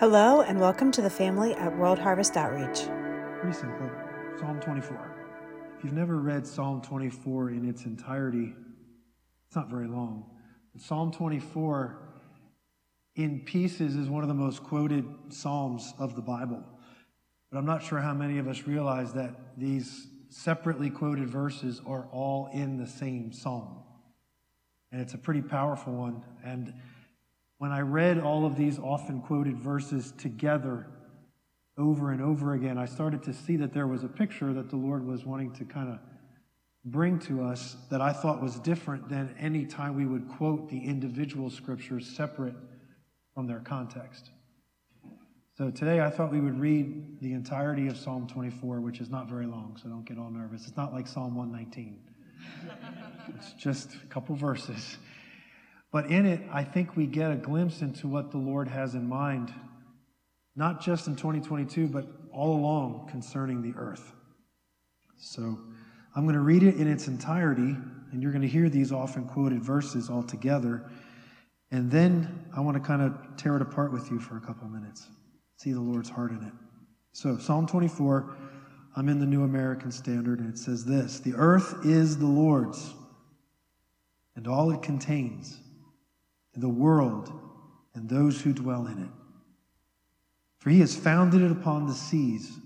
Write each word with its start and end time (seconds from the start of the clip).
Hello, 0.00 0.42
and 0.42 0.60
welcome 0.60 0.92
to 0.92 1.02
the 1.02 1.10
family 1.10 1.54
at 1.54 1.76
World 1.76 1.98
Harvest 1.98 2.36
Outreach. 2.36 2.86
Pretty 3.40 3.58
simple. 3.58 3.90
Psalm 4.38 4.60
24. 4.60 5.16
If 5.76 5.82
you've 5.82 5.92
never 5.92 6.20
read 6.20 6.46
Psalm 6.46 6.80
24 6.80 7.50
in 7.50 7.68
its 7.68 7.84
entirety, 7.84 8.54
it's 9.48 9.56
not 9.56 9.68
very 9.68 9.88
long. 9.88 10.24
But 10.72 10.82
Psalm 10.82 11.10
24 11.10 11.98
in 13.16 13.40
pieces 13.40 13.96
is 13.96 14.08
one 14.08 14.22
of 14.22 14.28
the 14.28 14.34
most 14.34 14.62
quoted 14.62 15.04
Psalms 15.30 15.92
of 15.98 16.14
the 16.14 16.22
Bible. 16.22 16.62
But 17.50 17.58
I'm 17.58 17.66
not 17.66 17.82
sure 17.82 17.98
how 17.98 18.14
many 18.14 18.38
of 18.38 18.46
us 18.46 18.68
realize 18.68 19.12
that 19.14 19.34
these 19.56 20.06
separately 20.28 20.90
quoted 20.90 21.28
verses 21.28 21.82
are 21.84 22.06
all 22.12 22.50
in 22.52 22.76
the 22.76 22.86
same 22.86 23.32
Psalm. 23.32 23.82
And 24.92 25.00
it's 25.00 25.14
a 25.14 25.18
pretty 25.18 25.42
powerful 25.42 25.92
one. 25.92 26.22
And 26.44 26.72
when 27.58 27.72
I 27.72 27.80
read 27.80 28.20
all 28.20 28.46
of 28.46 28.56
these 28.56 28.78
often 28.78 29.20
quoted 29.20 29.58
verses 29.58 30.12
together 30.12 30.86
over 31.76 32.12
and 32.12 32.22
over 32.22 32.54
again, 32.54 32.78
I 32.78 32.86
started 32.86 33.22
to 33.24 33.34
see 33.34 33.56
that 33.56 33.72
there 33.72 33.86
was 33.86 34.04
a 34.04 34.08
picture 34.08 34.52
that 34.52 34.70
the 34.70 34.76
Lord 34.76 35.04
was 35.04 35.24
wanting 35.24 35.52
to 35.54 35.64
kind 35.64 35.90
of 35.90 35.98
bring 36.84 37.18
to 37.18 37.42
us 37.42 37.76
that 37.90 38.00
I 38.00 38.12
thought 38.12 38.40
was 38.40 38.58
different 38.60 39.08
than 39.08 39.34
any 39.38 39.66
time 39.66 39.96
we 39.96 40.06
would 40.06 40.28
quote 40.28 40.70
the 40.70 40.78
individual 40.78 41.50
scriptures 41.50 42.06
separate 42.06 42.54
from 43.34 43.46
their 43.46 43.60
context. 43.60 44.30
So 45.56 45.70
today 45.70 46.00
I 46.00 46.10
thought 46.10 46.30
we 46.30 46.40
would 46.40 46.58
read 46.58 47.20
the 47.20 47.32
entirety 47.32 47.88
of 47.88 47.96
Psalm 47.96 48.28
24, 48.28 48.80
which 48.80 49.00
is 49.00 49.10
not 49.10 49.28
very 49.28 49.46
long, 49.46 49.76
so 49.82 49.88
don't 49.88 50.04
get 50.04 50.16
all 50.16 50.30
nervous. 50.30 50.68
It's 50.68 50.76
not 50.76 50.92
like 50.92 51.08
Psalm 51.08 51.34
119, 51.34 51.98
it's 53.36 53.52
just 53.54 53.94
a 53.94 54.06
couple 54.06 54.36
verses. 54.36 54.98
But 55.90 56.06
in 56.06 56.26
it, 56.26 56.42
I 56.52 56.64
think 56.64 56.96
we 56.96 57.06
get 57.06 57.30
a 57.30 57.36
glimpse 57.36 57.80
into 57.80 58.08
what 58.08 58.30
the 58.30 58.38
Lord 58.38 58.68
has 58.68 58.94
in 58.94 59.08
mind, 59.08 59.52
not 60.54 60.82
just 60.82 61.06
in 61.06 61.16
2022, 61.16 61.88
but 61.88 62.06
all 62.32 62.54
along 62.54 63.08
concerning 63.10 63.62
the 63.62 63.78
earth. 63.78 64.12
So 65.16 65.58
I'm 66.14 66.24
going 66.24 66.34
to 66.34 66.40
read 66.40 66.62
it 66.62 66.76
in 66.76 66.86
its 66.86 67.08
entirety, 67.08 67.74
and 68.12 68.22
you're 68.22 68.32
going 68.32 68.42
to 68.42 68.48
hear 68.48 68.68
these 68.68 68.92
often 68.92 69.24
quoted 69.26 69.62
verses 69.62 70.10
all 70.10 70.22
together. 70.22 70.90
And 71.70 71.90
then 71.90 72.46
I 72.54 72.60
want 72.60 72.76
to 72.76 72.82
kind 72.82 73.02
of 73.02 73.36
tear 73.36 73.56
it 73.56 73.62
apart 73.62 73.92
with 73.92 74.10
you 74.10 74.18
for 74.18 74.36
a 74.36 74.40
couple 74.40 74.66
of 74.66 74.72
minutes, 74.72 75.08
see 75.56 75.72
the 75.72 75.80
Lord's 75.80 76.10
heart 76.10 76.32
in 76.32 76.42
it. 76.42 76.52
So, 77.12 77.38
Psalm 77.38 77.66
24, 77.66 78.36
I'm 78.94 79.08
in 79.08 79.18
the 79.18 79.26
New 79.26 79.42
American 79.42 79.90
Standard, 79.90 80.40
and 80.40 80.52
it 80.52 80.58
says 80.58 80.84
this 80.84 81.20
The 81.20 81.34
earth 81.34 81.86
is 81.86 82.18
the 82.18 82.26
Lord's, 82.26 82.94
and 84.36 84.46
all 84.46 84.70
it 84.70 84.82
contains 84.82 85.58
the 86.60 86.68
world 86.68 87.32
and 87.94 88.08
those 88.08 88.40
who 88.40 88.52
dwell 88.52 88.86
in 88.86 89.02
it. 89.02 89.10
For 90.58 90.70
he 90.70 90.80
has 90.80 90.96
founded 90.96 91.42
it 91.42 91.52
upon 91.52 91.86
the 91.86 91.94
seas 91.94 92.58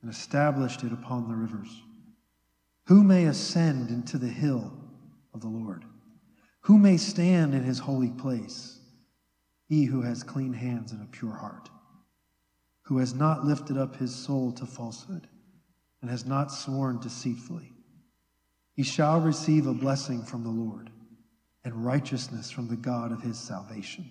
and 0.00 0.10
established 0.10 0.82
it 0.82 0.92
upon 0.92 1.28
the 1.28 1.34
rivers. 1.34 1.82
Who 2.86 3.02
may 3.02 3.26
ascend 3.26 3.90
into 3.90 4.18
the 4.18 4.28
hill 4.28 4.72
of 5.34 5.40
the 5.40 5.48
Lord? 5.48 5.84
Who 6.60 6.78
may 6.78 6.96
stand 6.96 7.54
in 7.54 7.62
his 7.62 7.78
holy 7.78 8.10
place? 8.10 8.80
He 9.68 9.84
who 9.84 10.02
has 10.02 10.22
clean 10.22 10.52
hands 10.52 10.92
and 10.92 11.02
a 11.02 11.06
pure 11.06 11.34
heart, 11.34 11.68
who 12.82 12.98
has 12.98 13.14
not 13.14 13.44
lifted 13.44 13.76
up 13.76 13.96
his 13.96 14.14
soul 14.14 14.52
to 14.52 14.66
falsehood 14.66 15.26
and 16.00 16.10
has 16.10 16.24
not 16.24 16.52
sworn 16.52 17.00
deceitfully. 17.00 17.72
He 18.74 18.82
shall 18.82 19.20
receive 19.20 19.66
a 19.66 19.74
blessing 19.74 20.22
from 20.22 20.44
the 20.44 20.50
Lord 20.50 20.90
and 21.66 21.84
righteousness 21.84 22.48
from 22.48 22.68
the 22.68 22.76
God 22.76 23.10
of 23.10 23.20
his 23.20 23.36
salvation. 23.36 24.08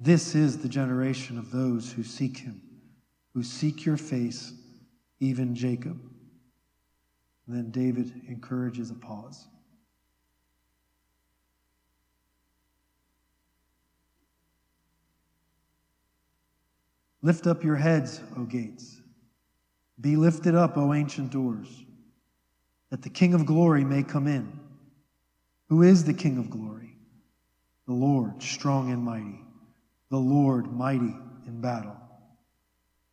This 0.00 0.34
is 0.34 0.56
the 0.56 0.68
generation 0.68 1.36
of 1.36 1.50
those 1.50 1.92
who 1.92 2.02
seek 2.02 2.38
him, 2.38 2.62
who 3.34 3.42
seek 3.42 3.84
your 3.84 3.98
face, 3.98 4.54
even 5.20 5.54
Jacob. 5.54 6.00
And 7.46 7.54
then 7.54 7.70
David 7.70 8.22
encourages 8.28 8.90
a 8.90 8.94
pause. 8.94 9.46
Lift 17.20 17.46
up 17.46 17.62
your 17.62 17.76
heads, 17.76 18.22
O 18.38 18.44
gates. 18.44 19.02
Be 20.00 20.16
lifted 20.16 20.54
up, 20.54 20.78
O 20.78 20.94
ancient 20.94 21.30
doors, 21.30 21.68
that 22.88 23.02
the 23.02 23.10
King 23.10 23.34
of 23.34 23.44
glory 23.44 23.84
may 23.84 24.02
come 24.02 24.26
in. 24.26 24.60
Who 25.68 25.82
is 25.82 26.04
the 26.04 26.14
King 26.14 26.38
of 26.38 26.50
glory? 26.50 26.96
The 27.86 27.94
Lord, 27.94 28.42
strong 28.42 28.90
and 28.90 29.02
mighty, 29.02 29.44
the 30.10 30.16
Lord, 30.16 30.72
mighty 30.72 31.14
in 31.46 31.60
battle. 31.60 31.96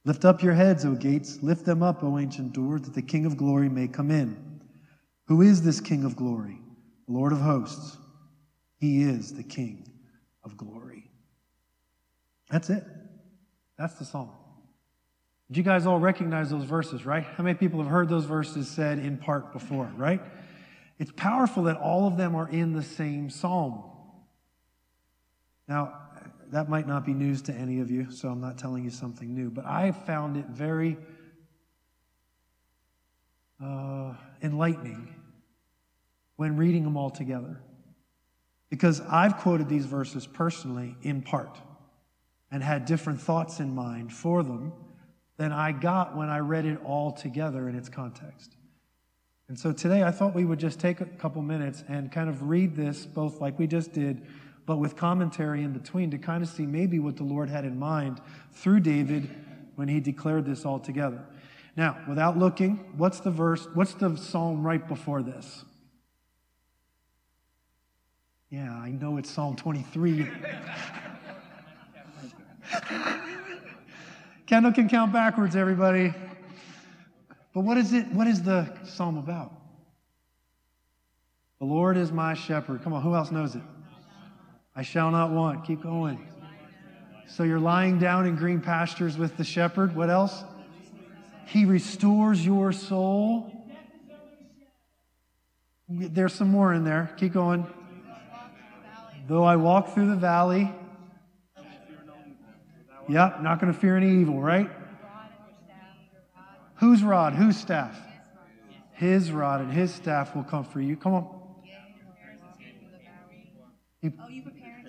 Lift 0.05 0.25
up 0.25 0.43
your 0.43 0.53
heads, 0.53 0.83
O 0.85 0.95
gates, 0.95 1.39
lift 1.41 1.65
them 1.65 1.81
up, 1.81 2.03
O 2.03 2.17
ancient 2.17 2.53
doors, 2.53 2.81
that 2.81 2.93
the 2.93 3.01
King 3.01 3.25
of 3.25 3.37
glory 3.37 3.69
may 3.69 3.87
come 3.87 4.11
in. 4.11 4.61
Who 5.27 5.41
is 5.41 5.61
this 5.61 5.79
King 5.79 6.03
of 6.03 6.15
glory? 6.15 6.59
Lord 7.07 7.31
of 7.31 7.39
hosts. 7.39 7.97
He 8.79 9.03
is 9.03 9.33
the 9.33 9.43
King 9.43 9.87
of 10.43 10.57
glory. 10.57 11.09
That's 12.49 12.69
it. 12.69 12.83
That's 13.77 13.95
the 13.95 14.05
song. 14.05 14.35
Did 15.47 15.57
you 15.57 15.63
guys 15.63 15.85
all 15.85 15.99
recognize 15.99 16.49
those 16.49 16.65
verses, 16.65 17.05
right? 17.05 17.23
How 17.23 17.43
many 17.43 17.55
people 17.55 17.79
have 17.81 17.89
heard 17.89 18.09
those 18.09 18.25
verses 18.25 18.67
said 18.67 18.99
in 18.99 19.17
part 19.17 19.53
before, 19.53 19.91
right? 19.95 20.21
It's 20.99 21.11
powerful 21.15 21.63
that 21.63 21.77
all 21.77 22.07
of 22.07 22.17
them 22.17 22.35
are 22.35 22.47
in 22.47 22.73
the 22.73 22.83
same 22.83 23.29
psalm. 23.29 23.83
Now, 25.67 25.93
that 26.51 26.69
might 26.69 26.87
not 26.87 27.05
be 27.05 27.13
news 27.13 27.41
to 27.43 27.53
any 27.53 27.79
of 27.79 27.89
you, 27.89 28.11
so 28.11 28.29
I'm 28.29 28.39
not 28.39 28.57
telling 28.57 28.83
you 28.83 28.91
something 28.91 29.33
new, 29.33 29.49
but 29.49 29.65
I 29.65 29.91
found 29.91 30.37
it 30.37 30.45
very 30.45 30.97
uh, 33.63 34.13
enlightening 34.41 35.15
when 36.35 36.57
reading 36.57 36.83
them 36.83 36.97
all 36.97 37.09
together. 37.09 37.59
Because 38.69 39.01
I've 39.01 39.37
quoted 39.37 39.69
these 39.69 39.85
verses 39.85 40.27
personally 40.27 40.95
in 41.01 41.21
part 41.21 41.57
and 42.51 42.63
had 42.63 42.85
different 42.85 43.21
thoughts 43.21 43.59
in 43.59 43.73
mind 43.73 44.13
for 44.13 44.43
them 44.43 44.73
than 45.37 45.51
I 45.51 45.71
got 45.71 46.15
when 46.15 46.29
I 46.29 46.39
read 46.39 46.65
it 46.65 46.79
all 46.83 47.11
together 47.11 47.67
in 47.67 47.75
its 47.75 47.89
context. 47.89 48.55
And 49.49 49.59
so 49.59 49.71
today 49.73 50.03
I 50.03 50.11
thought 50.11 50.33
we 50.33 50.45
would 50.45 50.59
just 50.59 50.79
take 50.79 51.01
a 51.01 51.05
couple 51.05 51.41
minutes 51.41 51.83
and 51.87 52.11
kind 52.11 52.29
of 52.29 52.43
read 52.49 52.75
this, 52.75 53.05
both 53.05 53.41
like 53.41 53.59
we 53.59 53.67
just 53.67 53.91
did, 53.93 54.25
but 54.65 54.77
with 54.77 54.95
commentary 54.95 55.63
in 55.63 55.73
between 55.73 56.09
to 56.11 56.17
kind 56.17 56.43
of 56.43 56.49
see 56.49 56.65
maybe 56.65 56.99
what 56.99 57.17
the 57.17 57.23
Lord 57.23 57.49
had 57.49 57.65
in 57.65 57.77
mind 57.77 58.21
through 58.53 58.79
David 58.79 59.29
when 59.75 59.87
he 59.87 59.99
declared 59.99 60.45
this 60.45 60.65
all 60.65 60.79
together. 60.79 61.25
Now, 61.75 61.97
without 62.07 62.37
looking, 62.37 62.77
what's 62.97 63.19
the 63.19 63.31
verse, 63.31 63.67
what's 63.73 63.95
the 63.95 64.15
psalm 64.15 64.65
right 64.65 64.87
before 64.87 65.23
this? 65.23 65.65
Yeah, 68.49 68.71
I 68.71 68.91
know 68.91 69.17
it's 69.17 69.31
Psalm 69.31 69.55
23. 69.55 70.29
Kendall 74.45 74.71
can 74.71 74.87
count 74.87 75.11
backwards, 75.11 75.55
everybody. 75.55 76.13
But 77.53 77.61
what 77.61 77.77
is 77.77 77.93
it? 77.93 78.07
What 78.07 78.27
is 78.27 78.41
the 78.41 78.75
psalm 78.83 79.17
about? 79.17 79.51
The 81.59 81.65
Lord 81.65 81.97
is 81.97 82.11
my 82.11 82.33
shepherd. 82.33 82.83
Come 82.83 82.93
on, 82.93 83.01
who 83.01 83.15
else 83.15 83.31
knows 83.31 83.55
it? 83.55 83.61
I 84.75 84.81
shall 84.81 85.11
not 85.11 85.31
want. 85.31 85.65
Keep 85.65 85.83
going. 85.83 86.27
So 87.27 87.43
you're 87.43 87.59
lying 87.59 87.99
down 87.99 88.25
in 88.25 88.35
green 88.35 88.59
pastures 88.59 89.17
with 89.17 89.37
the 89.37 89.43
shepherd. 89.43 89.95
What 89.95 90.09
else? 90.09 90.43
He 91.45 91.65
restores 91.65 92.45
your 92.45 92.71
soul. 92.71 93.51
There's 95.87 96.33
some 96.33 96.49
more 96.49 96.73
in 96.73 96.83
there. 96.83 97.13
Keep 97.17 97.33
going. 97.33 97.67
Though 99.27 99.43
I 99.43 99.55
walk 99.55 99.93
through 99.93 100.09
the 100.09 100.15
valley. 100.15 100.71
Yep, 103.07 103.41
not 103.41 103.59
going 103.59 103.71
to 103.71 103.77
fear 103.77 103.95
any 103.95 104.21
evil, 104.21 104.41
right? 104.41 104.69
Whose 106.83 107.01
rod? 107.01 107.31
Whose 107.31 107.55
staff? 107.55 107.97
His 108.91 109.31
rod 109.31 109.61
and 109.61 109.71
his 109.71 109.93
staff 109.93 110.35
will 110.35 110.43
comfort 110.43 110.81
you. 110.81 110.97
Come 110.97 111.13
on. 111.13 111.29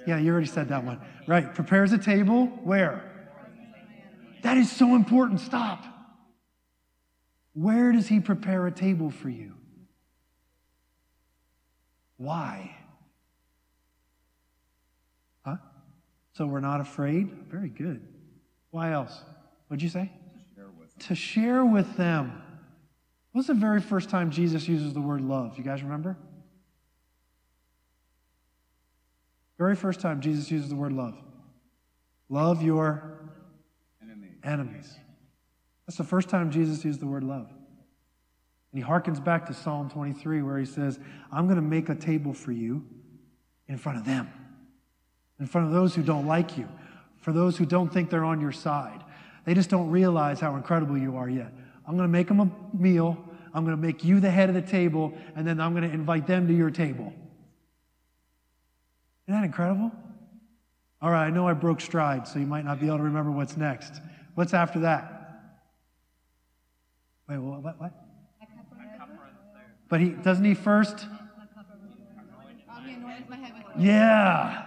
yeah, 0.04 0.18
you 0.18 0.32
already 0.32 0.48
said 0.48 0.70
that 0.70 0.82
one. 0.82 1.00
Right. 1.28 1.54
Prepares 1.54 1.92
a 1.92 1.98
table 1.98 2.46
where? 2.64 3.28
That 4.42 4.56
is 4.56 4.72
so 4.72 4.96
important. 4.96 5.38
Stop. 5.38 5.84
Where 7.52 7.92
does 7.92 8.08
he 8.08 8.18
prepare 8.18 8.66
a 8.66 8.72
table 8.72 9.12
for 9.12 9.28
you? 9.28 9.52
Why? 12.16 12.74
Huh? 15.44 15.58
So 16.32 16.44
we're 16.46 16.58
not 16.58 16.80
afraid? 16.80 17.30
Very 17.48 17.68
good. 17.68 18.04
Why 18.72 18.90
else? 18.90 19.16
What'd 19.68 19.80
you 19.80 19.88
say? 19.88 20.10
To 21.00 21.14
share 21.14 21.64
with 21.64 21.96
them. 21.96 22.40
What's 23.32 23.48
the 23.48 23.54
very 23.54 23.80
first 23.80 24.10
time 24.10 24.30
Jesus 24.30 24.68
uses 24.68 24.94
the 24.94 25.00
word 25.00 25.20
love? 25.20 25.58
You 25.58 25.64
guys 25.64 25.82
remember? 25.82 26.16
Very 29.58 29.76
first 29.76 30.00
time 30.00 30.20
Jesus 30.20 30.50
uses 30.50 30.68
the 30.68 30.76
word 30.76 30.92
love. 30.92 31.16
Love 32.28 32.62
your 32.62 33.18
enemies. 34.42 34.94
That's 35.86 35.96
the 35.98 36.04
first 36.04 36.28
time 36.28 36.50
Jesus 36.50 36.84
used 36.84 37.00
the 37.00 37.06
word 37.06 37.24
love. 37.24 37.48
And 38.72 38.82
he 38.82 38.88
harkens 38.88 39.22
back 39.22 39.46
to 39.46 39.54
Psalm 39.54 39.88
23, 39.88 40.42
where 40.42 40.58
he 40.58 40.64
says, 40.64 40.98
I'm 41.30 41.46
going 41.46 41.56
to 41.56 41.62
make 41.62 41.88
a 41.88 41.94
table 41.94 42.32
for 42.32 42.52
you 42.52 42.84
in 43.68 43.78
front 43.78 43.98
of 43.98 44.04
them, 44.04 44.28
in 45.38 45.46
front 45.46 45.68
of 45.68 45.72
those 45.72 45.94
who 45.94 46.02
don't 46.02 46.26
like 46.26 46.58
you, 46.58 46.68
for 47.18 47.32
those 47.32 47.56
who 47.56 47.64
don't 47.64 47.92
think 47.92 48.10
they're 48.10 48.24
on 48.24 48.40
your 48.40 48.52
side. 48.52 49.03
They 49.44 49.54
just 49.54 49.70
don't 49.70 49.90
realize 49.90 50.40
how 50.40 50.56
incredible 50.56 50.96
you 50.96 51.16
are 51.16 51.28
yet. 51.28 51.52
I'm 51.86 51.96
going 51.96 52.08
to 52.08 52.12
make 52.12 52.28
them 52.28 52.40
a 52.40 52.50
meal. 52.76 53.18
I'm 53.52 53.64
going 53.64 53.76
to 53.76 53.82
make 53.82 54.04
you 54.04 54.20
the 54.20 54.30
head 54.30 54.48
of 54.48 54.54
the 54.54 54.62
table, 54.62 55.12
and 55.36 55.46
then 55.46 55.60
I'm 55.60 55.74
going 55.74 55.88
to 55.88 55.94
invite 55.94 56.26
them 56.26 56.48
to 56.48 56.54
your 56.54 56.70
table. 56.70 57.12
Isn't 59.26 59.40
that 59.40 59.44
incredible? 59.44 59.92
All 61.00 61.10
right, 61.10 61.26
I 61.26 61.30
know 61.30 61.46
I 61.46 61.52
broke 61.52 61.80
stride, 61.80 62.26
so 62.26 62.38
you 62.38 62.46
might 62.46 62.64
not 62.64 62.80
be 62.80 62.86
able 62.86 62.98
to 62.98 63.04
remember 63.04 63.30
what's 63.30 63.56
next. 63.56 64.00
What's 64.34 64.54
after 64.54 64.80
that? 64.80 65.14
Wait, 67.28 67.38
what? 67.38 67.62
What? 67.62 67.80
what? 67.80 67.92
But 69.88 70.00
he 70.00 70.08
doesn't 70.10 70.44
he 70.44 70.54
first? 70.54 71.06
Yeah. 73.78 74.66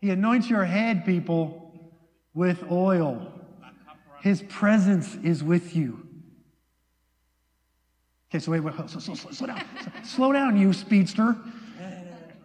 He 0.00 0.10
anoints 0.10 0.48
your 0.48 0.64
head, 0.64 1.04
people, 1.04 1.92
with 2.34 2.70
oil. 2.70 3.32
His 4.20 4.42
presence 4.42 5.14
is 5.16 5.42
with 5.42 5.74
you. 5.74 6.06
Okay, 8.30 8.38
so 8.38 8.52
wait, 8.52 8.60
wait 8.60 8.74
so, 8.88 8.98
so, 9.00 9.14
so, 9.14 9.30
slow 9.30 9.46
down. 9.48 9.64
slow 10.04 10.32
down, 10.32 10.56
you 10.56 10.72
speedster. 10.72 11.36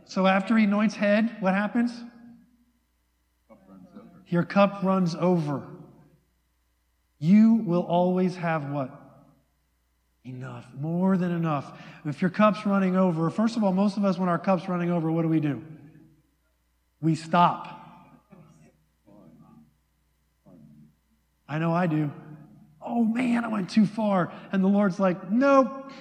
So 0.05 0.27
after 0.27 0.55
he 0.57 0.63
anoints 0.63 0.95
head, 0.95 1.35
what 1.39 1.53
happens? 1.53 1.91
Your 4.27 4.43
cup 4.43 4.83
runs 4.83 5.15
over. 5.15 5.63
You 7.19 7.55
will 7.55 7.83
always 7.83 8.35
have 8.35 8.69
what? 8.69 9.01
Enough, 10.23 10.65
more 10.79 11.17
than 11.17 11.31
enough. 11.31 11.79
If 12.05 12.21
your 12.21 12.31
cup's 12.31 12.65
running 12.65 12.95
over, 12.95 13.29
first 13.29 13.57
of 13.57 13.63
all, 13.63 13.73
most 13.73 13.97
of 13.97 14.05
us, 14.05 14.17
when 14.17 14.27
our 14.27 14.39
cup's 14.39 14.67
running 14.67 14.89
over, 14.89 15.11
what 15.11 15.21
do 15.21 15.27
we 15.27 15.39
do? 15.39 15.63
We 17.01 17.13
stop. 17.13 17.84
I 21.47 21.59
know 21.59 21.73
I 21.73 21.87
do. 21.87 22.11
Oh 22.81 23.03
man, 23.03 23.43
I 23.45 23.47
went 23.47 23.69
too 23.69 23.85
far. 23.85 24.31
And 24.51 24.63
the 24.63 24.67
Lord's 24.67 24.99
like, 24.99 25.31
nope. 25.31 25.91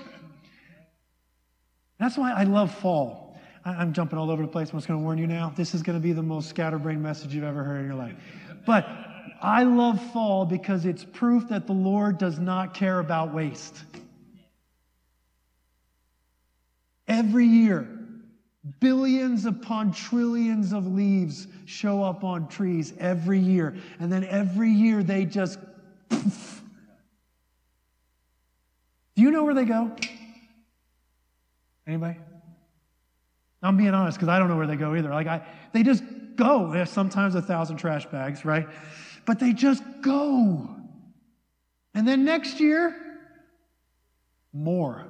That's 1.98 2.16
why 2.16 2.32
I 2.32 2.44
love 2.44 2.74
fall. 2.74 3.38
I'm 3.64 3.94
jumping 3.94 4.18
all 4.18 4.30
over 4.30 4.42
the 4.42 4.48
place. 4.48 4.70
I'm 4.70 4.76
just 4.78 4.88
going 4.88 5.00
to 5.00 5.04
warn 5.04 5.16
you 5.16 5.26
now. 5.26 5.52
This 5.56 5.74
is 5.74 5.82
going 5.82 5.98
to 5.98 6.02
be 6.02 6.12
the 6.12 6.22
most 6.22 6.50
scatterbrained 6.50 7.02
message 7.02 7.34
you've 7.34 7.44
ever 7.44 7.64
heard 7.64 7.80
in 7.80 7.86
your 7.86 7.94
life. 7.94 8.14
But 8.66 8.86
I 9.40 9.62
love 9.64 10.00
fall 10.12 10.44
because 10.44 10.84
it's 10.84 11.04
proof 11.04 11.48
that 11.48 11.66
the 11.66 11.72
Lord 11.72 12.18
does 12.18 12.38
not 12.38 12.74
care 12.74 12.98
about 12.98 13.32
waste. 13.32 13.82
Every 17.08 17.46
year, 17.46 17.88
billions 18.80 19.44
upon 19.44 19.92
trillions 19.92 20.72
of 20.72 20.86
leaves 20.86 21.46
show 21.66 22.02
up 22.02 22.24
on 22.24 22.48
trees 22.48 22.92
every 22.98 23.38
year. 23.38 23.76
And 23.98 24.12
then 24.12 24.24
every 24.24 24.70
year 24.70 25.02
they 25.02 25.24
just. 25.24 25.58
Poof. 26.08 26.62
Do 29.16 29.22
you 29.22 29.30
know 29.30 29.44
where 29.44 29.54
they 29.54 29.64
go? 29.64 29.94
Anybody? 31.86 32.18
I'm 33.62 33.76
being 33.76 33.94
honest 33.94 34.18
because 34.18 34.28
I 34.28 34.38
don't 34.38 34.48
know 34.48 34.56
where 34.56 34.66
they 34.66 34.76
go 34.76 34.94
either. 34.94 35.10
Like 35.10 35.26
I, 35.26 35.46
they 35.72 35.82
just 35.82 36.02
go. 36.36 36.70
There's 36.72 36.90
sometimes 36.90 37.34
a 37.34 37.42
thousand 37.42 37.76
trash 37.76 38.06
bags, 38.06 38.44
right? 38.44 38.68
But 39.24 39.38
they 39.38 39.52
just 39.52 39.82
go. 40.02 40.68
And 41.94 42.06
then 42.06 42.24
next 42.24 42.60
year, 42.60 42.94
more. 44.52 45.06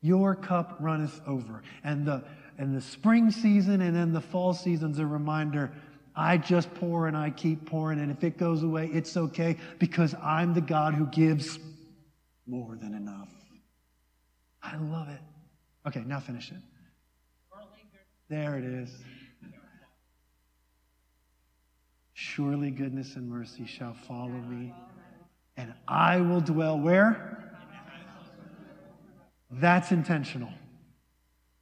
Your 0.00 0.34
cup 0.34 0.76
runneth 0.80 1.20
over. 1.26 1.62
And 1.84 2.06
the, 2.06 2.24
and 2.58 2.76
the 2.76 2.80
spring 2.80 3.30
season 3.30 3.80
and 3.80 3.94
then 3.94 4.12
the 4.12 4.20
fall 4.20 4.54
season's 4.54 4.98
a 4.98 5.06
reminder 5.06 5.72
I 6.16 6.36
just 6.36 6.72
pour 6.74 7.06
and 7.06 7.16
I 7.16 7.30
keep 7.30 7.66
pouring. 7.66 8.00
And 8.00 8.10
if 8.10 8.24
it 8.24 8.36
goes 8.36 8.62
away, 8.62 8.90
it's 8.92 9.16
okay 9.16 9.56
because 9.78 10.14
I'm 10.22 10.54
the 10.54 10.60
God 10.60 10.94
who 10.94 11.06
gives 11.06 11.58
more 12.46 12.76
than 12.76 12.94
enough. 12.94 13.30
I 14.62 14.76
love 14.76 15.08
it. 15.08 15.20
Okay, 15.86 16.02
now 16.06 16.20
finish 16.20 16.50
it. 16.50 16.58
There 18.28 18.56
it 18.58 18.64
is. 18.64 18.90
Surely 22.12 22.70
goodness 22.70 23.16
and 23.16 23.28
mercy 23.28 23.64
shall 23.66 23.94
follow 24.06 24.28
me, 24.28 24.74
and 25.56 25.72
I 25.88 26.20
will 26.20 26.42
dwell 26.42 26.78
where? 26.78 27.49
That's 29.50 29.90
intentional. 29.90 30.52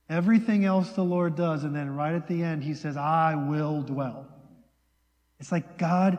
Everything 0.09 0.65
else 0.65 0.91
the 0.91 1.05
Lord 1.05 1.37
does, 1.37 1.65
and 1.65 1.75
then 1.75 1.95
right 1.95 2.15
at 2.15 2.27
the 2.29 2.43
end, 2.43 2.63
He 2.63 2.75
says, 2.75 2.97
I 2.97 3.35
will 3.35 3.83
dwell. 3.83 4.27
It's 5.41 5.53
like 5.53 5.79
God 5.79 6.19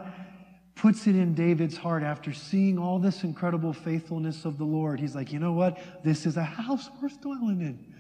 puts 0.76 1.08
it 1.08 1.16
in 1.16 1.34
David's 1.34 1.76
heart 1.76 2.04
after 2.04 2.32
seeing 2.32 2.78
all 2.78 3.00
this 3.00 3.24
incredible 3.24 3.74
faithfulness 3.74 4.46
of 4.46 4.58
the 4.58 4.64
Lord. 4.64 5.00
He's 5.00 5.14
like, 5.14 5.34
you 5.34 5.40
know 5.40 5.54
what? 5.54 5.78
This 6.04 6.26
is 6.26 6.38
a 6.38 6.44
house 6.44 6.90
worth 7.02 7.20
dwelling 7.20 7.62
in. 7.62 7.94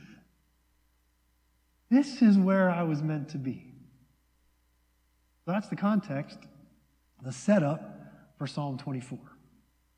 This 1.89 2.21
is 2.21 2.37
where 2.37 2.69
I 2.69 2.83
was 2.83 3.01
meant 3.01 3.29
to 3.29 3.37
be. 3.37 3.65
That's 5.45 5.67
the 5.67 5.75
context, 5.75 6.37
the 7.23 7.31
setup 7.31 7.81
for 8.37 8.45
Psalm 8.45 8.77
24. 8.77 9.19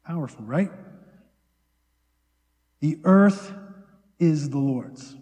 Powerful, 0.05 0.45
right? 0.45 0.71
The 2.81 2.99
earth 3.03 3.53
is 4.19 4.49
the 4.49 4.59
Lord's 4.59 5.15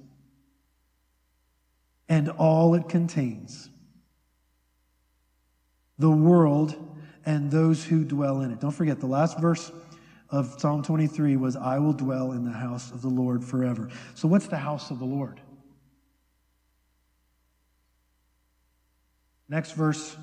and 2.09 2.29
all 2.29 2.73
it 2.73 2.89
contains, 2.89 3.69
the 5.99 6.09
world 6.09 6.75
and 7.25 7.51
those 7.51 7.85
who 7.85 8.03
dwell 8.03 8.41
in 8.41 8.51
it. 8.51 8.59
Don't 8.59 8.71
forget, 8.71 8.99
the 8.99 9.05
last 9.05 9.39
verse 9.39 9.71
of 10.31 10.59
Psalm 10.59 10.81
23 10.81 11.35
was, 11.35 11.55
I 11.55 11.77
will 11.77 11.93
dwell 11.93 12.31
in 12.31 12.43
the 12.43 12.51
house 12.51 12.91
of 12.91 13.03
the 13.03 13.09
Lord 13.09 13.43
forever. 13.43 13.89
So, 14.15 14.27
what's 14.27 14.47
the 14.47 14.57
house 14.57 14.89
of 14.89 14.99
the 14.99 15.05
Lord? 15.05 15.39
Next 19.47 19.71
verse. 19.71 20.17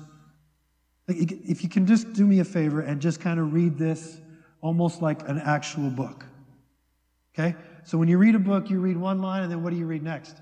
If 1.07 1.63
you 1.63 1.69
can 1.69 1.85
just 1.85 2.11
do 2.13 2.25
me 2.25 2.39
a 2.39 2.45
favor 2.45 2.81
and 2.81 3.01
just 3.01 3.21
kind 3.21 3.39
of 3.39 3.53
read 3.53 3.77
this 3.77 4.19
almost 4.59 5.01
like 5.01 5.27
an 5.29 5.39
actual 5.39 5.89
book. 5.89 6.25
Okay? 7.37 7.55
So 7.83 7.97
when 7.97 8.07
you 8.07 8.17
read 8.17 8.35
a 8.35 8.39
book, 8.39 8.69
you 8.69 8.79
read 8.79 8.97
one 8.97 9.21
line, 9.21 9.43
and 9.43 9.51
then 9.51 9.63
what 9.63 9.69
do 9.71 9.77
you 9.77 9.85
read 9.85 10.03
next? 10.03 10.35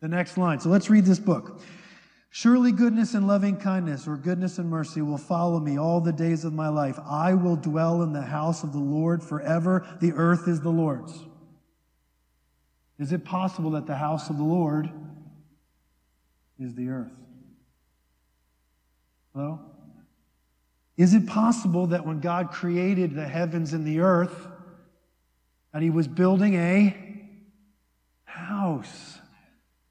The 0.00 0.08
next 0.08 0.36
line. 0.36 0.60
So 0.60 0.68
let's 0.68 0.90
read 0.90 1.04
this 1.04 1.18
book. 1.18 1.60
Surely 2.30 2.72
goodness 2.72 3.14
and 3.14 3.28
loving 3.28 3.56
kindness, 3.56 4.08
or 4.08 4.16
goodness 4.16 4.58
and 4.58 4.68
mercy, 4.68 5.00
will 5.00 5.18
follow 5.18 5.60
me 5.60 5.78
all 5.78 6.00
the 6.00 6.12
days 6.12 6.44
of 6.44 6.52
my 6.52 6.68
life. 6.68 6.98
I 7.08 7.34
will 7.34 7.56
dwell 7.56 8.02
in 8.02 8.12
the 8.12 8.22
house 8.22 8.64
of 8.64 8.72
the 8.72 8.80
Lord 8.80 9.22
forever. 9.22 9.86
The 10.00 10.12
earth 10.12 10.48
is 10.48 10.60
the 10.60 10.70
Lord's. 10.70 11.16
Is 12.98 13.12
it 13.12 13.24
possible 13.24 13.70
that 13.72 13.86
the 13.86 13.94
house 13.94 14.30
of 14.30 14.36
the 14.36 14.44
Lord 14.44 14.90
is 16.58 16.74
the 16.74 16.88
earth? 16.88 17.12
Hello? 19.32 19.60
Is 20.96 21.14
it 21.14 21.26
possible 21.26 21.88
that 21.88 22.06
when 22.06 22.20
God 22.20 22.50
created 22.50 23.14
the 23.14 23.26
heavens 23.26 23.72
and 23.72 23.84
the 23.84 24.00
earth, 24.00 24.48
that 25.74 25.82
he 25.82 25.90
was 25.90 26.06
building 26.06 26.54
a 26.54 26.96
house. 28.24 29.18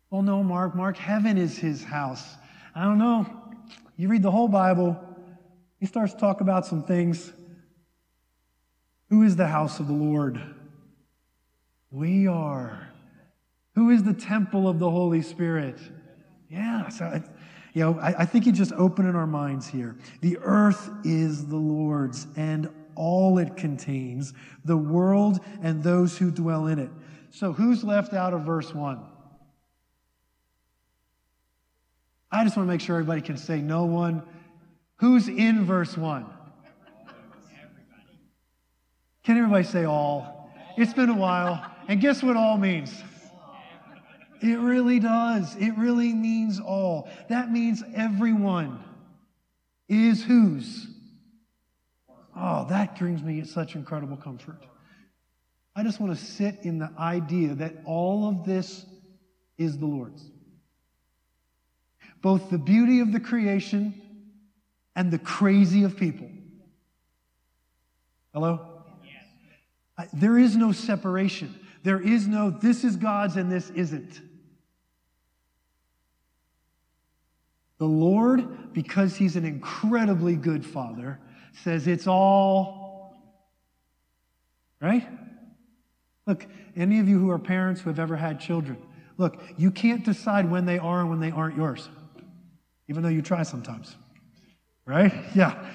Well, 0.10 0.22
no, 0.22 0.42
Mark. 0.42 0.76
Mark, 0.76 0.96
heaven 0.96 1.38
is 1.38 1.58
his 1.58 1.84
house. 1.84 2.36
I 2.74 2.86
don't 2.86 2.98
know. 2.98 3.28
You 3.98 4.08
read 4.08 4.24
the 4.24 4.32
whole 4.32 4.48
Bible, 4.48 4.98
he 5.80 5.86
starts 5.86 6.14
to 6.14 6.20
talk 6.20 6.40
about 6.40 6.66
some 6.66 6.84
things. 6.84 7.32
Who 9.10 9.24
is 9.24 9.36
the 9.36 9.48
house 9.48 9.80
of 9.82 9.88
the 9.88 9.94
Lord? 9.94 10.42
We 11.92 12.28
are. 12.28 12.88
Who 13.76 13.90
is 13.90 14.04
the 14.04 14.14
temple 14.14 14.70
of 14.70 14.80
the 14.80 14.90
Holy 14.90 15.22
Spirit? 15.22 15.78
Yeah, 16.50 16.88
so 16.90 17.22
you 17.74 17.82
know, 17.82 18.00
I, 18.00 18.22
I 18.22 18.26
think 18.26 18.46
he's 18.46 18.58
just 18.58 18.72
opening 18.74 19.16
our 19.16 19.28
minds 19.28 19.68
here. 19.68 19.98
The 20.22 20.38
earth 20.42 20.90
is 21.04 21.48
the 21.48 21.58
Lord's 21.58 22.26
and 22.38 22.70
all 22.96 23.38
it 23.38 23.56
contains, 23.56 24.34
the 24.66 24.78
world 24.78 25.40
and 25.62 25.84
those 25.84 26.18
who 26.18 26.32
dwell 26.32 26.68
in 26.68 26.80
it. 26.80 26.90
So, 27.32 27.52
who's 27.54 27.84
left 27.84 28.14
out 28.14 28.34
of 28.34 28.42
verse 28.42 28.74
1? 28.74 29.00
I 32.32 32.44
just 32.44 32.58
want 32.58 32.68
to 32.68 32.74
make 32.74 32.82
sure 32.82 32.96
everybody 32.96 33.22
can 33.22 33.38
say 33.38 33.62
no 33.62 33.86
one. 33.86 34.24
Who's 34.98 35.28
in 35.28 35.66
verse 35.66 35.96
1? 35.98 36.26
Can 39.24 39.38
everybody 39.38 39.64
say 39.64 39.86
all? 39.86 40.52
It's 40.78 40.94
been 40.94 41.10
a 41.10 41.16
while. 41.16 41.64
And 41.88 42.02
guess 42.02 42.24
what 42.24 42.36
all 42.36 42.58
means? 42.58 42.94
It 44.42 44.60
really 44.60 45.00
does. 45.00 45.56
It 45.56 45.72
really 45.78 46.14
means 46.14 46.60
all. 46.60 47.10
That 47.30 47.52
means 47.52 47.82
everyone. 47.96 48.84
is 49.88 50.24
whose? 50.24 50.88
Oh, 52.36 52.66
that 52.70 52.98
brings 52.98 53.22
me 53.22 53.44
such 53.46 53.76
incredible 53.76 54.18
comfort. 54.18 54.66
I 55.76 55.84
just 55.84 56.00
want 56.00 56.18
to 56.18 56.24
sit 56.24 56.60
in 56.64 56.80
the 56.80 56.92
idea 56.98 57.56
that 57.56 57.76
all 57.86 58.28
of 58.28 58.46
this 58.46 58.86
is 59.58 59.78
the 59.78 59.86
Lord's. 59.86 60.24
Both 62.22 62.50
the 62.50 62.58
beauty 62.58 63.00
of 63.00 63.12
the 63.12 63.20
creation 63.20 63.94
and 64.96 65.12
the 65.12 65.20
crazy 65.20 65.84
of 65.84 65.98
people. 65.98 66.30
Hello? 68.34 68.84
Yes. 69.04 70.10
There 70.14 70.38
is 70.38 70.56
no 70.56 70.72
separation. 70.72 71.60
There 71.84 72.02
is 72.02 72.28
no, 72.28 72.50
this 72.50 72.84
is 72.84 72.96
God's 72.96 73.36
and 73.36 73.52
this 73.52 73.70
isn't. 73.72 74.22
The 77.78 77.86
Lord, 77.86 78.74
because 78.74 79.16
He's 79.16 79.36
an 79.36 79.46
incredibly 79.46 80.36
good 80.36 80.66
Father, 80.66 81.20
says 81.64 81.88
it's 81.88 82.08
all, 82.08 83.16
right? 84.82 85.08
Look, 86.26 86.48
any 86.76 87.00
of 87.00 87.08
you 87.08 87.20
who 87.20 87.30
are 87.30 87.40
parents 87.40 87.82
who 87.82 87.90
have 87.90 88.00
ever 88.00 88.16
had 88.16 88.40
children, 88.40 88.78
look, 89.18 89.42
you 89.58 89.72
can't 89.72 90.04
decide 90.04 90.50
when 90.50 90.66
they 90.66 90.80
are 90.80 91.02
and 91.02 91.10
when 91.10 91.20
they 91.20 91.32
aren't 91.32 91.56
yours, 91.58 91.90
even 92.90 93.04
though 93.04 93.10
you 93.10 93.22
try 93.22 93.44
sometimes, 93.44 93.96
right? 94.86 95.14
Yeah. 95.36 95.70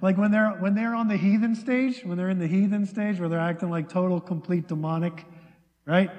Like 0.00 0.18
when 0.18 0.32
they're 0.32 0.50
when 0.50 0.74
they're 0.74 0.96
on 0.96 1.06
the 1.06 1.16
heathen 1.16 1.54
stage, 1.54 2.02
when 2.04 2.18
they're 2.18 2.28
in 2.28 2.40
the 2.40 2.48
heathen 2.48 2.86
stage 2.86 3.20
where 3.20 3.28
they're 3.28 3.38
acting 3.38 3.70
like 3.70 3.88
total, 3.88 4.20
complete 4.20 4.66
demonic, 4.66 5.24
right? 5.86 6.10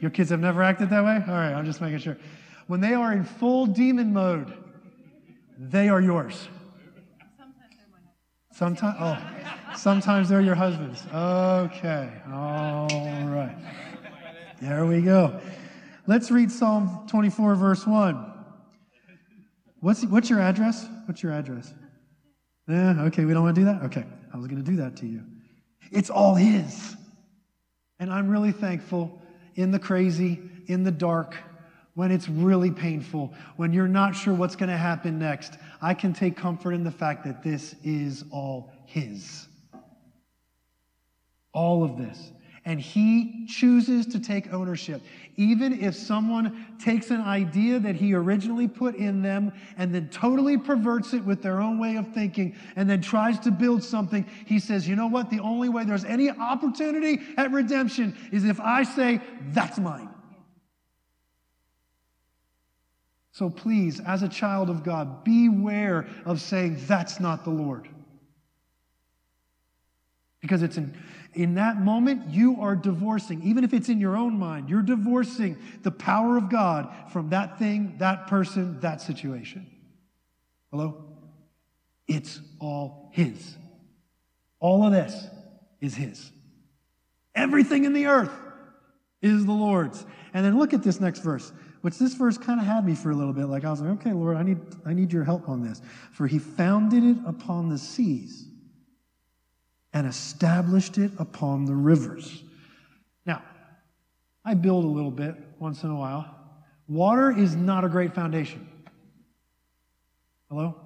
Your 0.00 0.10
kids 0.10 0.30
have 0.30 0.40
never 0.40 0.64
acted 0.64 0.90
that 0.90 1.04
way? 1.04 1.22
All 1.26 1.34
right, 1.34 1.54
I'm 1.54 1.64
just 1.64 1.80
making 1.80 1.98
sure. 1.98 2.18
When 2.66 2.80
they 2.80 2.94
are 2.94 3.12
in 3.12 3.22
full 3.22 3.66
demon 3.66 4.12
mode, 4.12 4.52
they 5.56 5.88
are 5.88 6.00
yours. 6.00 6.48
Sometimes, 8.54 8.96
oh, 9.00 9.18
sometimes 9.76 10.28
they're 10.28 10.40
your 10.40 10.54
husbands. 10.54 11.02
Okay, 11.12 12.08
all 12.32 12.86
right. 13.26 13.56
There 14.62 14.86
we 14.86 15.02
go. 15.02 15.40
Let's 16.06 16.30
read 16.30 16.52
Psalm 16.52 17.04
24, 17.08 17.56
verse 17.56 17.84
1. 17.84 18.32
What's, 19.80 20.04
what's 20.04 20.30
your 20.30 20.38
address? 20.38 20.86
What's 21.06 21.20
your 21.20 21.32
address? 21.32 21.74
Yeah, 22.68 23.02
okay, 23.06 23.24
we 23.24 23.32
don't 23.34 23.42
want 23.42 23.56
to 23.56 23.60
do 23.60 23.64
that? 23.64 23.82
Okay, 23.82 24.04
I 24.32 24.36
was 24.36 24.46
going 24.46 24.62
to 24.64 24.70
do 24.70 24.76
that 24.76 24.96
to 24.98 25.06
you. 25.06 25.24
It's 25.90 26.08
all 26.08 26.36
His. 26.36 26.94
And 27.98 28.12
I'm 28.12 28.28
really 28.28 28.52
thankful 28.52 29.20
in 29.56 29.72
the 29.72 29.80
crazy, 29.80 30.40
in 30.68 30.84
the 30.84 30.92
dark, 30.92 31.34
when 31.94 32.12
it's 32.12 32.28
really 32.28 32.70
painful, 32.70 33.34
when 33.56 33.72
you're 33.72 33.88
not 33.88 34.14
sure 34.14 34.32
what's 34.32 34.54
going 34.54 34.70
to 34.70 34.76
happen 34.76 35.18
next, 35.18 35.58
I 35.84 35.92
can 35.92 36.14
take 36.14 36.34
comfort 36.34 36.72
in 36.72 36.82
the 36.82 36.90
fact 36.90 37.24
that 37.24 37.42
this 37.42 37.74
is 37.84 38.24
all 38.30 38.72
His. 38.86 39.46
All 41.52 41.84
of 41.84 41.98
this. 41.98 42.32
And 42.64 42.80
He 42.80 43.46
chooses 43.46 44.06
to 44.06 44.18
take 44.18 44.50
ownership. 44.50 45.02
Even 45.36 45.78
if 45.78 45.94
someone 45.94 46.74
takes 46.82 47.10
an 47.10 47.20
idea 47.20 47.78
that 47.80 47.96
He 47.96 48.14
originally 48.14 48.66
put 48.66 48.94
in 48.94 49.20
them 49.20 49.52
and 49.76 49.94
then 49.94 50.08
totally 50.08 50.56
perverts 50.56 51.12
it 51.12 51.22
with 51.22 51.42
their 51.42 51.60
own 51.60 51.78
way 51.78 51.96
of 51.96 52.14
thinking 52.14 52.56
and 52.76 52.88
then 52.88 53.02
tries 53.02 53.38
to 53.40 53.50
build 53.50 53.84
something, 53.84 54.24
He 54.46 54.60
says, 54.60 54.88
you 54.88 54.96
know 54.96 55.08
what? 55.08 55.28
The 55.28 55.40
only 55.40 55.68
way 55.68 55.84
there's 55.84 56.06
any 56.06 56.30
opportunity 56.30 57.20
at 57.36 57.50
redemption 57.50 58.16
is 58.32 58.46
if 58.46 58.58
I 58.58 58.84
say, 58.84 59.20
that's 59.48 59.78
mine. 59.78 60.13
So 63.34 63.50
please, 63.50 63.98
as 63.98 64.22
a 64.22 64.28
child 64.28 64.70
of 64.70 64.84
God, 64.84 65.24
beware 65.24 66.06
of 66.24 66.40
saying, 66.40 66.76
that's 66.86 67.18
not 67.18 67.42
the 67.42 67.50
Lord. 67.50 67.88
Because 70.40 70.62
it's 70.62 70.76
in, 70.76 70.96
in 71.32 71.56
that 71.56 71.80
moment, 71.80 72.30
you 72.30 72.60
are 72.60 72.76
divorcing, 72.76 73.42
even 73.42 73.64
if 73.64 73.74
it's 73.74 73.88
in 73.88 73.98
your 73.98 74.16
own 74.16 74.38
mind, 74.38 74.70
you're 74.70 74.82
divorcing 74.82 75.58
the 75.82 75.90
power 75.90 76.36
of 76.36 76.48
God 76.48 76.94
from 77.10 77.30
that 77.30 77.58
thing, 77.58 77.96
that 77.98 78.28
person, 78.28 78.78
that 78.80 79.00
situation. 79.00 79.66
Hello? 80.70 81.04
It's 82.06 82.40
all 82.60 83.10
His. 83.14 83.56
All 84.60 84.86
of 84.86 84.92
this 84.92 85.26
is 85.80 85.96
His. 85.96 86.30
Everything 87.34 87.84
in 87.84 87.94
the 87.94 88.06
earth 88.06 88.30
is 89.22 89.44
the 89.44 89.50
Lord's. 89.52 90.06
And 90.32 90.46
then 90.46 90.56
look 90.56 90.72
at 90.72 90.84
this 90.84 91.00
next 91.00 91.18
verse 91.18 91.52
which 91.84 91.98
this 91.98 92.14
verse 92.14 92.38
kind 92.38 92.58
of 92.58 92.64
had 92.64 92.82
me 92.86 92.94
for 92.94 93.10
a 93.10 93.14
little 93.14 93.34
bit. 93.34 93.44
Like 93.44 93.66
I 93.66 93.70
was 93.70 93.82
like, 93.82 93.90
okay, 94.00 94.14
Lord, 94.14 94.38
I 94.38 94.42
need, 94.42 94.56
I 94.86 94.94
need 94.94 95.12
your 95.12 95.22
help 95.22 95.50
on 95.50 95.62
this. 95.62 95.82
For 96.12 96.26
he 96.26 96.38
founded 96.38 97.04
it 97.04 97.18
upon 97.26 97.68
the 97.68 97.76
seas 97.76 98.46
and 99.92 100.06
established 100.06 100.96
it 100.96 101.10
upon 101.18 101.66
the 101.66 101.74
rivers. 101.74 102.42
Now, 103.26 103.42
I 104.46 104.54
build 104.54 104.86
a 104.86 104.88
little 104.88 105.10
bit 105.10 105.34
once 105.58 105.82
in 105.82 105.90
a 105.90 105.94
while. 105.94 106.34
Water 106.88 107.30
is 107.30 107.54
not 107.54 107.84
a 107.84 107.90
great 107.90 108.14
foundation. 108.14 108.66
Hello? 110.48 110.76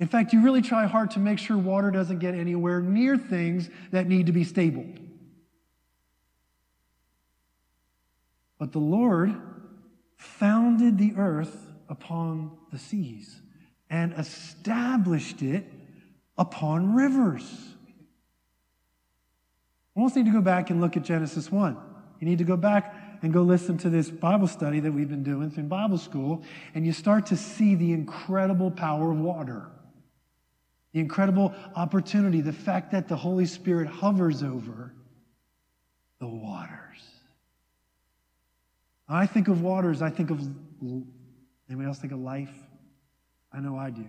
In 0.00 0.06
fact, 0.06 0.34
you 0.34 0.42
really 0.42 0.60
try 0.60 0.84
hard 0.84 1.12
to 1.12 1.18
make 1.18 1.38
sure 1.38 1.56
water 1.56 1.90
doesn't 1.90 2.18
get 2.18 2.34
anywhere 2.34 2.82
near 2.82 3.16
things 3.16 3.70
that 3.90 4.06
need 4.06 4.26
to 4.26 4.32
be 4.32 4.44
stable. 4.44 4.84
But 8.58 8.72
the 8.72 8.80
Lord 8.80 9.34
founded 10.20 10.98
the 10.98 11.14
earth 11.16 11.66
upon 11.88 12.50
the 12.70 12.78
seas 12.78 13.40
and 13.88 14.12
established 14.18 15.40
it 15.40 15.64
upon 16.36 16.94
rivers. 16.94 17.42
We 19.94 20.00
almost 20.00 20.16
need 20.16 20.26
to 20.26 20.32
go 20.32 20.42
back 20.42 20.68
and 20.68 20.78
look 20.78 20.98
at 20.98 21.04
Genesis 21.04 21.50
1. 21.50 21.74
You 22.20 22.28
need 22.28 22.36
to 22.36 22.44
go 22.44 22.58
back 22.58 22.94
and 23.22 23.32
go 23.32 23.40
listen 23.40 23.78
to 23.78 23.88
this 23.88 24.10
Bible 24.10 24.46
study 24.46 24.78
that 24.80 24.92
we've 24.92 25.08
been 25.08 25.22
doing 25.22 25.54
in 25.56 25.68
Bible 25.68 25.96
school, 25.96 26.42
and 26.74 26.84
you 26.84 26.92
start 26.92 27.24
to 27.26 27.36
see 27.36 27.74
the 27.74 27.94
incredible 27.94 28.70
power 28.70 29.10
of 29.10 29.18
water. 29.18 29.70
The 30.92 31.00
incredible 31.00 31.54
opportunity, 31.74 32.42
the 32.42 32.52
fact 32.52 32.92
that 32.92 33.08
the 33.08 33.16
Holy 33.16 33.46
Spirit 33.46 33.88
hovers 33.88 34.42
over 34.42 34.92
the 36.18 36.28
waters. 36.28 37.09
I 39.10 39.26
think 39.26 39.48
of 39.48 39.60
waters, 39.62 40.02
I 40.02 40.10
think 40.10 40.30
of, 40.30 40.40
anybody 41.68 41.86
else 41.86 41.98
think 41.98 42.12
of 42.12 42.20
life? 42.20 42.54
I 43.52 43.58
know 43.58 43.76
I 43.76 43.90
do. 43.90 44.06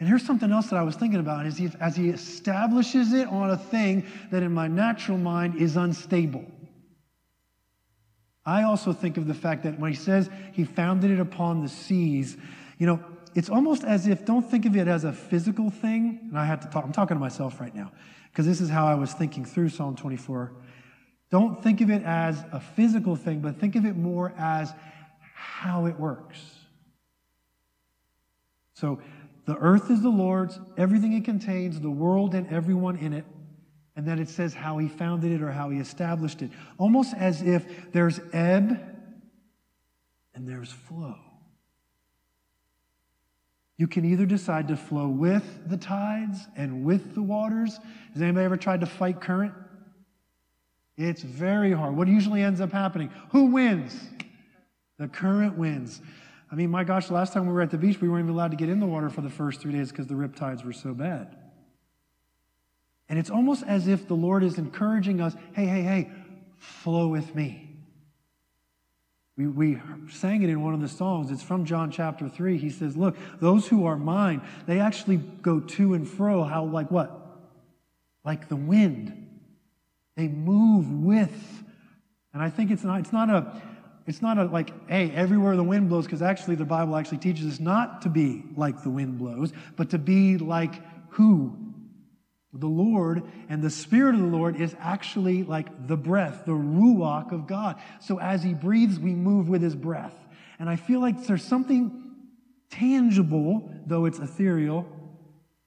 And 0.00 0.08
here's 0.08 0.24
something 0.24 0.50
else 0.50 0.68
that 0.68 0.76
I 0.76 0.82
was 0.82 0.96
thinking 0.96 1.20
about 1.20 1.46
is 1.46 1.56
he, 1.56 1.70
as 1.80 1.96
he 1.96 2.08
establishes 2.08 3.12
it 3.12 3.28
on 3.28 3.50
a 3.50 3.56
thing 3.56 4.06
that 4.30 4.42
in 4.42 4.52
my 4.52 4.66
natural 4.66 5.18
mind 5.18 5.56
is 5.56 5.76
unstable. 5.76 6.44
I 8.44 8.62
also 8.62 8.92
think 8.92 9.16
of 9.16 9.26
the 9.26 9.34
fact 9.34 9.62
that 9.64 9.78
when 9.78 9.92
he 9.92 9.96
says 9.96 10.30
he 10.52 10.64
founded 10.64 11.10
it 11.10 11.20
upon 11.20 11.62
the 11.62 11.68
seas, 11.68 12.36
you 12.78 12.86
know, 12.86 13.02
it's 13.34 13.50
almost 13.50 13.84
as 13.84 14.06
if, 14.06 14.24
don't 14.24 14.48
think 14.48 14.66
of 14.66 14.76
it 14.76 14.88
as 14.88 15.04
a 15.04 15.12
physical 15.12 15.70
thing. 15.70 16.20
And 16.28 16.38
I 16.38 16.46
have 16.46 16.60
to 16.60 16.68
talk, 16.68 16.84
I'm 16.84 16.92
talking 16.92 17.14
to 17.16 17.20
myself 17.20 17.60
right 17.60 17.74
now, 17.74 17.92
because 18.30 18.46
this 18.46 18.60
is 18.60 18.70
how 18.70 18.86
I 18.86 18.94
was 18.94 19.12
thinking 19.12 19.44
through 19.44 19.68
Psalm 19.68 19.94
24. 19.94 20.52
Don't 21.30 21.62
think 21.62 21.80
of 21.80 21.90
it 21.90 22.02
as 22.04 22.42
a 22.52 22.60
physical 22.60 23.16
thing, 23.16 23.40
but 23.40 23.58
think 23.60 23.76
of 23.76 23.84
it 23.84 23.96
more 23.96 24.32
as 24.38 24.72
how 25.34 25.86
it 25.86 25.98
works. 25.98 26.38
So, 28.74 29.00
the 29.44 29.56
earth 29.56 29.90
is 29.90 30.02
the 30.02 30.10
Lord's, 30.10 30.60
everything 30.76 31.14
it 31.14 31.24
contains, 31.24 31.80
the 31.80 31.90
world 31.90 32.34
and 32.34 32.46
everyone 32.52 32.96
in 32.96 33.14
it. 33.14 33.24
And 33.96 34.06
then 34.06 34.18
it 34.18 34.28
says 34.28 34.54
how 34.54 34.78
he 34.78 34.88
founded 34.88 35.32
it 35.32 35.42
or 35.42 35.50
how 35.50 35.70
he 35.70 35.78
established 35.78 36.42
it. 36.42 36.50
Almost 36.76 37.14
as 37.14 37.42
if 37.42 37.90
there's 37.92 38.20
ebb 38.32 38.78
and 40.34 40.46
there's 40.46 40.70
flow. 40.70 41.16
You 43.78 43.86
can 43.86 44.04
either 44.04 44.26
decide 44.26 44.68
to 44.68 44.76
flow 44.76 45.08
with 45.08 45.44
the 45.66 45.76
tides 45.76 46.46
and 46.54 46.84
with 46.84 47.14
the 47.14 47.22
waters. 47.22 47.78
Has 48.12 48.20
anybody 48.20 48.44
ever 48.44 48.56
tried 48.56 48.80
to 48.80 48.86
fight 48.86 49.20
current? 49.20 49.54
It's 50.98 51.22
very 51.22 51.70
hard. 51.70 51.96
What 51.96 52.08
usually 52.08 52.42
ends 52.42 52.60
up 52.60 52.72
happening? 52.72 53.10
Who 53.30 53.46
wins? 53.46 53.96
The 54.98 55.06
current 55.06 55.56
wins. 55.56 56.02
I 56.50 56.56
mean, 56.56 56.70
my 56.70 56.82
gosh, 56.82 57.08
last 57.08 57.32
time 57.32 57.46
we 57.46 57.52
were 57.52 57.62
at 57.62 57.70
the 57.70 57.78
beach, 57.78 58.00
we 58.00 58.08
weren't 58.08 58.24
even 58.24 58.34
allowed 58.34 58.50
to 58.50 58.56
get 58.56 58.68
in 58.68 58.80
the 58.80 58.86
water 58.86 59.08
for 59.08 59.20
the 59.20 59.30
first 59.30 59.60
three 59.60 59.72
days 59.72 59.90
because 59.90 60.08
the 60.08 60.16
rip 60.16 60.34
tides 60.34 60.64
were 60.64 60.72
so 60.72 60.92
bad. 60.92 61.36
And 63.08 63.16
it's 63.16 63.30
almost 63.30 63.62
as 63.62 63.86
if 63.86 64.08
the 64.08 64.14
Lord 64.14 64.42
is 64.42 64.58
encouraging 64.58 65.20
us 65.20 65.34
hey, 65.54 65.66
hey, 65.66 65.82
hey, 65.82 66.10
flow 66.56 67.06
with 67.06 67.32
me. 67.32 67.76
We, 69.36 69.46
we 69.46 69.80
sang 70.10 70.42
it 70.42 70.50
in 70.50 70.62
one 70.62 70.74
of 70.74 70.80
the 70.80 70.88
songs. 70.88 71.30
It's 71.30 71.44
from 71.44 71.64
John 71.64 71.92
chapter 71.92 72.28
3. 72.28 72.58
He 72.58 72.70
says, 72.70 72.96
Look, 72.96 73.16
those 73.38 73.68
who 73.68 73.86
are 73.86 73.96
mine, 73.96 74.42
they 74.66 74.80
actually 74.80 75.18
go 75.18 75.60
to 75.60 75.94
and 75.94 76.08
fro. 76.08 76.42
How, 76.42 76.64
like 76.64 76.90
what? 76.90 77.38
Like 78.24 78.48
the 78.48 78.56
wind. 78.56 79.27
They 80.18 80.26
move 80.26 80.90
with. 81.04 81.62
And 82.34 82.42
I 82.42 82.50
think 82.50 82.72
it's 82.72 82.82
not, 82.82 82.98
it's 82.98 83.12
not 83.12 83.30
a, 83.30 83.62
it's 84.04 84.20
not 84.20 84.36
a, 84.36 84.46
like, 84.46 84.72
hey, 84.88 85.12
everywhere 85.12 85.54
the 85.54 85.62
wind 85.62 85.88
blows, 85.88 86.06
because 86.06 86.22
actually 86.22 86.56
the 86.56 86.64
Bible 86.64 86.96
actually 86.96 87.18
teaches 87.18 87.46
us 87.46 87.60
not 87.60 88.02
to 88.02 88.08
be 88.08 88.42
like 88.56 88.82
the 88.82 88.90
wind 88.90 89.18
blows, 89.18 89.52
but 89.76 89.90
to 89.90 89.98
be 89.98 90.36
like 90.36 90.74
who? 91.10 91.56
The 92.52 92.66
Lord 92.66 93.22
and 93.48 93.62
the 93.62 93.70
Spirit 93.70 94.16
of 94.16 94.20
the 94.22 94.26
Lord 94.26 94.60
is 94.60 94.74
actually 94.80 95.44
like 95.44 95.86
the 95.86 95.96
breath, 95.96 96.44
the 96.46 96.52
ruach 96.52 97.30
of 97.30 97.46
God. 97.46 97.80
So 98.00 98.18
as 98.18 98.42
He 98.42 98.54
breathes, 98.54 98.98
we 98.98 99.14
move 99.14 99.48
with 99.48 99.62
His 99.62 99.76
breath. 99.76 100.16
And 100.58 100.68
I 100.68 100.74
feel 100.74 100.98
like 100.98 101.26
there's 101.26 101.44
something 101.44 102.16
tangible, 102.70 103.70
though 103.86 104.06
it's 104.06 104.18
ethereal, 104.18 104.84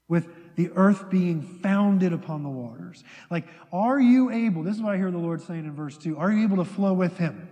with 0.10 0.28
the 0.56 0.70
earth 0.76 1.10
being 1.10 1.42
founded 1.42 2.14
upon 2.14 2.44
the 2.44 2.50
waters. 2.50 3.04
Like, 3.30 3.48
are 3.72 4.00
you 4.00 4.30
able, 4.32 4.64
this 4.64 4.76
is 4.76 4.82
what 4.82 4.94
I 4.94 4.98
hear 4.98 5.12
the 5.12 5.18
Lord 5.18 5.42
saying 5.42 5.66
in 5.66 5.74
verse 5.74 5.98
2, 5.98 6.18
are 6.18 6.32
you 6.32 6.44
able 6.44 6.58
to 6.58 6.66
flow 6.66 6.94
with 6.94 7.18
Him? 7.18 7.48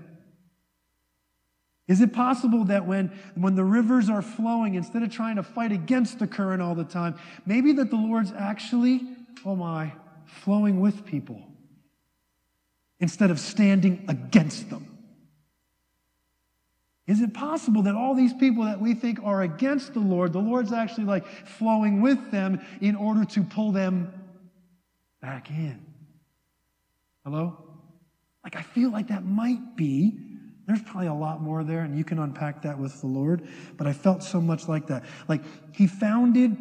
Is 1.87 2.01
it 2.01 2.13
possible 2.13 2.65
that 2.65 2.85
when, 2.85 3.07
when 3.33 3.55
the 3.55 3.63
rivers 3.63 4.09
are 4.09 4.21
flowing, 4.21 4.75
instead 4.75 5.01
of 5.01 5.11
trying 5.11 5.37
to 5.37 5.43
fight 5.43 5.71
against 5.71 6.19
the 6.19 6.27
current 6.27 6.61
all 6.61 6.75
the 6.75 6.83
time, 6.83 7.15
maybe 7.47 7.71
that 7.73 7.89
the 7.89 7.95
Lord's 7.95 8.31
actually, 8.31 9.01
oh 9.43 9.55
my, 9.55 9.93
flowing 10.25 10.79
with 10.79 11.05
people 11.05 11.41
instead 12.99 13.31
of 13.31 13.39
standing 13.39 14.05
against 14.07 14.69
them? 14.69 14.88
Is 17.09 17.21
it 17.21 17.33
possible 17.33 17.81
that 17.81 17.95
all 17.95 18.13
these 18.13 18.33
people 18.33 18.65
that 18.65 18.79
we 18.79 18.93
think 18.93 19.19
are 19.23 19.41
against 19.41 19.95
the 19.95 19.99
Lord, 19.99 20.31
the 20.31 20.37
Lord's 20.37 20.71
actually 20.71 21.05
like 21.05 21.25
flowing 21.25 22.01
with 22.01 22.29
them 22.29 22.61
in 22.81 22.95
order 22.95 23.25
to 23.25 23.41
pull 23.41 23.71
them 23.71 24.13
back 25.19 25.49
in? 25.49 25.83
Hello? 27.25 27.57
Like, 28.43 28.55
I 28.55 28.61
feel 28.61 28.91
like 28.91 29.07
that 29.07 29.25
might 29.25 29.75
be 29.75 30.19
there's 30.67 30.83
probably 30.83 31.07
a 31.07 31.13
lot 31.15 31.41
more 31.41 31.63
there, 31.63 31.79
and 31.79 31.97
you 31.97 32.03
can 32.03 32.19
unpack 32.19 32.61
that 32.61 32.77
with 32.77 33.01
the 33.01 33.07
Lord. 33.07 33.47
But 33.75 33.87
I 33.87 33.93
felt 33.93 34.21
so 34.21 34.39
much 34.39 34.67
like 34.67 34.85
that. 34.85 35.03
Like 35.27 35.41
He 35.73 35.87
founded 35.87 36.55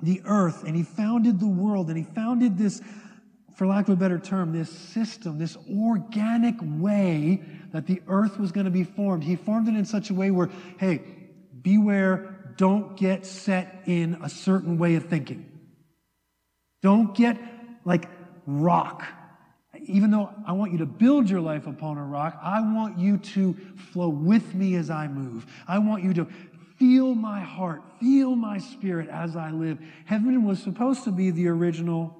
the 0.00 0.22
earth, 0.24 0.62
and 0.62 0.76
He 0.76 0.84
founded 0.84 1.40
the 1.40 1.48
world, 1.48 1.88
and 1.88 1.98
He 1.98 2.04
founded 2.04 2.56
this, 2.56 2.80
for 3.54 3.66
lack 3.66 3.88
of 3.88 3.94
a 3.94 3.96
better 3.96 4.18
term, 4.18 4.52
this 4.52 4.70
system, 4.70 5.38
this 5.38 5.56
organic 5.70 6.56
way 6.60 7.42
that 7.72 7.86
the 7.86 8.02
earth 8.08 8.38
was 8.38 8.52
going 8.52 8.64
to 8.64 8.70
be 8.70 8.84
formed. 8.84 9.24
He 9.24 9.36
formed 9.36 9.68
it 9.68 9.76
in 9.76 9.84
such 9.84 10.10
a 10.10 10.14
way 10.14 10.30
where, 10.30 10.50
hey, 10.78 11.02
beware, 11.60 12.54
don't 12.56 12.96
get 12.96 13.26
set 13.26 13.82
in 13.86 14.18
a 14.22 14.28
certain 14.28 14.78
way 14.78 14.94
of 14.94 15.06
thinking. 15.06 15.46
Don't 16.82 17.14
get 17.14 17.38
like 17.84 18.08
rock 18.46 19.04
even 19.86 20.10
though 20.10 20.30
I 20.46 20.52
want 20.52 20.72
you 20.72 20.78
to 20.78 20.86
build 20.86 21.30
your 21.30 21.40
life 21.40 21.66
upon 21.66 21.98
a 21.98 22.04
rock, 22.04 22.38
I 22.42 22.60
want 22.60 22.98
you 22.98 23.18
to 23.18 23.54
flow 23.92 24.08
with 24.08 24.54
me 24.54 24.74
as 24.76 24.90
I 24.90 25.08
move. 25.08 25.46
I 25.66 25.78
want 25.78 26.04
you 26.04 26.14
to 26.14 26.26
feel 26.78 27.14
my 27.14 27.40
heart, 27.40 27.82
feel 27.98 28.34
my 28.36 28.58
spirit 28.58 29.08
as 29.08 29.36
I 29.36 29.50
live. 29.50 29.78
Heaven 30.04 30.44
was 30.44 30.62
supposed 30.62 31.04
to 31.04 31.10
be 31.10 31.30
the 31.30 31.48
original 31.48 32.16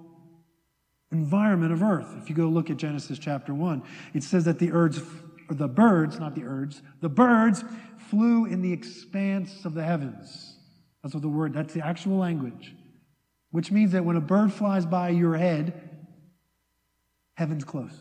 environment 1.12 1.72
of 1.72 1.82
earth. 1.82 2.14
If 2.20 2.28
you 2.28 2.36
go 2.36 2.46
look 2.46 2.70
at 2.70 2.76
Genesis 2.76 3.18
chapter 3.18 3.52
1, 3.52 3.82
it 4.14 4.22
says 4.22 4.44
that 4.44 4.58
the 4.58 4.68
birds, 4.68 5.00
the 5.48 5.68
birds, 5.68 6.18
not 6.18 6.34
the 6.34 6.42
birds, 6.42 6.82
the 7.00 7.08
birds 7.08 7.64
flew 8.08 8.46
in 8.46 8.62
the 8.62 8.72
expanse 8.72 9.64
of 9.64 9.74
the 9.74 9.82
heavens. 9.82 10.56
That's 11.02 11.14
what 11.14 11.22
the 11.22 11.28
word, 11.28 11.54
that's 11.54 11.74
the 11.74 11.84
actual 11.84 12.16
language. 12.18 12.74
Which 13.50 13.72
means 13.72 13.92
that 13.92 14.04
when 14.04 14.16
a 14.16 14.20
bird 14.20 14.52
flies 14.52 14.86
by 14.86 15.08
your 15.08 15.36
head, 15.36 15.88
heaven's 17.34 17.64
close. 17.64 17.96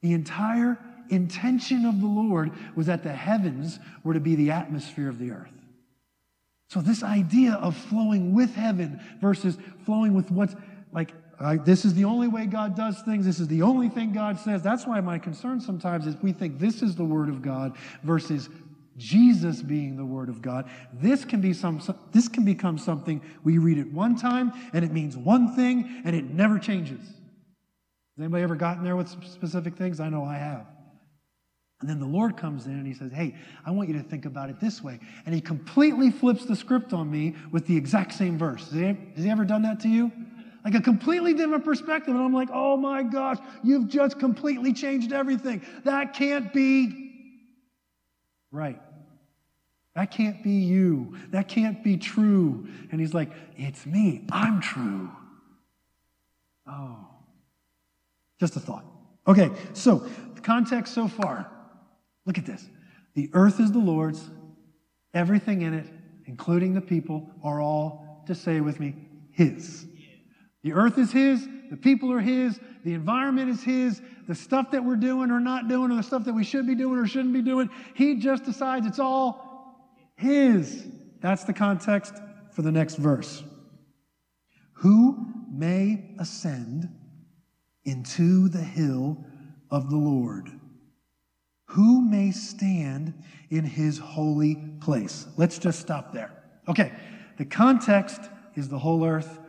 The 0.00 0.12
entire 0.12 0.78
intention 1.10 1.86
of 1.86 2.00
the 2.00 2.06
Lord 2.06 2.50
was 2.74 2.86
that 2.86 3.02
the 3.02 3.12
heavens 3.12 3.78
were 4.02 4.14
to 4.14 4.20
be 4.20 4.34
the 4.34 4.50
atmosphere 4.50 5.08
of 5.08 5.18
the 5.18 5.30
earth. 5.30 5.52
So, 6.74 6.80
this 6.80 7.04
idea 7.04 7.52
of 7.52 7.76
flowing 7.76 8.34
with 8.34 8.52
heaven 8.56 9.00
versus 9.20 9.56
flowing 9.86 10.12
with 10.12 10.32
what's 10.32 10.56
like, 10.90 11.14
this 11.64 11.84
is 11.84 11.94
the 11.94 12.04
only 12.04 12.26
way 12.26 12.46
God 12.46 12.74
does 12.74 13.00
things, 13.02 13.26
this 13.26 13.38
is 13.38 13.46
the 13.46 13.62
only 13.62 13.88
thing 13.88 14.12
God 14.12 14.40
says. 14.40 14.60
That's 14.60 14.84
why 14.84 15.00
my 15.00 15.20
concern 15.20 15.60
sometimes 15.60 16.04
is 16.04 16.16
we 16.20 16.32
think 16.32 16.58
this 16.58 16.82
is 16.82 16.96
the 16.96 17.04
Word 17.04 17.28
of 17.28 17.42
God 17.42 17.76
versus 18.02 18.48
Jesus 18.96 19.62
being 19.62 19.96
the 19.96 20.04
Word 20.04 20.28
of 20.28 20.42
God, 20.42 20.68
this 20.92 21.24
can, 21.24 21.40
be 21.40 21.52
some, 21.52 21.80
this 22.10 22.26
can 22.26 22.44
become 22.44 22.76
something 22.76 23.22
we 23.44 23.58
read 23.58 23.78
it 23.78 23.92
one 23.92 24.16
time 24.16 24.52
and 24.72 24.84
it 24.84 24.90
means 24.90 25.16
one 25.16 25.54
thing 25.54 26.02
and 26.04 26.16
it 26.16 26.24
never 26.24 26.58
changes. 26.58 26.98
Has 27.06 28.18
anybody 28.18 28.42
ever 28.42 28.56
gotten 28.56 28.82
there 28.82 28.96
with 28.96 29.08
specific 29.30 29.76
things? 29.76 30.00
I 30.00 30.08
know 30.08 30.24
I 30.24 30.38
have. 30.38 30.66
And 31.80 31.90
then 31.90 31.98
the 32.00 32.06
Lord 32.06 32.36
comes 32.36 32.66
in 32.66 32.72
and 32.72 32.86
he 32.86 32.94
says, 32.94 33.12
Hey, 33.12 33.34
I 33.64 33.70
want 33.70 33.88
you 33.88 33.94
to 33.96 34.02
think 34.02 34.24
about 34.24 34.48
it 34.48 34.60
this 34.60 34.82
way. 34.82 34.98
And 35.26 35.34
he 35.34 35.40
completely 35.40 36.10
flips 36.10 36.44
the 36.44 36.56
script 36.56 36.92
on 36.92 37.10
me 37.10 37.34
with 37.50 37.66
the 37.66 37.76
exact 37.76 38.14
same 38.14 38.38
verse. 38.38 38.70
Has 38.70 38.72
he, 38.72 38.86
has 38.86 39.24
he 39.24 39.30
ever 39.30 39.44
done 39.44 39.62
that 39.62 39.80
to 39.80 39.88
you? 39.88 40.10
Like 40.64 40.74
a 40.74 40.80
completely 40.80 41.34
different 41.34 41.64
perspective. 41.64 42.14
And 42.14 42.24
I'm 42.24 42.32
like, 42.32 42.48
Oh 42.52 42.76
my 42.76 43.02
gosh, 43.02 43.38
you've 43.62 43.88
just 43.88 44.18
completely 44.18 44.72
changed 44.72 45.12
everything. 45.12 45.62
That 45.84 46.14
can't 46.14 46.52
be 46.52 47.10
right. 48.50 48.80
That 49.94 50.10
can't 50.10 50.42
be 50.42 50.52
you. 50.52 51.16
That 51.30 51.48
can't 51.48 51.84
be 51.84 51.96
true. 51.96 52.66
And 52.92 53.00
he's 53.00 53.14
like, 53.14 53.30
It's 53.56 53.84
me. 53.84 54.24
I'm 54.30 54.60
true. 54.60 55.10
Oh. 56.66 57.08
Just 58.40 58.56
a 58.56 58.60
thought. 58.60 58.84
Okay, 59.26 59.50
so 59.72 60.06
the 60.34 60.40
context 60.40 60.94
so 60.94 61.08
far. 61.08 61.50
Look 62.26 62.38
at 62.38 62.46
this. 62.46 62.68
The 63.14 63.30
earth 63.32 63.60
is 63.60 63.70
the 63.70 63.78
Lord's, 63.78 64.30
everything 65.12 65.62
in 65.62 65.74
it, 65.74 65.86
including 66.26 66.74
the 66.74 66.80
people, 66.80 67.30
are 67.42 67.60
all, 67.60 68.24
to 68.26 68.34
say 68.34 68.60
with 68.60 68.80
me, 68.80 68.94
His. 69.30 69.86
The 70.62 70.72
earth 70.72 70.98
is 70.98 71.12
His, 71.12 71.46
the 71.70 71.76
people 71.76 72.12
are 72.12 72.20
His, 72.20 72.58
the 72.84 72.94
environment 72.94 73.50
is 73.50 73.62
His, 73.62 74.00
the 74.26 74.34
stuff 74.34 74.70
that 74.70 74.82
we're 74.82 74.96
doing 74.96 75.30
or 75.30 75.40
not 75.40 75.68
doing, 75.68 75.90
or 75.90 75.96
the 75.96 76.02
stuff 76.02 76.24
that 76.24 76.32
we 76.32 76.44
should 76.44 76.66
be 76.66 76.74
doing 76.74 76.98
or 76.98 77.06
shouldn't 77.06 77.34
be 77.34 77.42
doing, 77.42 77.68
He 77.94 78.16
just 78.16 78.44
decides 78.44 78.86
it's 78.86 78.98
all 78.98 79.92
His. 80.16 80.86
That's 81.20 81.44
the 81.44 81.52
context 81.52 82.14
for 82.52 82.62
the 82.62 82.72
next 82.72 82.96
verse. 82.96 83.42
Who 84.78 85.26
may 85.50 86.14
ascend 86.18 86.88
into 87.84 88.48
the 88.48 88.62
hill 88.62 89.24
of 89.70 89.90
the 89.90 89.96
Lord? 89.96 90.50
Who 91.66 92.02
may 92.02 92.30
stand 92.30 93.14
in 93.50 93.64
his 93.64 93.98
holy 93.98 94.56
place? 94.80 95.26
Let's 95.36 95.58
just 95.58 95.80
stop 95.80 96.12
there. 96.12 96.30
Okay, 96.68 96.92
the 97.38 97.44
context 97.44 98.20
is 98.54 98.68
the 98.68 98.78
whole 98.78 99.04
earth, 99.04 99.40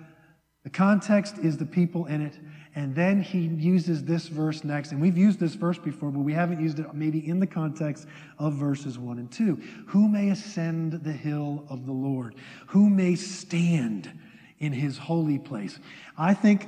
the 0.65 0.71
context 0.71 1.37
is 1.37 1.57
the 1.57 1.65
people 1.65 2.07
in 2.07 2.21
it. 2.21 2.39
And 2.73 2.93
then 2.93 3.21
he 3.21 3.39
uses 3.39 4.03
this 4.03 4.27
verse 4.27 4.63
next. 4.65 4.91
And 4.91 4.99
we've 4.99 5.17
used 5.17 5.39
this 5.39 5.53
verse 5.53 5.77
before, 5.77 6.11
but 6.11 6.19
we 6.19 6.33
haven't 6.33 6.59
used 6.59 6.79
it 6.79 6.93
maybe 6.93 7.25
in 7.25 7.39
the 7.39 7.47
context 7.47 8.07
of 8.39 8.53
verses 8.53 8.97
1 8.97 9.19
and 9.19 9.31
2. 9.31 9.55
Who 9.87 10.09
may 10.09 10.31
ascend 10.31 10.93
the 11.03 11.13
hill 11.13 11.65
of 11.69 11.85
the 11.85 11.93
Lord? 11.93 12.35
Who 12.67 12.89
may 12.89 13.15
stand 13.15 14.11
in 14.59 14.73
his 14.73 14.97
holy 14.97 15.37
place? 15.37 15.79
I 16.17 16.33
think, 16.33 16.67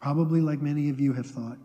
probably 0.00 0.42
like 0.42 0.60
many 0.60 0.90
of 0.90 1.00
you 1.00 1.14
have 1.14 1.26
thought, 1.26 1.56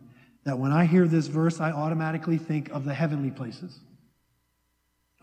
that 0.46 0.58
when 0.58 0.72
I 0.72 0.86
hear 0.86 1.08
this 1.08 1.28
verse, 1.28 1.60
I 1.60 1.72
automatically 1.72 2.38
think 2.38 2.70
of 2.70 2.86
the 2.86 2.94
heavenly 2.94 3.32
places. 3.32 3.80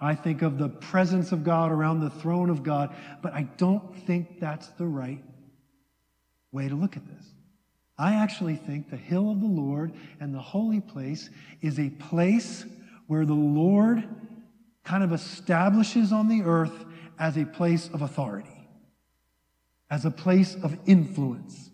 I 0.00 0.16
think 0.16 0.42
of 0.42 0.58
the 0.58 0.68
presence 0.68 1.30
of 1.30 1.44
God 1.44 1.70
around 1.70 2.00
the 2.00 2.11
throne 2.11 2.50
of 2.50 2.64
God, 2.64 2.94
but 3.22 3.32
I 3.32 3.42
don't 3.56 3.96
think 4.04 4.40
that's 4.40 4.68
the 4.70 4.87
right 4.87 5.22
way 6.50 6.68
to 6.68 6.74
look 6.74 6.96
at 6.96 7.06
this. 7.06 7.24
I 7.96 8.14
actually 8.14 8.56
think 8.56 8.90
the 8.90 8.96
hill 8.96 9.30
of 9.30 9.40
the 9.40 9.46
Lord 9.46 9.92
and 10.18 10.35
the 10.35 10.40
holy 10.40 10.80
place 10.80 11.30
is 11.61 11.78
a 11.78 11.90
place 11.90 12.64
where 13.06 13.24
the 13.24 13.32
Lord 13.32 14.02
kind 14.82 15.04
of 15.04 15.12
establishes 15.12 16.12
on 16.12 16.28
the 16.28 16.42
earth 16.42 16.85
as 17.18 17.37
a 17.37 17.44
place 17.44 17.88
of 17.92 18.02
authority, 18.02 18.68
as 19.88 20.04
a 20.04 20.11
place 20.11 20.56
of 20.64 20.76
influence, 20.87 21.70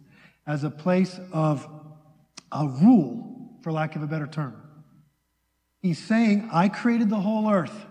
as 0.46 0.64
a 0.64 0.70
place 0.70 1.18
of 1.32 1.66
a 2.52 2.66
rule, 2.66 3.37
for 3.62 3.72
lack 3.72 3.96
of 3.96 4.02
a 4.02 4.06
better 4.06 4.26
term. 4.26 4.60
He's 5.80 5.98
saying, 5.98 6.48
I 6.52 6.68
created 6.68 7.08
the 7.08 7.20
whole 7.20 7.50
earth. 7.50 7.86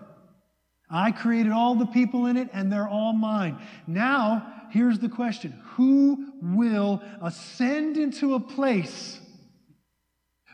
I 0.90 1.12
created 1.12 1.52
all 1.52 1.74
the 1.74 1.86
people 1.86 2.26
in 2.26 2.36
it, 2.36 2.48
and 2.52 2.72
they're 2.72 2.88
all 2.88 3.12
mine. 3.12 3.58
Now, 3.86 4.66
here's 4.70 4.98
the 4.98 5.08
question 5.08 5.52
Who 5.74 6.32
will 6.40 7.02
ascend 7.20 7.96
into 7.96 8.34
a 8.34 8.40
place 8.40 9.20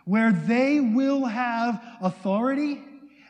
where 0.05 0.33
they 0.33 0.81
will 0.81 1.25
have 1.25 1.83
authority 2.01 2.83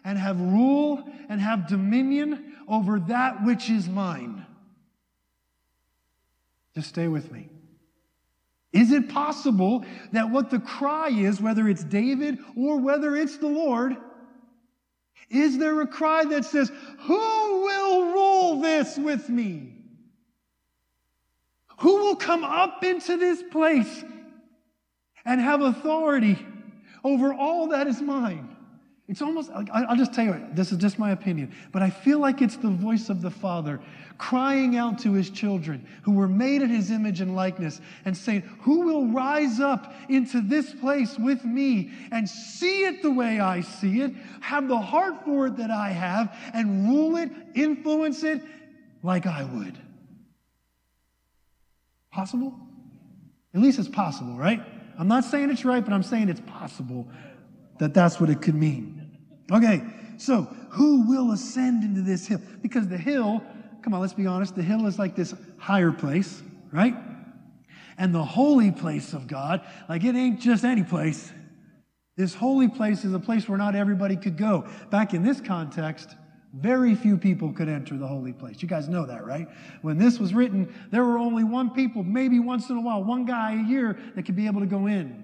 and 0.04 0.18
have 0.18 0.40
rule 0.40 1.02
and 1.28 1.40
have 1.40 1.68
dominion 1.68 2.54
over 2.68 3.00
that 3.00 3.44
which 3.44 3.70
is 3.70 3.88
mine? 3.88 4.44
Just 6.74 6.88
stay 6.88 7.08
with 7.08 7.30
me. 7.30 7.48
Is 8.74 8.90
it 8.90 9.08
possible 9.08 9.84
that 10.10 10.28
what 10.28 10.50
the 10.50 10.58
cry 10.58 11.08
is, 11.08 11.40
whether 11.40 11.68
it's 11.68 11.84
David 11.84 12.40
or 12.56 12.76
whether 12.76 13.14
it's 13.16 13.38
the 13.38 13.46
Lord, 13.46 13.96
is 15.30 15.58
there 15.58 15.80
a 15.80 15.86
cry 15.86 16.24
that 16.24 16.44
says, 16.44 16.72
Who 17.02 17.14
will 17.14 18.12
rule 18.12 18.60
this 18.60 18.98
with 18.98 19.28
me? 19.28 19.72
Who 21.78 21.96
will 21.98 22.16
come 22.16 22.42
up 22.42 22.82
into 22.82 23.16
this 23.16 23.44
place 23.44 24.04
and 25.24 25.40
have 25.40 25.60
authority 25.60 26.44
over 27.04 27.32
all 27.32 27.68
that 27.68 27.86
is 27.86 28.02
mine? 28.02 28.53
It's 29.06 29.20
almost, 29.20 29.50
I'll 29.52 29.96
just 29.96 30.14
tell 30.14 30.24
you, 30.24 30.46
this 30.52 30.72
is 30.72 30.78
just 30.78 30.98
my 30.98 31.10
opinion, 31.10 31.54
but 31.72 31.82
I 31.82 31.90
feel 31.90 32.20
like 32.20 32.40
it's 32.40 32.56
the 32.56 32.70
voice 32.70 33.10
of 33.10 33.20
the 33.20 33.30
Father 33.30 33.78
crying 34.16 34.76
out 34.76 34.98
to 35.00 35.12
his 35.12 35.28
children 35.28 35.86
who 36.02 36.12
were 36.12 36.28
made 36.28 36.62
in 36.62 36.70
his 36.70 36.90
image 36.90 37.20
and 37.20 37.36
likeness 37.36 37.82
and 38.06 38.16
saying, 38.16 38.42
Who 38.62 38.80
will 38.80 39.08
rise 39.08 39.60
up 39.60 39.94
into 40.08 40.40
this 40.40 40.72
place 40.72 41.18
with 41.18 41.44
me 41.44 41.92
and 42.12 42.26
see 42.26 42.84
it 42.84 43.02
the 43.02 43.10
way 43.10 43.40
I 43.40 43.60
see 43.60 44.00
it, 44.00 44.14
have 44.40 44.68
the 44.68 44.78
heart 44.78 45.22
for 45.26 45.48
it 45.48 45.58
that 45.58 45.70
I 45.70 45.90
have, 45.90 46.34
and 46.54 46.88
rule 46.88 47.16
it, 47.16 47.30
influence 47.54 48.24
it 48.24 48.40
like 49.02 49.26
I 49.26 49.44
would? 49.44 49.78
Possible? 52.10 52.58
At 53.52 53.60
least 53.60 53.78
it's 53.78 53.88
possible, 53.88 54.38
right? 54.38 54.62
I'm 54.98 55.08
not 55.08 55.24
saying 55.24 55.50
it's 55.50 55.66
right, 55.66 55.84
but 55.84 55.92
I'm 55.92 56.02
saying 56.02 56.30
it's 56.30 56.42
possible 56.46 57.06
that 57.78 57.94
that's 57.94 58.20
what 58.20 58.30
it 58.30 58.42
could 58.42 58.54
mean. 58.54 59.18
Okay, 59.50 59.82
so 60.16 60.42
who 60.70 61.08
will 61.08 61.32
ascend 61.32 61.84
into 61.84 62.00
this 62.00 62.26
hill? 62.26 62.40
Because 62.62 62.88
the 62.88 62.98
hill 62.98 63.42
come 63.84 63.92
on, 63.92 64.00
let's 64.00 64.14
be 64.14 64.26
honest, 64.26 64.56
the 64.56 64.62
hill 64.62 64.86
is 64.86 64.98
like 64.98 65.14
this 65.14 65.34
higher 65.58 65.92
place, 65.92 66.42
right? 66.72 66.96
And 67.98 68.14
the 68.14 68.24
holy 68.24 68.72
place 68.72 69.12
of 69.12 69.26
God, 69.26 69.60
like 69.90 70.02
it 70.04 70.16
ain't 70.16 70.40
just 70.40 70.64
any 70.64 70.82
place. 70.82 71.30
This 72.16 72.34
holy 72.34 72.68
place 72.68 73.04
is 73.04 73.12
a 73.12 73.18
place 73.18 73.46
where 73.46 73.58
not 73.58 73.74
everybody 73.74 74.16
could 74.16 74.38
go. 74.38 74.66
Back 74.90 75.12
in 75.12 75.22
this 75.22 75.40
context, 75.40 76.16
very 76.54 76.94
few 76.94 77.18
people 77.18 77.52
could 77.52 77.68
enter 77.68 77.98
the 77.98 78.06
holy 78.06 78.32
place. 78.32 78.62
You 78.62 78.68
guys 78.68 78.88
know 78.88 79.04
that, 79.04 79.26
right? 79.26 79.48
When 79.82 79.98
this 79.98 80.18
was 80.18 80.32
written, 80.32 80.72
there 80.90 81.04
were 81.04 81.18
only 81.18 81.44
one 81.44 81.70
people, 81.70 82.02
maybe 82.02 82.38
once 82.38 82.70
in 82.70 82.76
a 82.76 82.80
while, 82.80 83.04
one 83.04 83.26
guy 83.26 83.52
a 83.52 83.68
year 83.68 83.98
that 84.14 84.24
could 84.24 84.36
be 84.36 84.46
able 84.46 84.60
to 84.60 84.66
go 84.66 84.86
in. 84.86 85.23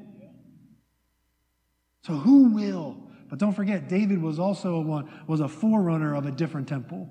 So 2.06 2.14
who 2.14 2.54
will? 2.54 2.96
But 3.28 3.38
don't 3.38 3.52
forget, 3.52 3.88
David 3.88 4.20
was 4.20 4.38
also 4.38 4.76
a 4.76 4.80
one, 4.80 5.08
was 5.26 5.40
a 5.40 5.48
forerunner 5.48 6.14
of 6.14 6.26
a 6.26 6.30
different 6.30 6.68
temple. 6.68 7.08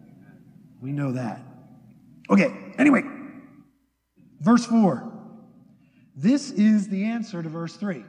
We 0.81 0.91
know 0.91 1.11
that. 1.13 1.41
Okay, 2.29 2.53
anyway, 2.77 3.03
verse 4.39 4.65
4. 4.65 5.11
This 6.15 6.51
is 6.51 6.89
the 6.89 7.05
answer 7.05 7.41
to 7.41 7.49
verse 7.49 7.75
3. 7.75 8.03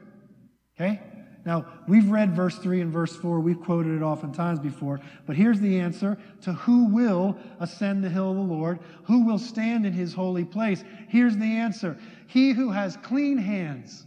Okay? 0.78 1.00
Now, 1.46 1.64
we've 1.88 2.10
read 2.10 2.34
verse 2.34 2.58
3 2.58 2.80
and 2.82 2.92
verse 2.92 3.16
4. 3.16 3.40
We've 3.40 3.60
quoted 3.60 3.96
it 3.96 4.02
oftentimes 4.02 4.58
before. 4.58 5.00
But 5.26 5.36
here's 5.36 5.60
the 5.60 5.78
answer 5.78 6.18
to 6.42 6.52
who 6.52 6.86
will 6.86 7.38
ascend 7.60 8.04
the 8.04 8.10
hill 8.10 8.30
of 8.30 8.36
the 8.36 8.42
Lord, 8.42 8.80
who 9.04 9.24
will 9.24 9.38
stand 9.38 9.86
in 9.86 9.92
his 9.92 10.12
holy 10.12 10.44
place. 10.44 10.84
Here's 11.08 11.36
the 11.36 11.44
answer 11.44 11.96
He 12.26 12.52
who 12.52 12.70
has 12.70 12.96
clean 12.98 13.38
hands 13.38 14.06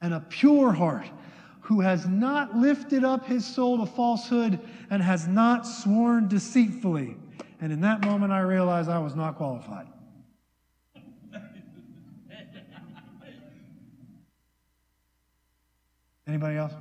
and 0.00 0.14
a 0.14 0.20
pure 0.20 0.72
heart, 0.72 1.06
who 1.64 1.80
has 1.80 2.06
not 2.06 2.54
lifted 2.54 3.04
up 3.04 3.24
his 3.24 3.44
soul 3.44 3.78
to 3.78 3.86
falsehood 3.86 4.60
and 4.90 5.02
has 5.02 5.26
not 5.26 5.66
sworn 5.66 6.28
deceitfully. 6.28 7.16
And 7.58 7.72
in 7.72 7.80
that 7.80 8.02
moment, 8.02 8.32
I 8.32 8.40
realized 8.40 8.90
I 8.90 8.98
was 8.98 9.14
not 9.14 9.36
qualified. 9.36 9.86
Anybody 16.26 16.58
else? 16.58 16.74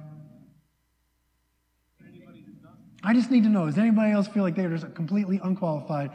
I 3.01 3.13
just 3.13 3.31
need 3.31 3.43
to 3.43 3.49
know, 3.49 3.65
does 3.65 3.77
anybody 3.77 4.11
else 4.11 4.27
feel 4.27 4.43
like 4.43 4.55
they're 4.55 4.69
just 4.69 4.93
completely 4.95 5.39
unqualified 5.43 6.11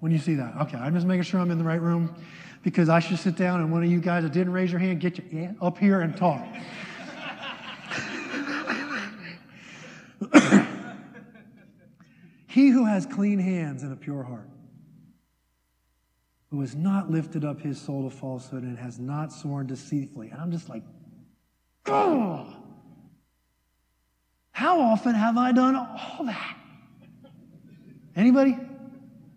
when 0.00 0.10
you 0.10 0.18
see 0.18 0.34
that? 0.34 0.56
Okay, 0.62 0.76
I'm 0.76 0.94
just 0.94 1.06
making 1.06 1.22
sure 1.22 1.38
I'm 1.38 1.52
in 1.52 1.58
the 1.58 1.64
right 1.64 1.80
room 1.80 2.16
because 2.64 2.88
I 2.88 2.98
should 2.98 3.18
sit 3.20 3.36
down 3.36 3.60
and 3.60 3.70
one 3.70 3.84
of 3.84 3.90
you 3.90 4.00
guys 4.00 4.24
that 4.24 4.32
didn't 4.32 4.52
raise 4.52 4.72
your 4.72 4.80
hand, 4.80 5.00
get 5.00 5.18
your 5.18 5.28
hand 5.28 5.56
up 5.62 5.78
here 5.78 6.00
and 6.00 6.16
talk. 6.16 6.44
He 12.50 12.70
who 12.70 12.84
has 12.84 13.06
clean 13.06 13.38
hands 13.38 13.84
and 13.84 13.92
a 13.92 13.96
pure 13.96 14.24
heart, 14.24 14.50
who 16.50 16.60
has 16.62 16.74
not 16.74 17.08
lifted 17.08 17.44
up 17.44 17.60
his 17.60 17.80
soul 17.80 18.10
to 18.10 18.16
falsehood 18.16 18.64
and 18.64 18.76
has 18.76 18.98
not 18.98 19.32
sworn 19.32 19.68
deceitfully. 19.68 20.30
And 20.30 20.40
I'm 20.40 20.50
just 20.50 20.68
like, 20.68 20.82
oh, 21.86 22.52
how 24.50 24.80
often 24.80 25.14
have 25.14 25.36
I 25.36 25.52
done 25.52 25.76
all 25.76 26.24
that? 26.24 26.56
Anybody? 28.16 28.58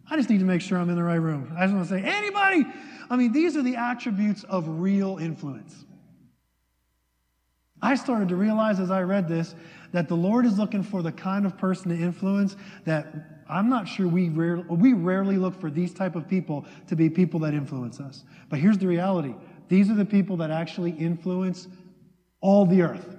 I 0.09 0.17
just 0.17 0.31
need 0.31 0.39
to 0.39 0.45
make 0.45 0.61
sure 0.61 0.79
I'm 0.79 0.89
in 0.89 0.95
the 0.95 1.03
right 1.03 1.15
room. 1.15 1.53
I 1.55 1.65
just 1.65 1.75
want 1.75 1.87
to 1.87 1.93
say, 1.93 2.03
anybody? 2.03 2.65
I 3.11 3.15
mean, 3.15 3.31
these 3.31 3.55
are 3.55 3.61
the 3.61 3.75
attributes 3.75 4.43
of 4.45 4.67
real 4.67 5.19
influence. 5.19 5.85
I 7.83 7.95
started 7.95 8.29
to 8.29 8.37
realize 8.37 8.79
as 8.79 8.91
I 8.91 9.01
read 9.01 9.27
this 9.27 9.55
that 9.91 10.07
the 10.07 10.15
Lord 10.15 10.45
is 10.45 10.57
looking 10.57 10.83
for 10.83 11.01
the 11.01 11.11
kind 11.11 11.45
of 11.45 11.57
person 11.57 11.89
to 11.89 12.01
influence 12.01 12.55
that 12.85 13.43
I'm 13.49 13.69
not 13.69 13.89
sure 13.89 14.07
we 14.07 14.29
rarely, 14.29 14.63
we 14.69 14.93
rarely 14.93 15.35
look 15.35 15.59
for 15.59 15.69
these 15.69 15.93
type 15.93 16.15
of 16.15 16.25
people 16.25 16.65
to 16.87 16.95
be 16.95 17.09
people 17.09 17.41
that 17.41 17.53
influence 17.53 17.99
us. 17.99 18.23
But 18.49 18.59
here's 18.59 18.77
the 18.77 18.87
reality. 18.87 19.35
These 19.67 19.89
are 19.89 19.95
the 19.95 20.05
people 20.05 20.37
that 20.37 20.49
actually 20.49 20.91
influence 20.91 21.67
all 22.39 22.65
the 22.65 22.83
earth. 22.83 23.17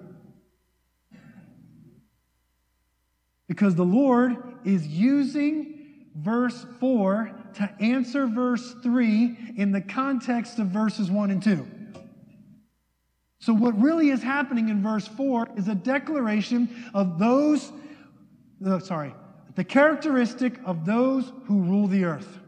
Because 3.47 3.75
the 3.75 3.85
Lord 3.85 4.37
is 4.65 4.87
using 4.87 6.07
verse 6.17 6.65
4 6.81 7.31
to 7.57 7.71
answer 7.81 8.27
verse 8.27 8.75
3 8.83 9.53
in 9.57 9.73
the 9.73 9.83
context 9.83 10.59
of 10.59 10.69
verses 10.69 11.11
1 11.11 11.31
and 11.31 11.43
2. 11.43 11.67
So, 13.45 13.53
what 13.53 13.79
really 13.79 14.09
is 14.09 14.23
happening 14.23 14.71
in 14.71 14.83
verse 14.83 15.07
4 15.07 15.51
is 15.59 15.69
a 15.69 15.75
declaration 15.75 16.67
of 16.95 17.19
those, 17.19 17.73
uh, 18.65 18.79
sorry, 18.79 19.15
the 19.55 19.65
characteristic 19.65 20.55
of 20.65 20.87
those 20.87 21.31
who 21.45 21.61
rule 21.61 21.87
the 21.87 22.07
earth. 22.07 22.39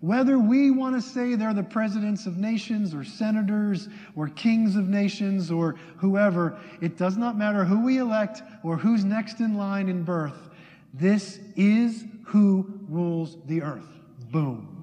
Whether 0.00 0.36
we 0.36 0.72
want 0.72 0.96
to 0.96 1.00
say 1.00 1.36
they're 1.36 1.54
the 1.54 1.62
presidents 1.62 2.26
of 2.26 2.38
nations 2.38 2.92
or 2.92 3.04
senators 3.04 3.88
or 4.16 4.26
kings 4.26 4.74
of 4.74 4.88
nations 4.88 5.52
or 5.52 5.76
whoever, 5.98 6.58
it 6.80 6.96
does 6.96 7.16
not 7.16 7.38
matter 7.38 7.64
who 7.64 7.84
we 7.84 7.98
elect 7.98 8.42
or 8.64 8.76
who's 8.76 9.04
next 9.04 9.38
in 9.38 9.56
line 9.56 9.88
in 9.88 10.02
birth. 10.02 10.50
This 10.92 11.38
is 11.54 12.04
who 12.24 12.80
rules 12.88 13.36
the 13.46 13.62
earth. 13.62 13.86
Boom. 14.32 14.79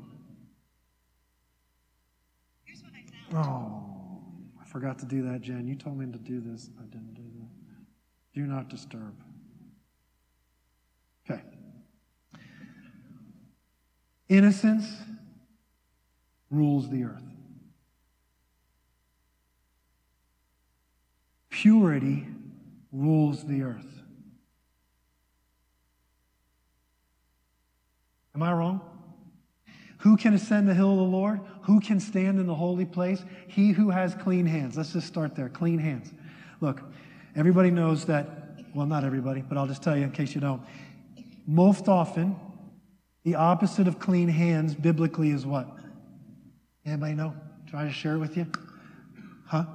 Oh, 3.34 3.84
I 4.62 4.66
forgot 4.66 5.00
to 5.00 5.06
do 5.06 5.24
that, 5.24 5.42
Jen. 5.42 5.68
You 5.68 5.76
told 5.76 5.98
me 5.98 6.06
to 6.12 6.18
do 6.18 6.40
this. 6.40 6.70
I 6.80 6.86
didn't 6.86 7.14
do 7.14 7.24
that. 7.40 7.50
Do 8.34 8.46
not 8.46 8.70
disturb. 8.70 9.22
Okay. 11.30 11.42
Innocence 14.30 14.88
rules 16.50 16.90
the 16.90 17.04
earth. 17.04 17.24
Purity 21.50 22.28
rules 22.92 23.44
the 23.46 23.64
earth. 23.64 24.04
Am 28.36 28.44
I 28.44 28.54
wrong? 28.54 28.97
Who 30.08 30.16
can 30.16 30.34
ascend 30.34 30.70
the 30.70 30.74
hill 30.74 30.92
of 30.92 30.98
the 31.00 31.04
Lord? 31.04 31.42
Who 31.64 31.82
can 31.82 32.00
stand 32.00 32.40
in 32.40 32.48
the 32.48 32.56
holy 32.56 32.86
place? 32.86 33.26
He 33.50 33.74
who 33.74 33.90
has 33.90 34.16
clean 34.16 34.46
hands. 34.46 34.78
Let's 34.78 34.94
just 34.94 35.06
start 35.06 35.36
there. 35.36 35.50
Clean 35.50 35.78
hands. 35.78 36.14
Look, 36.62 36.82
everybody 37.36 37.72
knows 37.72 38.06
that, 38.06 38.64
well, 38.74 38.86
not 38.86 39.04
everybody, 39.04 39.42
but 39.42 39.58
I'll 39.58 39.68
just 39.68 39.84
tell 39.84 39.98
you 39.98 40.06
in 40.06 40.14
case 40.14 40.34
you 40.34 40.40
don't. 40.40 40.62
Most 41.46 41.90
often, 41.90 42.38
the 43.26 43.36
opposite 43.36 43.86
of 43.86 44.00
clean 44.00 44.30
hands 44.30 44.76
biblically 44.76 45.32
is 45.32 45.46
what? 45.46 45.68
Anybody 46.86 47.14
know? 47.14 47.34
Try 47.70 47.84
to 47.84 47.92
share 47.92 48.16
it 48.16 48.20
with 48.20 48.38
you? 48.38 48.48
Huh? 49.46 49.66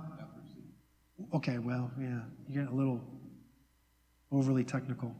Okay, 1.34 1.58
well, 1.58 1.90
yeah, 2.00 2.20
you're 2.48 2.62
getting 2.64 2.68
a 2.68 2.74
little 2.74 3.02
overly 4.30 4.64
technical. 4.64 5.14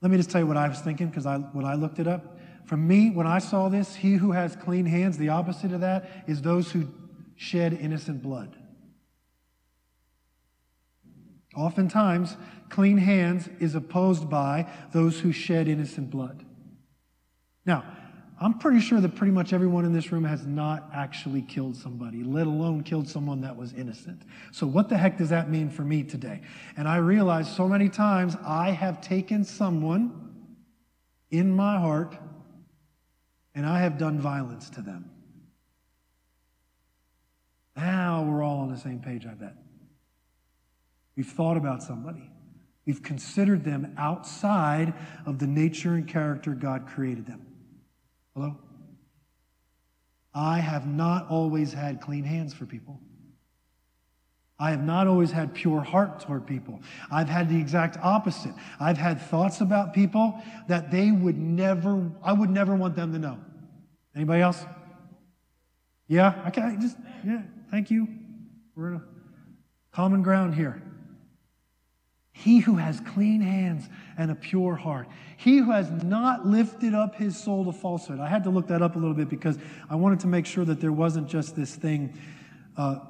Let 0.00 0.10
me 0.10 0.16
just 0.16 0.30
tell 0.30 0.40
you 0.40 0.46
what 0.46 0.56
I 0.56 0.66
was 0.66 0.80
thinking 0.80 1.08
because 1.08 1.26
I, 1.26 1.36
when 1.36 1.66
I 1.66 1.74
looked 1.74 1.98
it 1.98 2.08
up, 2.08 2.38
for 2.64 2.76
me, 2.76 3.10
when 3.10 3.26
I 3.26 3.38
saw 3.38 3.68
this, 3.68 3.96
he 3.96 4.14
who 4.14 4.32
has 4.32 4.56
clean 4.56 4.86
hands, 4.86 5.18
the 5.18 5.30
opposite 5.30 5.72
of 5.72 5.80
that 5.80 6.24
is 6.26 6.42
those 6.42 6.70
who 6.70 6.88
shed 7.36 7.72
innocent 7.72 8.22
blood. 8.22 8.56
Oftentimes, 11.54 12.36
clean 12.70 12.96
hands 12.98 13.48
is 13.60 13.74
opposed 13.74 14.30
by 14.30 14.66
those 14.92 15.20
who 15.20 15.32
shed 15.32 15.68
innocent 15.68 16.10
blood. 16.10 16.44
Now, 17.66 17.84
I'm 18.40 18.58
pretty 18.58 18.80
sure 18.80 19.00
that 19.00 19.14
pretty 19.14 19.32
much 19.32 19.52
everyone 19.52 19.84
in 19.84 19.92
this 19.92 20.10
room 20.10 20.24
has 20.24 20.46
not 20.46 20.90
actually 20.92 21.42
killed 21.42 21.76
somebody, 21.76 22.24
let 22.24 22.46
alone 22.46 22.82
killed 22.82 23.06
someone 23.06 23.42
that 23.42 23.56
was 23.56 23.72
innocent. 23.72 24.22
So, 24.50 24.66
what 24.66 24.88
the 24.88 24.96
heck 24.96 25.18
does 25.18 25.28
that 25.28 25.50
mean 25.50 25.68
for 25.68 25.82
me 25.82 26.02
today? 26.02 26.40
And 26.76 26.88
I 26.88 26.96
realize 26.96 27.54
so 27.54 27.68
many 27.68 27.88
times 27.88 28.36
I 28.44 28.70
have 28.70 29.00
taken 29.00 29.44
someone 29.44 30.32
in 31.30 31.54
my 31.54 31.78
heart 31.78 32.16
and 33.54 33.66
I 33.66 33.80
have 33.80 33.98
done 33.98 34.18
violence 34.18 34.70
to 34.70 34.82
them. 34.82 35.10
Now 37.76 38.22
we're 38.22 38.42
all 38.42 38.60
on 38.60 38.70
the 38.70 38.78
same 38.78 39.00
page, 39.00 39.26
I 39.26 39.34
bet. 39.34 39.54
We've 41.16 41.26
thought 41.26 41.56
about 41.56 41.82
somebody. 41.82 42.30
We've 42.86 43.02
considered 43.02 43.64
them 43.64 43.94
outside 43.96 44.94
of 45.24 45.38
the 45.38 45.46
nature 45.46 45.94
and 45.94 46.06
character 46.06 46.52
God 46.52 46.86
created 46.86 47.26
them. 47.26 47.46
Hello? 48.34 48.56
I 50.34 50.58
have 50.58 50.86
not 50.86 51.28
always 51.28 51.72
had 51.72 52.00
clean 52.00 52.24
hands 52.24 52.54
for 52.54 52.66
people. 52.66 52.98
I 54.62 54.70
have 54.70 54.84
not 54.84 55.08
always 55.08 55.32
had 55.32 55.54
pure 55.54 55.80
heart 55.80 56.20
toward 56.20 56.46
people. 56.46 56.80
I've 57.10 57.28
had 57.28 57.48
the 57.48 57.58
exact 57.58 57.96
opposite. 58.00 58.54
I've 58.78 58.96
had 58.96 59.20
thoughts 59.20 59.60
about 59.60 59.92
people 59.92 60.40
that 60.68 60.88
they 60.92 61.10
would 61.10 61.36
never, 61.36 62.08
I 62.22 62.32
would 62.32 62.48
never 62.48 62.76
want 62.76 62.94
them 62.94 63.12
to 63.12 63.18
know. 63.18 63.40
Anybody 64.14 64.40
else? 64.40 64.64
Yeah? 66.06 66.40
Okay, 66.46 66.76
just, 66.80 66.96
yeah, 67.26 67.42
thank 67.72 67.90
you. 67.90 68.06
We're 68.76 68.94
a 68.94 69.02
common 69.90 70.22
ground 70.22 70.54
here. 70.54 70.80
He 72.30 72.60
who 72.60 72.76
has 72.76 73.00
clean 73.00 73.40
hands 73.40 73.88
and 74.16 74.30
a 74.30 74.36
pure 74.36 74.76
heart. 74.76 75.08
He 75.38 75.56
who 75.56 75.72
has 75.72 75.90
not 76.04 76.46
lifted 76.46 76.94
up 76.94 77.16
his 77.16 77.36
soul 77.36 77.64
to 77.64 77.72
falsehood. 77.72 78.20
I 78.20 78.28
had 78.28 78.44
to 78.44 78.50
look 78.50 78.68
that 78.68 78.80
up 78.80 78.94
a 78.94 78.98
little 79.00 79.16
bit 79.16 79.28
because 79.28 79.58
I 79.90 79.96
wanted 79.96 80.20
to 80.20 80.28
make 80.28 80.46
sure 80.46 80.64
that 80.64 80.80
there 80.80 80.92
wasn't 80.92 81.26
just 81.26 81.56
this 81.56 81.74
thing. 81.74 82.16
Uh, 82.76 83.00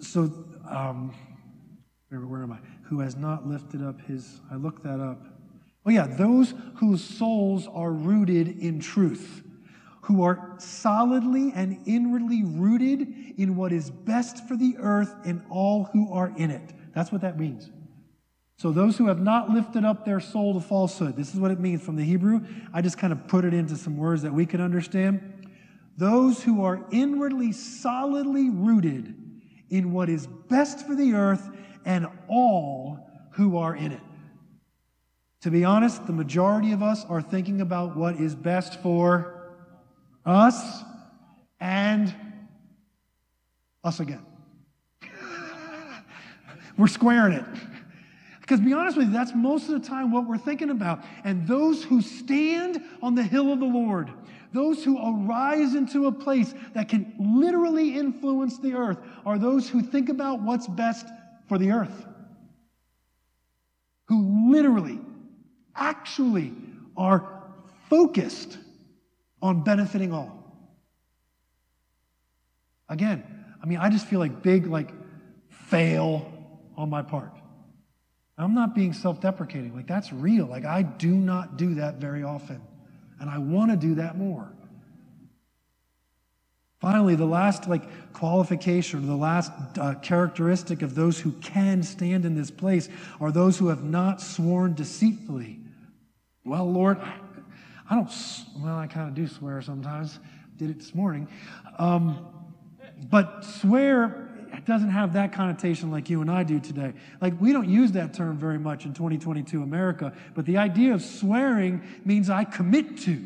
so, 0.00 0.30
um, 0.70 1.14
where, 2.08 2.20
where 2.20 2.42
am 2.42 2.52
I? 2.52 2.58
Who 2.84 3.00
has 3.00 3.16
not 3.16 3.46
lifted 3.46 3.82
up 3.82 4.00
his. 4.02 4.40
I 4.50 4.56
looked 4.56 4.82
that 4.84 5.00
up. 5.00 5.22
Oh, 5.84 5.90
yeah, 5.90 6.06
those 6.06 6.54
whose 6.76 7.02
souls 7.02 7.66
are 7.66 7.92
rooted 7.92 8.58
in 8.58 8.80
truth, 8.80 9.42
who 10.02 10.22
are 10.22 10.54
solidly 10.58 11.52
and 11.54 11.78
inwardly 11.86 12.42
rooted 12.44 13.06
in 13.38 13.56
what 13.56 13.72
is 13.72 13.90
best 13.90 14.46
for 14.46 14.56
the 14.56 14.76
earth 14.78 15.14
and 15.24 15.42
all 15.50 15.84
who 15.92 16.12
are 16.12 16.32
in 16.36 16.50
it. 16.50 16.74
That's 16.94 17.12
what 17.12 17.20
that 17.22 17.38
means. 17.38 17.70
So, 18.56 18.72
those 18.72 18.98
who 18.98 19.06
have 19.06 19.20
not 19.20 19.50
lifted 19.50 19.84
up 19.84 20.04
their 20.04 20.18
soul 20.18 20.54
to 20.54 20.60
falsehood, 20.60 21.16
this 21.16 21.32
is 21.32 21.38
what 21.38 21.52
it 21.52 21.60
means 21.60 21.80
from 21.80 21.94
the 21.94 22.02
Hebrew. 22.02 22.40
I 22.72 22.82
just 22.82 22.98
kind 22.98 23.12
of 23.12 23.28
put 23.28 23.44
it 23.44 23.54
into 23.54 23.76
some 23.76 23.96
words 23.96 24.22
that 24.22 24.34
we 24.34 24.46
can 24.46 24.60
understand. 24.60 25.46
Those 25.96 26.42
who 26.42 26.64
are 26.64 26.84
inwardly 26.90 27.52
solidly 27.52 28.50
rooted 28.50 29.14
in 29.70 29.92
what 29.92 30.08
is 30.08 30.26
best 30.26 30.86
for 30.86 30.94
the 30.94 31.14
earth 31.14 31.48
and 31.84 32.06
all 32.28 32.98
who 33.32 33.56
are 33.56 33.74
in 33.74 33.92
it. 33.92 34.00
To 35.42 35.50
be 35.50 35.64
honest, 35.64 36.06
the 36.06 36.12
majority 36.12 36.72
of 36.72 36.82
us 36.82 37.04
are 37.04 37.22
thinking 37.22 37.60
about 37.60 37.96
what 37.96 38.16
is 38.16 38.34
best 38.34 38.80
for 38.82 39.52
us 40.26 40.82
and 41.60 42.14
us 43.84 44.00
again. 44.00 44.24
We're 46.76 46.88
squaring 46.88 47.34
it. 47.34 47.44
Because 48.48 48.60
be 48.60 48.72
honest 48.72 48.96
with 48.96 49.08
you, 49.08 49.12
that's 49.12 49.34
most 49.34 49.68
of 49.68 49.80
the 49.80 49.86
time 49.86 50.10
what 50.10 50.26
we're 50.26 50.38
thinking 50.38 50.70
about. 50.70 51.04
And 51.22 51.46
those 51.46 51.84
who 51.84 52.00
stand 52.00 52.82
on 53.02 53.14
the 53.14 53.22
hill 53.22 53.52
of 53.52 53.60
the 53.60 53.66
Lord, 53.66 54.10
those 54.52 54.82
who 54.82 54.98
arise 54.98 55.74
into 55.74 56.06
a 56.06 56.12
place 56.12 56.54
that 56.74 56.88
can 56.88 57.14
literally 57.18 57.96
influence 57.96 58.58
the 58.58 58.74
earth, 58.74 58.98
are 59.26 59.38
those 59.38 59.68
who 59.68 59.82
think 59.82 60.08
about 60.08 60.40
what's 60.40 60.66
best 60.66 61.06
for 61.48 61.58
the 61.58 61.70
earth. 61.72 62.06
Who 64.08 64.50
literally, 64.52 65.00
actually 65.74 66.52
are 66.96 67.44
focused 67.88 68.58
on 69.40 69.62
benefiting 69.62 70.12
all. 70.12 70.34
Again, 72.88 73.22
I 73.62 73.66
mean, 73.66 73.78
I 73.78 73.90
just 73.90 74.06
feel 74.06 74.18
like 74.18 74.42
big, 74.42 74.66
like, 74.66 74.90
fail 75.48 76.32
on 76.76 76.90
my 76.90 77.02
part. 77.02 77.32
I'm 78.36 78.54
not 78.54 78.74
being 78.74 78.92
self 78.92 79.20
deprecating. 79.20 79.74
Like, 79.74 79.86
that's 79.86 80.12
real. 80.12 80.46
Like, 80.46 80.64
I 80.64 80.82
do 80.82 81.14
not 81.14 81.56
do 81.56 81.74
that 81.74 81.96
very 81.96 82.22
often. 82.22 82.60
And 83.20 83.28
I 83.28 83.38
want 83.38 83.70
to 83.70 83.76
do 83.76 83.96
that 83.96 84.16
more. 84.16 84.52
Finally, 86.80 87.16
the 87.16 87.26
last 87.26 87.68
like 87.68 88.12
qualification, 88.12 89.06
the 89.06 89.16
last 89.16 89.50
uh, 89.78 89.94
characteristic 89.94 90.82
of 90.82 90.94
those 90.94 91.18
who 91.18 91.32
can 91.32 91.82
stand 91.82 92.24
in 92.24 92.36
this 92.36 92.50
place 92.50 92.88
are 93.20 93.32
those 93.32 93.58
who 93.58 93.66
have 93.68 93.82
not 93.82 94.20
sworn 94.20 94.74
deceitfully. 94.74 95.58
Well, 96.44 96.70
Lord, 96.70 96.98
I 97.90 97.94
don't. 97.94 98.10
Well, 98.58 98.76
I 98.76 98.86
kind 98.86 99.08
of 99.08 99.14
do 99.14 99.26
swear 99.26 99.60
sometimes. 99.60 100.20
Did 100.56 100.70
it 100.70 100.78
this 100.78 100.94
morning, 100.94 101.28
um, 101.78 102.26
but 103.10 103.44
swear 103.44 104.27
it 104.52 104.64
doesn't 104.64 104.90
have 104.90 105.12
that 105.14 105.32
connotation 105.32 105.90
like 105.90 106.10
you 106.10 106.20
and 106.20 106.30
I 106.30 106.42
do 106.42 106.60
today. 106.60 106.92
Like, 107.20 107.40
we 107.40 107.52
don't 107.52 107.68
use 107.68 107.92
that 107.92 108.14
term 108.14 108.38
very 108.38 108.58
much 108.58 108.84
in 108.84 108.94
2022 108.94 109.62
America, 109.62 110.12
but 110.34 110.46
the 110.46 110.58
idea 110.58 110.94
of 110.94 111.02
swearing 111.02 111.82
means 112.04 112.30
I 112.30 112.44
commit 112.44 112.98
to, 112.98 113.22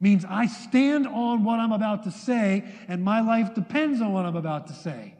means 0.00 0.24
I 0.24 0.46
stand 0.46 1.06
on 1.06 1.44
what 1.44 1.60
I'm 1.60 1.72
about 1.72 2.04
to 2.04 2.10
say, 2.10 2.64
and 2.88 3.02
my 3.02 3.20
life 3.20 3.54
depends 3.54 4.00
on 4.00 4.12
what 4.12 4.26
I'm 4.26 4.36
about 4.36 4.66
to 4.68 4.72
say. 4.72 5.14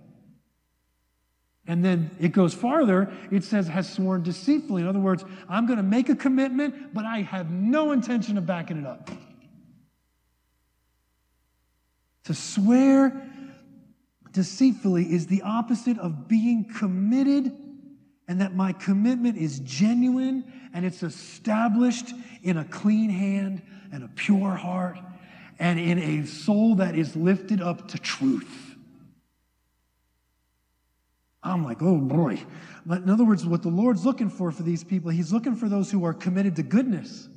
And 1.69 1.85
then 1.85 2.11
it 2.21 2.33
goes 2.33 2.55
farther. 2.55 3.13
It 3.31 3.43
says, 3.43 3.67
has 3.67 3.93
sworn 3.93 4.23
deceitfully. 4.23 4.83
In 4.83 4.89
other 4.89 5.01
words, 5.01 5.25
I'm 5.49 5.67
going 5.67 5.79
to 5.79 5.83
make 5.83 6.09
a 6.09 6.15
commitment, 6.15 6.95
but 6.95 7.05
I 7.05 7.23
have 7.23 7.51
no 7.51 7.91
intention 7.93 8.39
of 8.39 8.47
backing 8.47 8.79
it 8.79 8.87
up. 8.87 9.11
To 12.25 12.35
swear 12.35 13.23
deceitfully 14.37 15.11
is 15.11 15.27
the 15.27 15.41
opposite 15.41 15.99
of 15.99 16.29
being 16.29 16.63
committed, 16.79 17.51
and 18.29 18.41
that 18.43 18.55
my 18.55 18.71
commitment 18.71 19.39
is 19.39 19.61
genuine 19.61 20.45
and 20.75 20.85
it's 20.85 21.03
established 21.03 22.13
in 22.43 22.59
a 22.59 22.65
clean 22.67 23.09
hand 23.09 23.63
and 23.93 24.05
a 24.05 24.09
pure 24.09 24.51
heart 24.51 24.99
and 25.59 25.81
in 25.81 25.99
a 25.99 26.27
soul 26.27 26.75
that 26.75 26.95
is 26.95 27.17
lifted 27.17 27.63
up 27.63 27.89
to 27.89 27.99
truth. 27.99 28.75
I'm 31.43 31.65
like, 31.65 31.81
oh 31.81 31.97
boy. 31.97 32.43
But 32.85 33.03
in 33.03 33.09
other 33.09 33.25
words, 33.25 33.47
what 33.47 33.63
the 33.63 33.69
Lord's 33.69 34.05
looking 34.05 34.29
for 34.29 34.53
for 34.53 34.65
these 34.65 34.85
people, 34.85 35.11
He's 35.11 35.33
looking 35.33 35.57
for 35.57 35.71
those 35.71 35.91
who 35.91 36.05
are 36.05 36.13
committed 36.13 36.57
to 36.57 36.63
goodness 36.63 37.29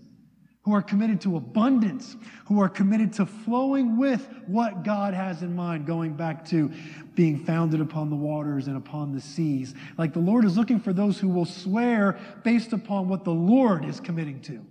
who 0.70 0.76
are 0.76 0.84
committed 0.84 1.20
to 1.20 1.36
abundance, 1.36 2.16
who 2.46 2.62
are 2.62 2.70
committed 2.70 3.12
to 3.12 3.26
flowing 3.26 3.98
with 3.98 4.30
what 4.46 4.84
God 4.84 5.16
has 5.16 5.42
in 5.42 5.56
mind, 5.56 5.88
going 5.88 6.14
back 6.14 6.46
to 6.46 6.72
being 7.16 7.44
founded 7.44 7.82
upon 7.82 8.12
the 8.12 8.16
waters 8.16 8.68
and 8.68 8.78
upon 8.78 9.12
the 9.12 9.20
seas. 9.20 9.74
Like 9.98 10.14
the 10.14 10.20
Lord 10.20 10.46
is 10.46 10.58
looking 10.58 10.80
for 10.80 10.94
those 10.94 11.20
who 11.20 11.28
will 11.28 11.46
swear 11.46 12.20
based 12.44 12.72
upon 12.72 13.10
what 13.10 13.24
the 13.24 13.32
Lord 13.32 13.84
is 13.84 14.00
committing 14.00 14.42
to. 14.42 14.64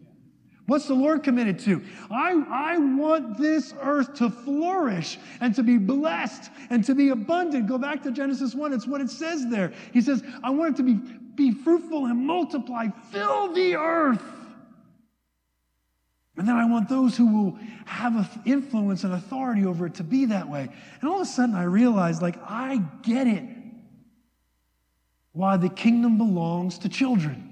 What's 0.66 0.86
the 0.86 0.94
Lord 0.94 1.24
committed 1.24 1.58
to? 1.60 1.82
I, 2.12 2.44
I 2.48 2.78
want 2.78 3.36
this 3.36 3.74
earth 3.82 4.14
to 4.18 4.30
flourish 4.30 5.18
and 5.40 5.52
to 5.56 5.64
be 5.64 5.78
blessed 5.78 6.48
and 6.70 6.84
to 6.84 6.94
be 6.94 7.08
abundant. 7.08 7.66
Go 7.66 7.76
back 7.76 8.04
to 8.04 8.12
Genesis 8.12 8.54
1. 8.54 8.72
It's 8.72 8.86
what 8.86 9.00
it 9.00 9.10
says 9.10 9.48
there. 9.48 9.72
He 9.92 10.00
says, 10.00 10.22
I 10.44 10.50
want 10.50 10.74
it 10.74 10.76
to 10.76 10.84
be, 10.84 10.94
be 11.34 11.50
fruitful 11.50 12.06
and 12.06 12.24
multiply, 12.24 12.86
fill 13.10 13.52
the 13.52 13.74
earth. 13.74 14.22
And 16.38 16.46
then 16.46 16.54
I 16.54 16.66
want 16.66 16.88
those 16.88 17.16
who 17.16 17.26
will 17.26 17.58
have 17.84 18.40
influence 18.46 19.02
and 19.02 19.12
authority 19.12 19.66
over 19.66 19.86
it 19.86 19.94
to 19.96 20.04
be 20.04 20.26
that 20.26 20.48
way. 20.48 20.68
And 21.00 21.10
all 21.10 21.16
of 21.16 21.22
a 21.22 21.26
sudden 21.26 21.56
I 21.56 21.64
realized, 21.64 22.22
like, 22.22 22.36
I 22.44 22.80
get 23.02 23.26
it. 23.26 23.42
Why 25.32 25.56
the 25.56 25.68
kingdom 25.68 26.16
belongs 26.16 26.78
to 26.78 26.88
children. 26.88 27.44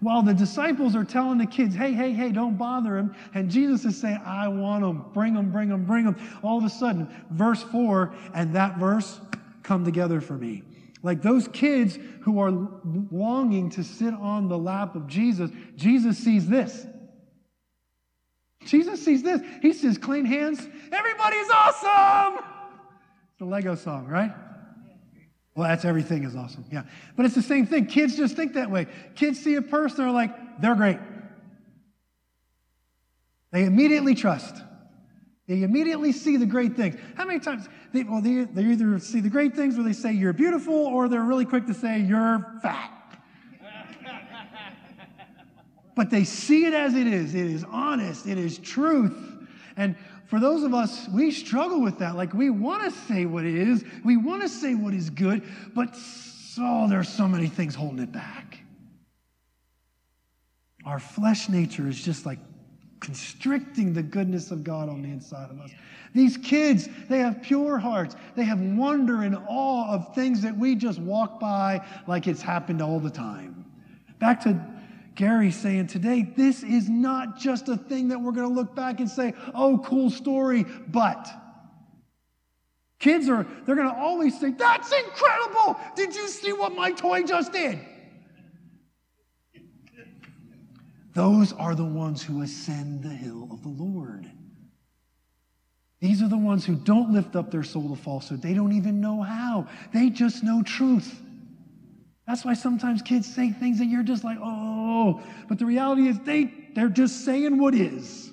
While 0.00 0.22
the 0.22 0.34
disciples 0.34 0.94
are 0.94 1.04
telling 1.04 1.38
the 1.38 1.46
kids, 1.46 1.74
hey, 1.74 1.92
hey, 1.92 2.12
hey, 2.12 2.30
don't 2.30 2.56
bother 2.56 2.96
him, 2.96 3.14
and 3.34 3.50
Jesus 3.50 3.84
is 3.84 4.00
saying, 4.00 4.20
I 4.24 4.48
want 4.48 4.82
them, 4.82 5.04
bring 5.12 5.34
them, 5.34 5.50
bring 5.50 5.68
them, 5.68 5.84
bring 5.84 6.04
them. 6.04 6.16
All 6.42 6.58
of 6.58 6.64
a 6.64 6.70
sudden, 6.70 7.08
verse 7.30 7.62
4 7.62 8.14
and 8.34 8.54
that 8.54 8.78
verse 8.78 9.20
come 9.62 9.84
together 9.84 10.20
for 10.20 10.34
me. 10.34 10.62
Like 11.02 11.22
those 11.22 11.48
kids 11.48 11.98
who 12.22 12.40
are 12.40 12.50
longing 12.50 13.70
to 13.70 13.84
sit 13.84 14.12
on 14.12 14.48
the 14.48 14.58
lap 14.58 14.96
of 14.96 15.06
Jesus, 15.06 15.50
Jesus 15.76 16.18
sees 16.18 16.46
this. 16.46 16.86
Jesus 18.66 19.02
sees 19.02 19.22
this. 19.22 19.40
He 19.62 19.72
says, 19.72 19.96
clean 19.96 20.26
hands. 20.26 20.60
Everybody's 20.92 21.48
awesome. 21.50 22.44
It's 23.30 23.38
the 23.38 23.46
Lego 23.46 23.74
song, 23.74 24.06
right? 24.06 24.32
Well, 25.54 25.68
that's 25.68 25.84
everything 25.84 26.24
is 26.24 26.36
awesome. 26.36 26.64
Yeah. 26.70 26.82
But 27.16 27.26
it's 27.26 27.34
the 27.34 27.42
same 27.42 27.66
thing. 27.66 27.86
Kids 27.86 28.16
just 28.16 28.36
think 28.36 28.54
that 28.54 28.70
way. 28.70 28.86
Kids 29.14 29.42
see 29.42 29.54
a 29.56 29.62
person, 29.62 30.04
they're 30.04 30.10
like, 30.10 30.60
they're 30.60 30.74
great. 30.74 30.98
They 33.52 33.64
immediately 33.64 34.14
trust. 34.14 34.62
They 35.50 35.64
immediately 35.64 36.12
see 36.12 36.36
the 36.36 36.46
great 36.46 36.76
things. 36.76 36.94
How 37.16 37.24
many 37.24 37.40
times? 37.40 37.68
They, 37.92 38.04
well, 38.04 38.20
they, 38.20 38.44
they 38.44 38.62
either 38.62 39.00
see 39.00 39.18
the 39.18 39.28
great 39.28 39.56
things 39.56 39.74
where 39.74 39.82
they 39.82 39.92
say 39.92 40.12
you're 40.12 40.32
beautiful, 40.32 40.72
or 40.72 41.08
they're 41.08 41.24
really 41.24 41.44
quick 41.44 41.66
to 41.66 41.74
say 41.74 41.98
you're 41.98 42.54
fat. 42.62 43.20
but 45.96 46.08
they 46.08 46.22
see 46.22 46.66
it 46.66 46.72
as 46.72 46.94
it 46.94 47.08
is. 47.08 47.34
It 47.34 47.46
is 47.46 47.64
honest. 47.64 48.28
It 48.28 48.38
is 48.38 48.58
truth. 48.58 49.12
And 49.76 49.96
for 50.26 50.38
those 50.38 50.62
of 50.62 50.72
us, 50.72 51.08
we 51.08 51.32
struggle 51.32 51.80
with 51.80 51.98
that. 51.98 52.14
Like 52.14 52.32
we 52.32 52.50
want 52.50 52.84
to 52.84 52.96
say 53.08 53.26
what 53.26 53.44
it 53.44 53.56
is, 53.56 53.84
we 54.04 54.16
want 54.16 54.42
to 54.42 54.48
say 54.48 54.76
what 54.76 54.94
is 54.94 55.10
good, 55.10 55.42
but 55.74 55.96
so 55.96 56.86
there's 56.88 57.08
so 57.08 57.26
many 57.26 57.48
things 57.48 57.74
holding 57.74 58.04
it 58.04 58.12
back. 58.12 58.60
Our 60.86 61.00
flesh 61.00 61.48
nature 61.48 61.88
is 61.88 62.00
just 62.00 62.24
like 62.24 62.38
constricting 63.00 63.92
the 63.92 64.02
goodness 64.02 64.50
of 64.50 64.62
God 64.62 64.88
on 64.88 65.02
the 65.02 65.08
inside 65.08 65.50
of 65.50 65.60
us. 65.60 65.70
These 66.14 66.36
kids, 66.36 66.88
they 67.08 67.18
have 67.18 67.42
pure 67.42 67.78
hearts. 67.78 68.16
They 68.36 68.44
have 68.44 68.60
wonder 68.60 69.22
and 69.22 69.36
awe 69.48 69.94
of 69.94 70.14
things 70.14 70.42
that 70.42 70.56
we 70.56 70.74
just 70.74 70.98
walk 70.98 71.40
by 71.40 71.84
like 72.06 72.26
it's 72.26 72.42
happened 72.42 72.82
all 72.82 73.00
the 73.00 73.10
time. 73.10 73.64
Back 74.18 74.40
to 74.42 74.60
Gary 75.14 75.50
saying 75.50 75.86
today, 75.86 76.32
this 76.36 76.62
is 76.62 76.88
not 76.88 77.38
just 77.38 77.68
a 77.68 77.76
thing 77.76 78.08
that 78.08 78.20
we're 78.20 78.32
going 78.32 78.48
to 78.48 78.54
look 78.54 78.74
back 78.74 79.00
and 79.00 79.08
say, 79.08 79.34
oh, 79.54 79.78
cool 79.84 80.10
story, 80.10 80.64
but. 80.88 81.28
Kids 82.98 83.30
are, 83.30 83.46
they're 83.64 83.76
going 83.76 83.88
to 83.88 83.98
always 83.98 84.38
say, 84.38 84.50
that's 84.50 84.92
incredible. 84.92 85.78
Did 85.96 86.14
you 86.14 86.28
see 86.28 86.52
what 86.52 86.74
my 86.74 86.90
toy 86.92 87.22
just 87.22 87.52
did? 87.52 87.78
Those 91.12 91.52
are 91.52 91.74
the 91.74 91.84
ones 91.84 92.22
who 92.22 92.42
ascend 92.42 93.02
the 93.02 93.08
hill 93.08 93.48
of 93.50 93.62
the 93.62 93.68
Lord. 93.68 94.30
These 96.00 96.22
are 96.22 96.28
the 96.28 96.38
ones 96.38 96.64
who 96.64 96.76
don't 96.76 97.12
lift 97.12 97.36
up 97.36 97.50
their 97.50 97.62
soul 97.62 97.94
to 97.94 98.02
falsehood. 98.02 98.40
They 98.40 98.54
don't 98.54 98.72
even 98.72 99.00
know 99.00 99.20
how. 99.20 99.68
They 99.92 100.08
just 100.08 100.42
know 100.42 100.62
truth. 100.62 101.20
That's 102.26 102.44
why 102.44 102.54
sometimes 102.54 103.02
kids 103.02 103.32
say 103.32 103.50
things 103.50 103.78
that 103.80 103.86
you're 103.86 104.02
just 104.02 104.24
like, 104.24 104.38
oh, 104.40 105.22
but 105.48 105.58
the 105.58 105.66
reality 105.66 106.06
is 106.08 106.18
they, 106.20 106.52
they're 106.74 106.88
just 106.88 107.24
saying 107.24 107.58
what 107.58 107.74
is. 107.74 108.30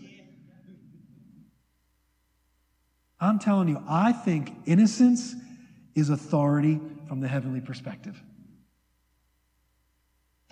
I'm 3.19 3.39
telling 3.39 3.67
you, 3.67 3.81
I 3.89 4.11
think 4.13 4.53
innocence 4.65 5.35
is 5.95 6.09
authority 6.09 6.79
from 7.07 7.19
the 7.19 7.27
heavenly 7.27 7.59
perspective. 7.59 8.21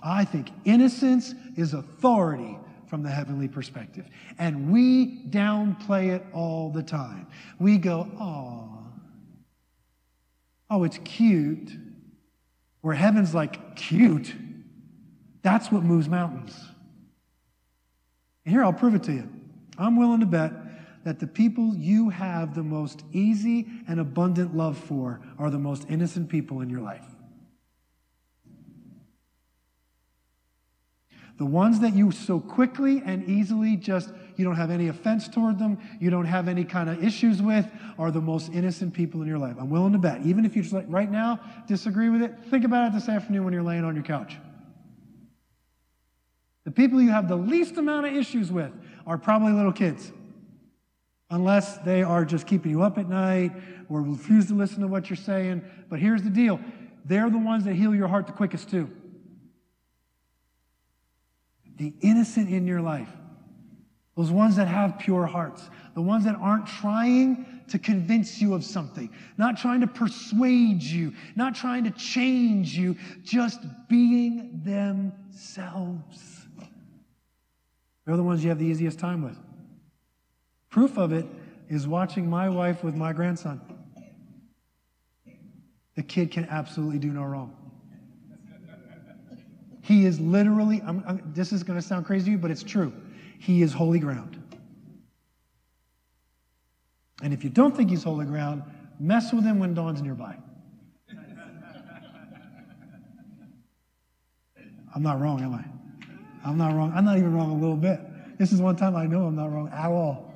I 0.06 0.24
think 0.24 0.52
innocence 0.66 1.34
is 1.58 1.74
authority 1.74 2.60
from 2.88 3.02
the 3.02 3.10
heavenly 3.10 3.48
perspective. 3.48 4.06
And 4.38 4.72
we 4.72 5.26
downplay 5.30 6.16
it 6.16 6.24
all 6.32 6.70
the 6.70 6.84
time. 6.84 7.26
We 7.60 7.80
go, 7.80 8.08
oh, 8.20 8.84
oh, 10.70 10.84
it's 10.84 11.00
cute. 11.00 11.72
Where 12.82 12.94
heaven's 12.94 13.34
like, 13.34 13.76
cute. 13.76 14.32
That's 15.42 15.72
what 15.72 15.82
moves 15.82 16.08
mountains. 16.08 16.56
And 18.46 18.54
here, 18.54 18.64
I'll 18.64 18.74
prove 18.74 18.94
it 18.94 19.02
to 19.04 19.12
you. 19.12 19.28
I'm 19.80 19.98
willing 19.98 20.20
to 20.20 20.28
bet 20.28 20.52
that 21.04 21.20
the 21.20 21.28
people 21.28 21.76
you 21.76 22.10
have 22.10 22.54
the 22.54 22.64
most 22.64 23.04
easy 23.12 23.66
and 23.88 24.00
abundant 24.00 24.56
love 24.56 24.78
for 24.78 25.20
are 25.40 25.50
the 25.50 25.58
most 25.58 25.88
innocent 25.90 26.30
people 26.30 26.62
in 26.62 26.70
your 26.70 26.82
life. 26.82 27.15
The 31.38 31.46
ones 31.46 31.82
that 31.82 31.94
you 31.94 32.12
so 32.12 32.40
quickly 32.40 33.02
and 33.06 33.28
easily 33.28 33.76
just, 33.76 34.12
you 34.38 34.46
don't 34.46 34.56
have 34.56 34.72
any 34.72 34.88
offense 34.88 35.28
toward 35.28 35.60
them, 35.60 35.78
you 36.00 36.10
don't 36.10 36.26
have 36.26 36.48
any 36.48 36.64
kind 36.64 36.90
of 36.90 37.04
issues 37.04 37.42
with, 37.42 37.68
are 38.00 38.10
the 38.10 38.22
most 38.22 38.54
innocent 38.54 38.94
people 38.94 39.22
in 39.22 39.28
your 39.28 39.38
life. 39.38 39.56
I'm 39.60 39.70
willing 39.70 39.92
to 39.94 40.00
bet. 40.00 40.22
Even 40.26 40.46
if 40.46 40.56
you 40.56 40.64
just 40.64 40.74
right 40.88 41.12
now 41.12 41.42
disagree 41.68 42.10
with 42.10 42.22
it, 42.22 42.34
think 42.50 42.64
about 42.64 42.88
it 42.88 42.94
this 42.94 43.10
afternoon 43.10 43.44
when 43.44 43.54
you're 43.54 43.64
laying 43.64 43.84
on 43.84 43.96
your 43.96 44.04
couch. 44.04 44.38
The 46.64 46.72
people 46.72 47.02
you 47.02 47.12
have 47.12 47.28
the 47.28 47.36
least 47.36 47.78
amount 47.78 48.08
of 48.08 48.16
issues 48.16 48.50
with 48.50 48.72
are 49.06 49.18
probably 49.18 49.52
little 49.52 49.74
kids. 49.74 50.14
Unless 51.30 51.80
they 51.80 52.02
are 52.02 52.24
just 52.24 52.48
keeping 52.48 52.72
you 52.72 52.82
up 52.82 52.98
at 52.98 53.10
night 53.10 53.52
or 53.90 54.02
refuse 54.02 54.48
to 54.48 54.54
listen 54.54 54.80
to 54.82 54.88
what 54.88 55.10
you're 55.10 55.18
saying. 55.18 55.64
But 55.90 56.00
here's 56.00 56.24
the 56.24 56.30
deal 56.30 56.62
they're 57.04 57.30
the 57.30 57.38
ones 57.38 57.66
that 57.66 57.74
heal 57.74 57.94
your 57.94 58.08
heart 58.08 58.26
the 58.26 58.34
quickest, 58.34 58.70
too 58.70 58.90
the 61.78 61.94
innocent 62.02 62.50
in 62.50 62.66
your 62.66 62.82
life, 62.82 63.10
those 64.16 64.32
ones 64.32 64.56
that 64.56 64.68
have 64.68 64.98
pure 65.00 65.26
hearts, 65.26 65.70
the 65.94 66.02
ones 66.02 66.24
that 66.26 66.36
aren't 66.36 66.68
trying 66.68 67.46
to 67.68 67.80
convince 67.80 68.42
you 68.42 68.54
of 68.54 68.64
something, 68.64 69.10
not 69.38 69.58
trying 69.58 69.82
to 69.82 69.88
persuade 69.88 70.82
you, 70.82 71.14
not 71.36 71.56
trying 71.56 71.84
to 71.84 71.92
change 71.92 72.78
you, 72.78 72.96
just 73.24 73.60
being 73.90 74.62
themselves. 74.64 76.48
They're 78.06 78.16
the 78.16 78.24
ones 78.24 78.44
you 78.44 78.50
have 78.50 78.60
the 78.60 78.66
easiest 78.66 79.00
time 79.00 79.24
with. 79.24 79.38
Proof 80.70 80.98
of 80.98 81.12
it 81.12 81.26
is 81.70 81.88
watching 81.88 82.30
my 82.30 82.50
wife 82.50 82.84
with 82.84 82.96
my 82.96 83.14
grandson. 83.14 83.62
The 85.96 86.04
kid 86.04 86.32
can 86.32 86.46
absolutely 86.46 87.00
do 87.00 87.12
no 87.12 87.24
wrong. 87.24 87.65
He 89.86 90.06
is 90.08 90.20
literally, 90.20 90.82
I'm, 90.84 91.04
I'm, 91.08 91.32
this 91.36 91.54
is 91.54 91.62
going 91.62 91.80
to 91.80 91.86
sound 91.86 92.08
crazy 92.08 92.26
to 92.26 92.32
you, 92.32 92.38
but 92.40 92.50
it's 92.50 92.64
true. 92.64 92.92
He 93.38 93.62
is 93.62 93.72
holy 93.72 94.00
ground. 94.00 94.42
And 97.22 97.32
if 97.32 97.44
you 97.44 97.52
don't 97.52 97.78
think 97.78 97.92
he's 97.92 98.04
holy 98.04 98.26
ground, 98.26 98.64
mess 99.00 99.32
with 99.32 99.44
him 99.44 99.60
when 99.60 99.76
Dawn's 99.76 100.02
nearby. 100.02 100.38
I'm 104.96 105.04
not 105.04 105.22
wrong, 105.22 105.44
am 105.44 105.54
I? 105.54 105.64
I'm 106.50 106.58
not 106.58 106.74
wrong. 106.74 106.92
I'm 106.96 107.06
not 107.06 107.20
even 107.20 107.36
wrong 107.36 107.52
a 107.52 107.56
little 107.56 107.78
bit. 107.78 108.00
This 108.40 108.52
is 108.52 108.60
one 108.60 108.76
time 108.76 108.96
I 108.96 109.06
know 109.06 109.28
I'm 109.28 109.36
not 109.36 109.52
wrong 109.52 109.70
at 109.70 109.86
all 109.86 110.34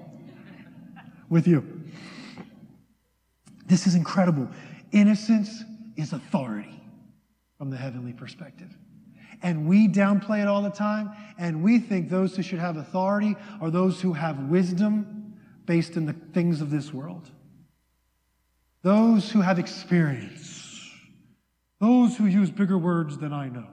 with 1.28 1.48
you. 1.48 1.82
This 3.66 3.88
is 3.88 3.96
incredible. 3.96 4.48
Innocence 4.92 5.64
is 5.96 6.14
authority 6.14 6.84
from 7.58 7.72
the 7.72 7.78
heavenly 7.78 8.14
perspective 8.14 8.70
and 9.41 9.67
we 9.67 9.88
downplay 9.88 10.41
it 10.41 10.47
all 10.47 10.62
the 10.62 10.69
time, 10.69 11.12
and 11.38 11.63
we 11.63 11.80
think 11.80 12.10
those 12.10 12.36
who 12.36 12.41
should 12.41 12.60
have 12.60 12.78
authority 12.78 13.36
are 13.62 13.69
those 13.69 14.02
who 14.02 14.13
have 14.13 14.38
wisdom 14.49 15.36
based 15.65 15.95
in 15.95 16.06
the 16.06 16.13
things 16.34 16.62
of 16.62 16.69
this 16.69 16.93
world. 16.93 17.30
Those 18.82 19.32
who 19.32 19.41
have 19.41 19.60
experience. 19.60 20.89
Those 21.80 22.17
who 22.17 22.25
use 22.25 22.52
bigger 22.52 22.78
words 22.78 23.17
than 23.17 23.34
I 23.34 23.49
know. 23.49 23.67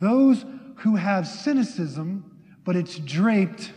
Those 0.00 0.44
who 0.76 0.96
have 0.96 1.26
cynicism, 1.28 2.44
but 2.64 2.76
it's 2.76 2.98
draped 2.98 3.72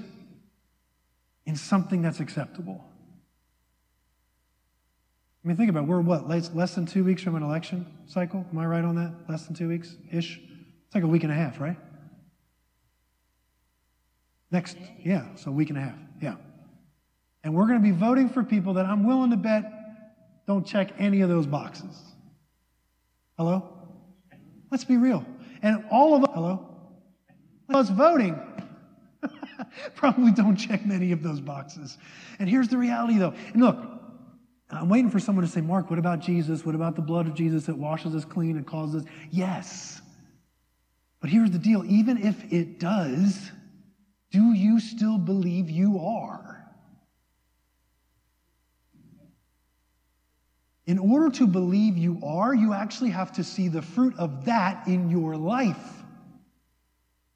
in 1.45 1.55
something 1.55 2.01
that's 2.01 2.19
acceptable. 2.19 2.83
I 5.45 5.47
mean, 5.47 5.57
think 5.57 5.69
about 5.69 5.83
it. 5.83 5.87
We're 5.87 6.01
what, 6.01 6.27
less, 6.27 6.51
less 6.55 6.73
than 6.73 6.87
two 6.87 7.03
weeks 7.03 7.21
from 7.21 7.35
an 7.35 7.43
election 7.43 7.85
cycle? 8.07 8.43
Am 8.51 8.57
I 8.57 8.65
right 8.65 8.83
on 8.83 8.95
that? 8.95 9.13
Less 9.29 9.45
than 9.45 9.55
two 9.55 9.67
weeks 9.67 9.95
ish? 10.11 10.39
It's 10.87 10.95
like 10.95 11.03
a 11.03 11.07
week 11.07 11.21
and 11.21 11.31
a 11.31 11.35
half, 11.35 11.59
right? 11.59 11.77
Next, 14.49 14.75
yeah, 15.03 15.35
so 15.35 15.51
a 15.51 15.53
week 15.53 15.69
and 15.69 15.77
a 15.77 15.81
half, 15.81 15.97
yeah. 16.19 16.35
And 17.43 17.53
we're 17.53 17.67
going 17.67 17.79
to 17.79 17.83
be 17.83 17.91
voting 17.91 18.27
for 18.27 18.43
people 18.43 18.73
that 18.73 18.87
I'm 18.87 19.05
willing 19.05 19.29
to 19.29 19.37
bet 19.37 19.71
don't 20.47 20.65
check 20.65 20.93
any 20.97 21.21
of 21.21 21.29
those 21.29 21.45
boxes. 21.45 21.95
Hello? 23.37 23.69
Let's 24.71 24.83
be 24.83 24.97
real. 24.97 25.23
And 25.61 25.85
all 25.91 26.15
of 26.15 26.23
us, 26.23 26.29
hello? 26.33 26.75
Us 27.71 27.89
voting 27.89 28.39
probably 29.95 30.31
don't 30.31 30.55
check 30.55 30.85
many 30.87 31.11
of 31.11 31.21
those 31.21 31.39
boxes. 31.39 31.99
And 32.39 32.49
here's 32.49 32.67
the 32.67 32.77
reality 32.77 33.19
though. 33.19 33.33
And 33.53 33.61
look, 33.61 33.94
I'm 34.69 34.89
waiting 34.89 35.11
for 35.11 35.19
someone 35.19 35.45
to 35.45 35.51
say, 35.51 35.61
Mark, 35.61 35.89
what 35.89 35.99
about 35.99 36.19
Jesus? 36.19 36.65
What 36.65 36.75
about 36.75 36.95
the 36.95 37.01
blood 37.01 37.27
of 37.27 37.35
Jesus 37.35 37.65
that 37.65 37.77
washes 37.77 38.15
us 38.15 38.25
clean 38.25 38.57
and 38.57 38.65
causes 38.65 39.03
us? 39.03 39.09
Yes. 39.31 40.01
But 41.19 41.29
here's 41.29 41.51
the 41.51 41.59
deal 41.59 41.83
even 41.85 42.17
if 42.17 42.51
it 42.51 42.79
does, 42.79 43.51
do 44.31 44.53
you 44.53 44.79
still 44.79 45.17
believe 45.17 45.69
you 45.69 45.99
are? 45.99 46.63
In 50.87 50.99
order 50.99 51.29
to 51.37 51.47
believe 51.47 51.97
you 51.97 52.19
are, 52.23 52.53
you 52.53 52.73
actually 52.73 53.09
have 53.09 53.31
to 53.33 53.43
see 53.43 53.69
the 53.69 53.81
fruit 53.81 54.13
of 54.17 54.45
that 54.45 54.87
in 54.87 55.09
your 55.09 55.35
life. 55.35 56.03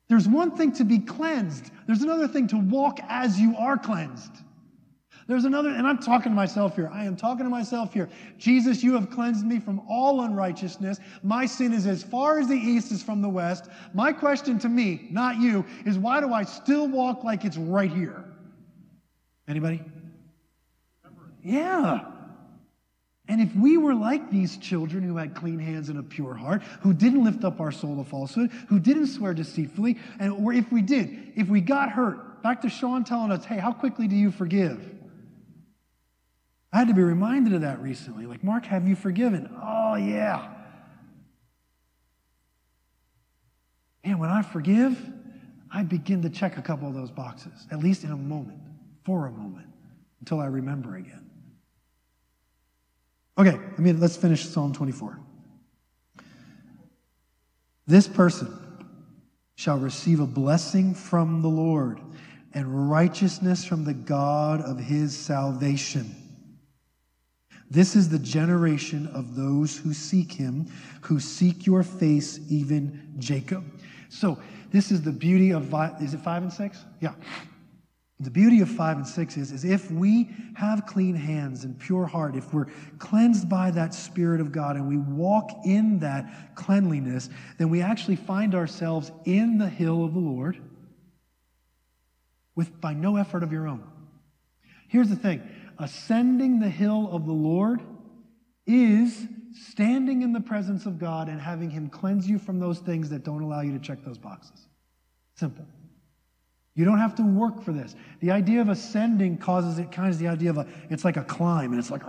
There's 0.08 0.28
one 0.28 0.52
thing 0.52 0.72
to 0.74 0.84
be 0.84 1.00
cleansed, 1.00 1.72
there's 1.88 2.02
another 2.02 2.28
thing 2.28 2.48
to 2.50 2.58
walk 2.58 3.00
as 3.08 3.40
you 3.40 3.56
are 3.58 3.78
cleansed. 3.78 4.32
There's 5.30 5.46
another, 5.46 5.70
and 5.70 5.86
I'm 5.86 6.00
talking 6.00 6.32
to 6.32 6.36
myself 6.36 6.76
here. 6.76 6.90
I 6.92 7.06
am 7.06 7.16
talking 7.16 7.44
to 7.44 7.52
myself 7.52 7.94
here. 7.94 8.10
Jesus, 8.40 8.82
you 8.82 8.96
have 8.96 9.12
cleansed 9.12 9.46
me 9.46 9.60
from 9.60 9.80
all 9.88 10.22
unrighteousness. 10.22 11.00
My 11.22 11.46
sin 11.46 11.72
is 11.72 11.86
as 11.86 12.02
far 12.02 12.40
as 12.40 12.48
the 12.48 12.56
east 12.56 12.92
is 12.92 13.04
from 13.04 13.22
the 13.22 13.30
west. 13.30 13.70
My 13.94 14.12
question 14.12 14.58
to 14.58 14.68
me, 14.68 15.08
not 15.12 15.40
you, 15.40 15.64
is 15.86 16.00
why 16.00 16.20
do 16.20 16.34
I 16.34 16.42
still 16.46 16.88
walk 16.88 17.24
like 17.24 17.46
it's 17.46 17.58
right 17.58 17.92
here? 17.92 18.26
Anybody? 19.48 19.84
Yeah. 21.44 22.06
And 23.28 23.40
if 23.40 23.56
we 23.56 23.78
were 23.78 23.94
like 23.94 24.32
these 24.32 24.58
children 24.58 25.04
who 25.04 25.16
had 25.16 25.36
clean 25.36 25.60
hands 25.60 25.90
and 25.90 26.00
a 26.00 26.04
pure 26.04 26.34
heart, 26.34 26.64
who 26.82 26.92
didn't 26.92 27.24
lift 27.24 27.44
up 27.44 27.60
our 27.62 27.72
soul 27.72 28.04
to 28.04 28.10
falsehood, 28.10 28.50
who 28.68 28.80
didn't 28.80 29.06
swear 29.06 29.36
deceitfully, 29.36 30.00
and 30.20 30.34
or 30.34 30.54
if 30.54 30.72
we 30.72 30.82
did, 30.82 31.34
if 31.36 31.50
we 31.50 31.62
got 31.62 31.92
hurt, 31.92 32.42
back 32.42 32.64
to 32.64 32.70
Sean 32.70 33.04
telling 33.04 33.32
us, 33.32 33.46
hey, 33.46 33.60
how 33.60 33.72
quickly 33.72 34.08
do 34.08 34.16
you 34.16 34.32
forgive? 34.32 34.96
I 36.72 36.80
had 36.80 36.88
to 36.88 36.94
be 36.94 37.02
reminded 37.02 37.54
of 37.54 37.62
that 37.62 37.82
recently. 37.82 38.26
Like, 38.26 38.44
Mark, 38.44 38.66
have 38.66 38.88
you 38.88 38.96
forgiven? 38.96 39.50
Oh, 39.62 39.96
yeah. 39.96 40.54
And 44.04 44.20
when 44.20 44.30
I 44.30 44.42
forgive, 44.44 44.98
I 45.72 45.84
begin 45.84 46.22
to 46.24 46.30
check 46.30 46.58
a 46.58 46.62
couple 46.62 46.88
of 46.88 46.94
those 46.94 47.12
boxes, 47.12 47.68
at 47.72 47.80
least 47.80 48.04
in 48.04 48.12
a 48.12 48.18
moment, 48.18 48.60
for 49.04 49.26
a 49.26 49.32
moment, 49.32 49.68
until 50.20 50.40
I 50.40 50.46
remember 50.46 50.96
again. 50.96 51.30
Okay, 53.38 53.58
I 53.78 53.82
mean, 53.82 54.00
let's 54.00 54.18
finish 54.18 54.46
Psalm 54.46 54.74
24. 54.74 55.20
This 57.88 58.08
person 58.08 58.54
shall 59.56 59.80
receive 59.80 60.20
a 60.20 60.28
blessing 60.28 60.94
from 60.94 61.42
the 61.42 61.48
Lord 61.48 62.00
and 62.54 62.90
righteousness 62.90 63.66
from 63.66 63.84
the 63.84 63.94
God 63.94 64.62
of 64.62 64.80
his 64.80 65.18
salvation. 65.18 66.16
This 67.70 67.96
is 67.96 68.10
the 68.10 68.20
generation 68.20 69.08
of 69.08 69.36
those 69.36 69.78
who 69.78 69.94
seek 69.94 70.32
him, 70.32 70.68
who 71.02 71.20
seek 71.20 71.66
your 71.66 71.84
face, 71.84 72.40
even 72.50 73.14
Jacob. 73.20 73.64
So, 74.10 74.40
this 74.72 74.92
is 74.92 75.02
the 75.02 75.12
beauty 75.12 75.52
of, 75.52 75.74
is 76.02 76.14
it 76.14 76.20
five 76.22 76.44
and 76.44 76.52
six? 76.52 76.84
Yeah. 77.00 77.14
The 78.22 78.30
beauty 78.30 78.60
of 78.60 78.70
five 78.70 78.98
and 78.98 79.08
six 79.08 79.38
is, 79.38 79.52
is 79.52 79.64
if 79.64 79.90
we 79.92 80.30
have 80.56 80.86
clean 80.86 81.16
hands 81.16 81.64
and 81.64 81.80
pure 81.80 82.06
heart, 82.06 82.36
if 82.36 82.54
we're 82.54 82.68
cleansed 82.98 83.48
by 83.48 83.72
that 83.72 83.94
Spirit 83.94 84.42
of 84.42 84.52
God 84.52 84.76
and 84.76 84.88
we 84.88 84.98
walk 84.98 85.50
in 85.64 86.00
that 86.00 86.56
cleanliness, 86.56 87.30
then 87.58 87.70
we 87.70 87.82
actually 87.82 88.18
find 88.18 88.56
ourselves 88.56 89.12
in 89.24 89.58
the 89.58 89.70
hill 89.70 90.04
of 90.04 90.14
the 90.14 90.20
Lord 90.20 90.58
with 92.56 92.82
by 92.82 92.94
no 92.94 93.16
effort 93.16 93.42
of 93.42 93.54
your 93.54 93.68
own. 93.70 93.84
Here's 94.90 95.10
the 95.10 95.16
thing 95.16 95.42
ascending 95.80 96.60
the 96.60 96.70
hill 96.70 97.10
of 97.12 97.26
the 97.26 97.34
Lord 97.34 97.82
is 98.68 99.28
standing 99.54 100.22
in 100.22 100.34
the 100.34 100.42
presence 100.42 100.86
of 100.86 101.00
God 101.00 101.28
and 101.28 101.40
having 101.40 101.70
Him 101.70 101.90
cleanse 101.90 102.30
you 102.30 102.38
from 102.38 102.60
those 102.60 102.80
things 102.80 103.10
that 103.10 103.24
don't 103.24 103.42
allow 103.42 103.62
you 103.62 103.72
to 103.72 103.80
check 103.80 104.04
those 104.04 104.18
boxes. 104.18 104.68
Simple. 105.36 105.66
You 106.76 106.86
don't 106.86 107.00
have 107.00 107.16
to 107.16 107.24
work 107.24 107.62
for 107.62 107.74
this. 107.74 107.96
The 108.22 108.32
idea 108.32 108.62
of 108.62 108.70
ascending 108.70 109.38
causes 109.38 109.80
it 109.80 109.92
kind 109.92 110.10
of 110.10 110.20
the 110.20 110.28
idea 110.28 110.50
of 110.50 110.58
a, 110.58 110.68
it's 110.90 111.04
like 111.04 111.18
a 111.18 111.24
climb 111.24 111.72
and 111.72 111.80
it's 111.80 111.92
like, 111.92 112.04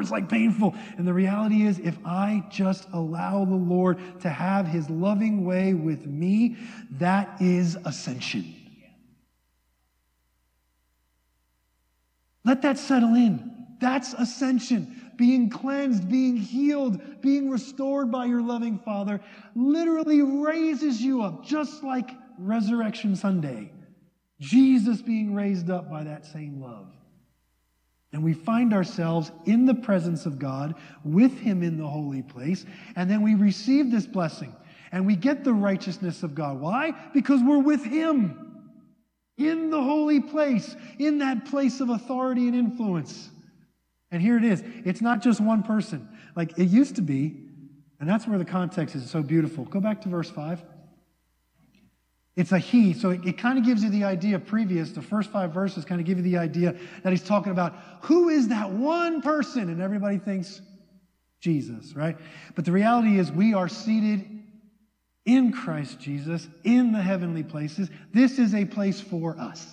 it's 0.00 0.10
like 0.10 0.28
painful. 0.28 0.74
And 0.98 1.06
the 1.06 1.14
reality 1.14 1.62
is, 1.62 1.78
if 1.78 1.96
I 2.04 2.44
just 2.50 2.88
allow 2.92 3.44
the 3.44 3.54
Lord 3.54 3.98
to 4.20 4.28
have 4.28 4.66
his 4.66 4.90
loving 4.90 5.44
way 5.44 5.72
with 5.72 6.04
me, 6.04 6.56
that 6.90 7.40
is 7.40 7.76
ascension. 7.84 8.54
Let 12.44 12.62
that 12.62 12.78
settle 12.78 13.14
in. 13.14 13.66
That's 13.80 14.14
ascension. 14.14 15.12
Being 15.16 15.50
cleansed, 15.50 16.08
being 16.08 16.36
healed, 16.36 17.00
being 17.20 17.50
restored 17.50 18.10
by 18.10 18.26
your 18.26 18.42
loving 18.42 18.78
Father 18.78 19.20
literally 19.54 20.22
raises 20.22 21.00
you 21.00 21.22
up, 21.22 21.44
just 21.44 21.84
like 21.84 22.10
Resurrection 22.38 23.14
Sunday. 23.14 23.70
Jesus 24.40 25.02
being 25.02 25.34
raised 25.34 25.70
up 25.70 25.90
by 25.90 26.02
that 26.04 26.26
same 26.26 26.60
love. 26.60 26.88
And 28.12 28.22
we 28.22 28.34
find 28.34 28.74
ourselves 28.74 29.30
in 29.46 29.64
the 29.64 29.74
presence 29.74 30.26
of 30.26 30.38
God 30.38 30.74
with 31.04 31.38
Him 31.38 31.62
in 31.62 31.78
the 31.78 31.86
holy 31.86 32.22
place. 32.22 32.66
And 32.96 33.10
then 33.10 33.22
we 33.22 33.34
receive 33.34 33.90
this 33.90 34.06
blessing 34.06 34.54
and 34.90 35.06
we 35.06 35.16
get 35.16 35.44
the 35.44 35.54
righteousness 35.54 36.22
of 36.22 36.34
God. 36.34 36.60
Why? 36.60 36.92
Because 37.14 37.40
we're 37.42 37.58
with 37.58 37.84
Him 37.84 38.51
in 39.48 39.70
the 39.70 39.82
holy 39.82 40.20
place, 40.20 40.74
in 40.98 41.18
that 41.18 41.46
place 41.46 41.80
of 41.80 41.90
authority 41.90 42.46
and 42.48 42.56
influence. 42.56 43.30
And 44.10 44.20
here 44.20 44.36
it 44.36 44.44
is. 44.44 44.62
It's 44.84 45.00
not 45.00 45.22
just 45.22 45.40
one 45.40 45.62
person 45.62 46.08
like 46.36 46.58
it 46.58 46.68
used 46.68 46.96
to 46.96 47.02
be. 47.02 47.36
And 48.00 48.08
that's 48.08 48.26
where 48.26 48.38
the 48.38 48.44
context 48.44 48.94
is 48.94 49.08
so 49.08 49.22
beautiful. 49.22 49.64
Go 49.64 49.80
back 49.80 50.00
to 50.02 50.08
verse 50.08 50.28
5. 50.28 50.62
It's 52.34 52.52
a 52.52 52.58
he. 52.58 52.94
So 52.94 53.10
it, 53.10 53.24
it 53.24 53.38
kind 53.38 53.58
of 53.58 53.64
gives 53.64 53.84
you 53.84 53.90
the 53.90 54.04
idea 54.04 54.38
previous, 54.38 54.90
the 54.90 55.02
first 55.02 55.30
five 55.30 55.52
verses 55.52 55.84
kind 55.84 56.00
of 56.00 56.06
give 56.06 56.16
you 56.16 56.24
the 56.24 56.38
idea 56.38 56.74
that 57.02 57.10
he's 57.10 57.22
talking 57.22 57.52
about 57.52 57.74
who 58.02 58.30
is 58.30 58.48
that 58.48 58.70
one 58.70 59.20
person? 59.20 59.68
And 59.68 59.80
everybody 59.80 60.18
thinks 60.18 60.62
Jesus, 61.40 61.94
right? 61.94 62.16
But 62.54 62.64
the 62.64 62.72
reality 62.72 63.18
is 63.18 63.30
we 63.30 63.52
are 63.52 63.68
seated 63.68 64.31
in 65.24 65.52
Christ 65.52 66.00
Jesus 66.00 66.48
in 66.64 66.92
the 66.92 67.00
heavenly 67.00 67.42
places. 67.42 67.90
This 68.12 68.38
is 68.38 68.54
a 68.54 68.64
place 68.64 69.00
for 69.00 69.38
us. 69.38 69.66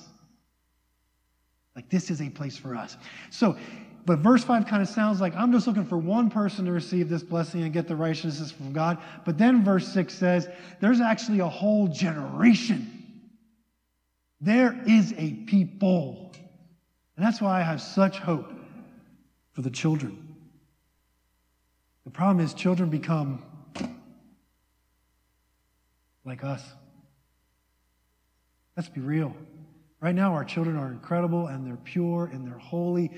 Like 1.76 1.90
this 1.90 2.12
is 2.12 2.22
a 2.22 2.30
place 2.30 2.58
for 2.58 2.76
us. 2.76 2.98
So 3.30 3.58
but 4.06 4.20
verse 4.20 4.44
5 4.44 4.66
kind 4.66 4.82
of 4.82 4.90
sounds 4.90 5.22
like 5.22 5.36
I'm 5.36 5.52
just 5.52 5.68
looking 5.68 5.86
for 5.86 5.98
one 5.98 6.30
person 6.30 6.66
to 6.66 6.72
receive 6.72 7.10
this 7.10 7.22
blessing 7.22 7.64
and 7.64 7.72
get 7.72 7.88
the 7.88 7.96
righteousness 7.96 8.52
from 8.52 8.74
God. 8.74 8.98
But 9.26 9.38
then 9.38 9.64
verse 9.64 9.88
6 9.88 10.14
says 10.14 10.50
there's 10.80 11.02
actually 11.02 11.40
a 11.40 11.48
whole 11.48 11.88
generation. 11.88 12.96
There 14.42 14.82
is 14.88 15.14
a 15.18 15.34
people. 15.46 16.32
And 17.18 17.26
that's 17.26 17.42
why 17.42 17.60
I 17.60 17.64
have 17.64 17.82
such 17.82 18.18
hope 18.18 18.52
for 19.52 19.62
the 19.62 19.70
children. 19.70 20.36
The 22.06 22.12
problem 22.12 22.44
is, 22.44 22.54
children 22.54 22.90
become 22.90 23.44
like 26.30 26.44
us. 26.44 26.64
Let's 28.78 28.88
be 28.88 29.02
real. 29.02 29.36
Right 30.00 30.16
now, 30.16 30.34
our 30.34 30.46
children 30.46 30.78
are 30.78 30.92
incredible 30.92 31.48
and 31.48 31.66
they're 31.66 31.76
pure 31.76 32.30
and 32.32 32.48
they're 32.48 32.60
holy. 32.60 33.12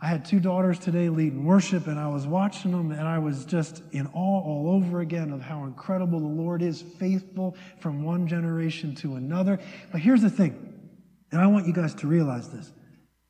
I 0.00 0.06
had 0.06 0.24
two 0.24 0.40
daughters 0.40 0.78
today 0.78 1.08
leading 1.08 1.46
worship, 1.46 1.86
and 1.86 1.98
I 1.98 2.08
was 2.08 2.26
watching 2.26 2.70
them, 2.70 2.92
and 2.92 3.08
I 3.08 3.18
was 3.18 3.46
just 3.46 3.82
in 3.92 4.06
awe 4.08 4.40
all 4.42 4.68
over 4.74 5.00
again 5.00 5.32
of 5.32 5.40
how 5.40 5.64
incredible 5.64 6.20
the 6.20 6.26
Lord 6.26 6.60
is, 6.60 6.82
faithful 6.82 7.56
from 7.80 8.02
one 8.02 8.26
generation 8.26 8.94
to 8.96 9.14
another. 9.14 9.58
But 9.92 10.02
here's 10.02 10.20
the 10.20 10.28
thing, 10.28 10.90
and 11.32 11.40
I 11.40 11.46
want 11.46 11.66
you 11.66 11.72
guys 11.72 11.94
to 11.94 12.06
realize 12.06 12.50
this, 12.50 12.70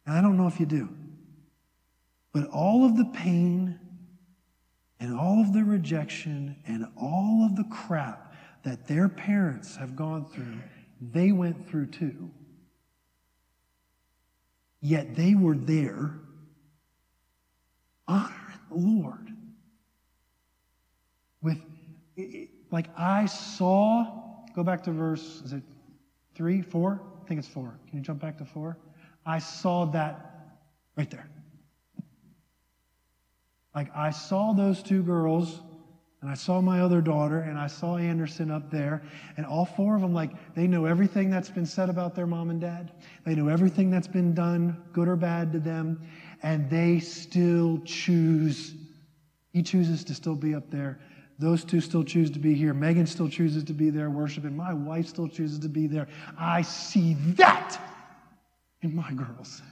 and 0.07 0.18
I 0.18 0.20
don't 0.20 0.37
know 0.37 0.49
if 0.49 0.59
you 0.59 0.66
do, 0.66 0.89
but 2.33 2.49
all 2.49 2.85
of 2.85 2.97
the 2.97 3.05
pain 3.14 3.79
and 4.99 5.16
all 5.16 5.41
of 5.41 5.53
the 5.53 5.62
rejection 5.62 6.57
and 6.66 6.89
all 6.97 7.47
of 7.47 7.55
the 7.55 7.64
crap 7.70 8.26
that 8.66 8.88
their 8.88 9.08
parents 9.08 9.76
have 9.76 9.94
gone 9.94 10.24
through, 10.24 10.58
they 11.00 11.30
went 11.30 11.68
through 11.68 11.86
too. 11.86 12.28
Yet 14.80 15.14
they 15.14 15.36
were 15.36 15.56
there 15.56 16.18
honoring 18.08 18.58
the 18.68 18.76
Lord. 18.76 19.30
With, 21.40 21.58
like, 22.72 22.88
I 22.98 23.26
saw, 23.26 24.44
go 24.56 24.64
back 24.64 24.82
to 24.82 24.90
verse, 24.90 25.42
is 25.44 25.52
it 25.52 25.62
three, 26.34 26.60
four? 26.60 27.00
I 27.22 27.28
think 27.28 27.38
it's 27.38 27.48
four. 27.48 27.78
Can 27.88 27.98
you 27.98 28.04
jump 28.04 28.20
back 28.20 28.36
to 28.38 28.44
four? 28.44 28.78
I 29.24 29.38
saw 29.38 29.84
that 29.92 30.58
right 30.96 31.08
there. 31.08 31.30
Like, 33.76 33.94
I 33.94 34.10
saw 34.10 34.54
those 34.54 34.82
two 34.82 35.04
girls 35.04 35.60
and 36.27 36.33
I 36.33 36.35
saw 36.35 36.61
my 36.61 36.81
other 36.81 37.01
daughter, 37.01 37.41
and 37.41 37.57
I 37.59 37.68
saw 37.68 37.97
Anderson 37.97 38.51
up 38.51 38.70
there, 38.70 39.03
and 39.37 39.47
all 39.47 39.64
four 39.64 39.95
of 39.95 40.03
them, 40.03 40.12
like, 40.12 40.33
they 40.55 40.66
know 40.66 40.85
everything 40.85 41.31
that's 41.31 41.49
been 41.49 41.66
said 41.66 41.89
about 41.89 42.14
their 42.14 42.27
mom 42.27 42.51
and 42.51 42.61
dad. 42.61 42.93
They 43.24 43.37
know 43.37 43.49
everything 43.49 43.91
that's 43.91 44.09
been 44.09 44.35
done, 44.35 44.83
good 44.93 45.07
or 45.07 45.16
bad 45.16 45.53
to 45.53 45.61
them 45.61 46.01
and 46.43 46.68
they 46.70 47.01
still 47.01 47.81
choose. 47.85 48.74
He 49.53 49.62
chooses 49.62 50.05
to 50.05 50.14
still 50.14 50.35
be 50.35 50.55
up 50.55 50.70
there. 50.70 51.01
Those 51.39 51.64
two 51.64 51.81
still 51.81 52.05
choose 52.05 52.31
to 52.31 52.39
be 52.39 52.55
here. 52.55 52.72
Megan 52.72 53.07
still 53.07 53.29
chooses 53.29 53.64
to 53.64 53.72
be 53.72 53.91
there 53.91 54.11
worshiping. 54.11 54.57
My 54.57 54.72
wife 54.72 55.07
still 55.07 55.29
chooses 55.29 55.59
to 55.61 55.68
be 55.68 55.87
there. 55.87 56.09
I 56.39 56.62
see 56.62 57.14
that 57.35 57.79
in 58.83 58.95
my 58.95 59.11
girls. 59.12 59.62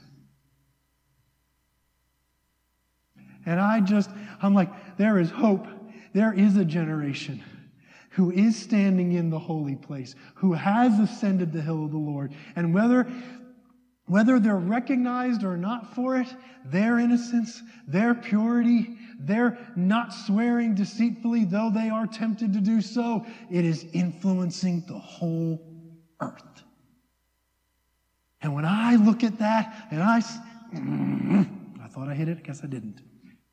And 3.47 3.61
I 3.61 3.81
just, 3.81 4.11
I'm 4.43 4.55
like, 4.55 4.97
there 4.97 5.19
is 5.19 5.31
hope. 5.31 5.67
There 6.15 6.33
is 6.33 6.57
a 6.57 6.65
generation 6.65 7.43
who 8.11 8.31
is 8.31 8.57
standing 8.57 9.13
in 9.13 9.29
the 9.29 9.39
holy 9.39 9.75
place, 9.75 10.15
who 10.37 10.55
has 10.55 10.99
ascended 10.99 11.53
the 11.53 11.61
hill 11.61 11.85
of 11.85 11.91
the 11.91 11.99
Lord. 11.99 12.33
And 12.57 12.73
whether 12.73 13.07
whether 14.07 14.39
they're 14.39 14.57
recognized 14.57 15.45
or 15.45 15.57
not 15.57 15.95
for 15.95 16.19
it, 16.19 16.29
their 16.67 16.99
innocence, 16.99 17.63
their 17.89 18.15
purity, 18.15 18.99
their 19.19 19.59
not 19.77 20.13
swearing 20.13 20.75
deceitfully, 20.75 21.47
though 21.47 21.71
they 21.71 21.89
are 21.89 22.07
tempted 22.07 22.53
to 22.53 22.61
do 22.61 22.83
so, 22.83 23.25
it 23.51 23.65
is 23.65 23.87
influencing 23.95 24.85
the 24.87 24.99
whole 24.99 25.59
earth. 26.21 26.43
And 28.43 28.55
when 28.55 28.67
I 28.67 28.97
look 28.97 29.25
at 29.25 29.39
that 29.39 29.89
and 29.91 30.03
I, 30.03 30.19
I 31.83 31.89
thought 31.89 32.09
I 32.09 32.15
hit 32.15 32.29
it, 32.29 32.37
I 32.37 32.41
guess 32.43 32.63
I 32.63 32.67
didn't. 32.67 33.01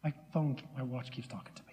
My 0.03 0.13
phone, 0.33 0.57
my 0.75 0.83
watch 0.83 1.11
keeps 1.11 1.29
talking 1.29 1.53
to 1.55 1.63
me. 1.63 1.70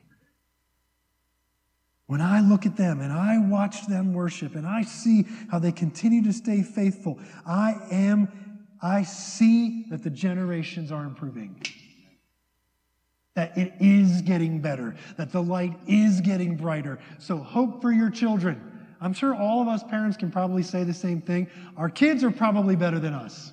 When 2.08 2.22
I 2.22 2.40
look 2.40 2.64
at 2.64 2.74
them 2.74 3.02
and 3.02 3.12
I 3.12 3.36
watch 3.36 3.86
them 3.86 4.14
worship 4.14 4.54
and 4.54 4.66
I 4.66 4.82
see 4.82 5.26
how 5.50 5.58
they 5.58 5.72
continue 5.72 6.22
to 6.24 6.32
stay 6.32 6.62
faithful, 6.62 7.20
I 7.46 7.76
am, 7.90 8.66
I 8.82 9.02
see 9.02 9.84
that 9.90 10.02
the 10.02 10.08
generations 10.08 10.90
are 10.90 11.04
improving. 11.04 11.62
That 13.34 13.56
it 13.58 13.74
is 13.78 14.22
getting 14.22 14.60
better, 14.60 14.96
that 15.18 15.32
the 15.32 15.42
light 15.42 15.78
is 15.86 16.22
getting 16.22 16.56
brighter. 16.56 16.98
So 17.18 17.36
hope 17.36 17.82
for 17.82 17.92
your 17.92 18.08
children. 18.08 18.58
I'm 19.02 19.12
sure 19.12 19.34
all 19.34 19.60
of 19.60 19.68
us 19.68 19.84
parents 19.84 20.16
can 20.16 20.30
probably 20.30 20.62
say 20.62 20.84
the 20.84 20.94
same 20.94 21.20
thing. 21.20 21.46
Our 21.76 21.90
kids 21.90 22.24
are 22.24 22.30
probably 22.30 22.74
better 22.74 22.98
than 22.98 23.12
us. 23.12 23.52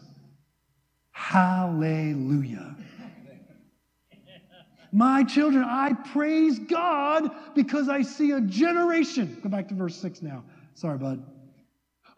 Hallelujah. 1.12 2.78
My 4.96 5.26
children, 5.26 5.66
I 5.66 5.92
praise 5.92 6.58
God 6.58 7.30
because 7.54 7.90
I 7.90 8.02
see 8.02 8.32
a 8.32 8.40
generation. 8.40 9.38
Go 9.44 9.50
back 9.50 9.68
to 9.68 9.74
verse 9.74 9.98
6 9.98 10.22
now. 10.22 10.46
Sorry, 10.74 10.98
bud. 10.98 11.22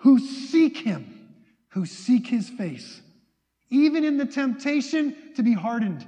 Who 0.01 0.19
seek 0.19 0.77
him, 0.77 1.31
who 1.69 1.87
seek 1.87 2.27
his 2.27 2.49
face, 2.49 3.01
even 3.71 4.03
in 4.03 4.17
the 4.17 4.27
temptation 4.27 5.33
to 5.37 5.41
be 5.41 5.53
hardened, 5.53 6.05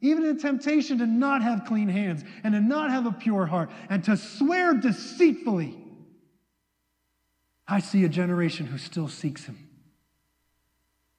even 0.00 0.24
in 0.24 0.36
the 0.36 0.40
temptation 0.42 0.96
to 0.98 1.06
not 1.06 1.42
have 1.42 1.66
clean 1.66 1.90
hands 1.90 2.24
and 2.42 2.54
to 2.54 2.62
not 2.62 2.88
have 2.88 3.04
a 3.04 3.12
pure 3.12 3.44
heart 3.44 3.68
and 3.90 4.02
to 4.04 4.16
swear 4.16 4.72
deceitfully. 4.72 5.76
I 7.68 7.80
see 7.80 8.04
a 8.04 8.08
generation 8.08 8.64
who 8.64 8.78
still 8.78 9.08
seeks 9.08 9.44
him. 9.44 9.65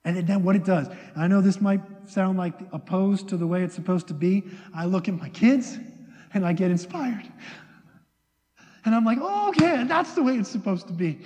And 0.08 0.26
then 0.26 0.42
what 0.42 0.56
it 0.56 0.64
does, 0.64 0.88
I 1.18 1.28
know 1.28 1.42
this 1.42 1.60
might 1.60 1.82
sound 2.10 2.38
like 2.38 2.54
opposed 2.72 3.28
to 3.28 3.36
the 3.36 3.46
way 3.46 3.64
it's 3.64 3.76
supposed 3.76 4.08
to 4.08 4.14
be. 4.14 4.46
I 4.74 4.86
look 4.86 5.10
at 5.10 5.16
my 5.16 5.28
kids 5.28 5.78
and 6.34 6.46
I 6.46 6.54
get 6.54 6.72
inspired. 6.72 7.30
And 8.86 8.96
I'm 8.96 9.04
like, 9.04 9.18
oh, 9.22 9.50
okay, 9.50 9.84
that's 9.84 10.14
the 10.14 10.24
way 10.24 10.38
it's 10.38 10.50
supposed 10.50 10.88
to 10.88 10.94
be. 10.94 11.20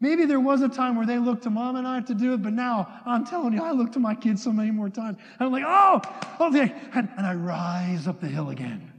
Maybe 0.00 0.24
there 0.24 0.40
was 0.40 0.62
a 0.62 0.68
time 0.68 0.96
where 0.96 1.06
they 1.06 1.18
looked 1.18 1.44
to 1.44 1.50
mom 1.50 1.76
and 1.76 1.86
I 1.86 2.00
to 2.00 2.14
do 2.14 2.34
it, 2.34 2.42
but 2.42 2.54
now 2.54 3.02
I'm 3.06 3.24
telling 3.24 3.52
you, 3.52 3.62
I 3.62 3.70
look 3.70 3.92
to 3.92 4.00
my 4.00 4.16
kids 4.16 4.42
so 4.42 4.50
many 4.50 4.72
more 4.72 4.90
times. 4.90 5.18
And 5.38 5.46
I'm 5.46 5.52
like, 5.52 5.64
oh, 5.64 6.02
okay. 6.40 6.74
And, 6.92 7.08
and 7.16 7.24
I 7.24 7.34
rise 7.34 8.08
up 8.08 8.20
the 8.20 8.26
hill 8.26 8.50
again. 8.50 8.92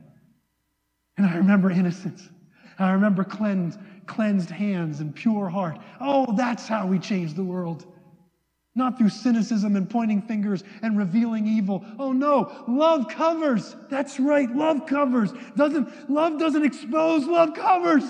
And 1.17 1.25
I 1.25 1.35
remember 1.35 1.69
innocence. 1.71 2.29
And 2.77 2.87
I 2.87 2.93
remember 2.93 3.25
cleansed, 3.25 3.79
cleansed 4.05 4.49
hands 4.49 5.01
and 5.01 5.13
pure 5.13 5.49
heart. 5.49 5.77
Oh, 5.99 6.33
that's 6.37 6.69
how 6.69 6.87
we 6.87 6.99
change 6.99 7.33
the 7.33 7.43
world 7.43 7.85
not 8.77 8.97
through 8.97 9.09
cynicism 9.09 9.75
and 9.75 9.89
pointing 9.89 10.21
fingers 10.21 10.63
and 10.81 10.97
revealing 10.97 11.47
evil. 11.47 11.83
Oh 11.99 12.11
no, 12.11 12.63
love 12.67 13.09
covers. 13.09 13.75
That's 13.89 14.19
right, 14.19 14.49
love 14.55 14.85
covers. 14.85 15.31
Doesn't 15.55 16.09
love 16.09 16.39
doesn't 16.39 16.63
expose, 16.63 17.25
love 17.25 17.53
covers. 17.53 18.03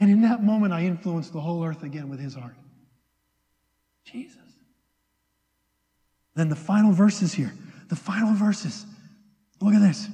And 0.00 0.10
in 0.10 0.22
that 0.22 0.42
moment 0.42 0.72
I 0.72 0.82
influenced 0.84 1.32
the 1.32 1.40
whole 1.40 1.64
earth 1.64 1.84
again 1.84 2.08
with 2.08 2.18
his 2.18 2.34
heart. 2.34 2.56
Jesus. 4.04 4.38
Then 6.34 6.48
the 6.48 6.56
final 6.56 6.92
verses 6.92 7.32
here. 7.32 7.52
The 7.88 7.96
final 7.96 8.34
verses. 8.34 8.86
Look 9.60 9.74
at 9.74 9.80
this. 9.80 10.08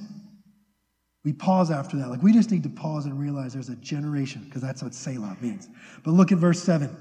We 1.23 1.33
pause 1.33 1.71
after 1.71 1.97
that. 1.97 2.09
Like 2.09 2.21
we 2.21 2.31
just 2.31 2.51
need 2.51 2.63
to 2.63 2.69
pause 2.69 3.05
and 3.05 3.19
realize 3.19 3.53
there's 3.53 3.69
a 3.69 3.75
generation, 3.77 4.43
because 4.45 4.61
that's 4.61 4.83
what 4.83 4.93
Selah 4.93 5.37
means. 5.41 5.67
But 6.03 6.11
look 6.11 6.31
at 6.31 6.37
verse 6.37 6.61
7. 6.61 6.95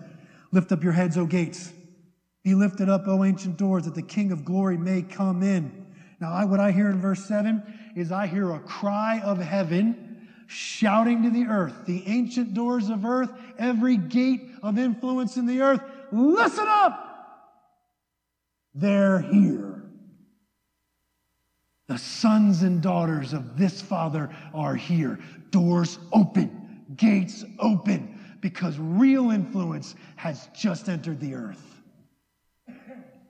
Lift 0.50 0.72
up 0.72 0.82
your 0.82 0.92
heads, 0.92 1.18
O 1.18 1.26
gates. 1.26 1.72
Be 2.42 2.54
lifted 2.54 2.88
up, 2.88 3.06
O 3.06 3.24
ancient 3.24 3.56
doors, 3.56 3.84
that 3.84 3.94
the 3.94 4.02
King 4.02 4.32
of 4.32 4.44
glory 4.44 4.78
may 4.78 5.02
come 5.02 5.42
in. 5.42 5.86
Now, 6.20 6.32
I, 6.32 6.44
what 6.44 6.60
I 6.60 6.72
hear 6.72 6.88
in 6.88 7.00
verse 7.00 7.24
7 7.24 7.62
is 7.94 8.10
I 8.10 8.26
hear 8.26 8.50
a 8.52 8.60
cry 8.60 9.20
of 9.20 9.38
heaven 9.38 10.26
shouting 10.46 11.22
to 11.24 11.30
the 11.30 11.44
earth, 11.44 11.84
the 11.84 12.02
ancient 12.06 12.54
doors 12.54 12.88
of 12.88 13.04
earth, 13.04 13.30
every 13.58 13.96
gate 13.96 14.50
of 14.62 14.78
influence 14.78 15.36
in 15.36 15.44
the 15.46 15.60
earth, 15.60 15.82
listen 16.10 16.64
up! 16.66 17.04
They're 18.74 19.20
here. 19.20 19.82
The 21.86 21.98
sons 21.98 22.62
and 22.62 22.80
daughters 22.80 23.32
of 23.32 23.58
this 23.58 23.82
Father 23.82 24.34
are 24.54 24.74
here. 24.74 25.18
Doors 25.50 25.98
open, 26.12 26.84
gates 26.96 27.44
open 27.58 28.17
because 28.40 28.78
real 28.78 29.30
influence 29.30 29.94
has 30.16 30.48
just 30.54 30.88
entered 30.88 31.20
the 31.20 31.34
earth. 31.34 31.64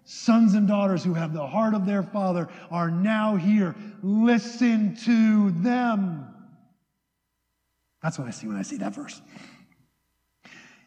Sons 0.04 0.54
and 0.54 0.66
daughters 0.66 1.04
who 1.04 1.12
have 1.12 1.34
the 1.34 1.46
heart 1.46 1.74
of 1.74 1.84
their 1.84 2.02
father 2.02 2.48
are 2.70 2.90
now 2.90 3.36
here. 3.36 3.74
Listen 4.02 4.96
to 5.04 5.50
them. 5.62 6.26
That's 8.02 8.18
what 8.18 8.26
I 8.26 8.30
see 8.30 8.46
when 8.46 8.56
I 8.56 8.62
see 8.62 8.78
that 8.78 8.94
verse. 8.94 9.20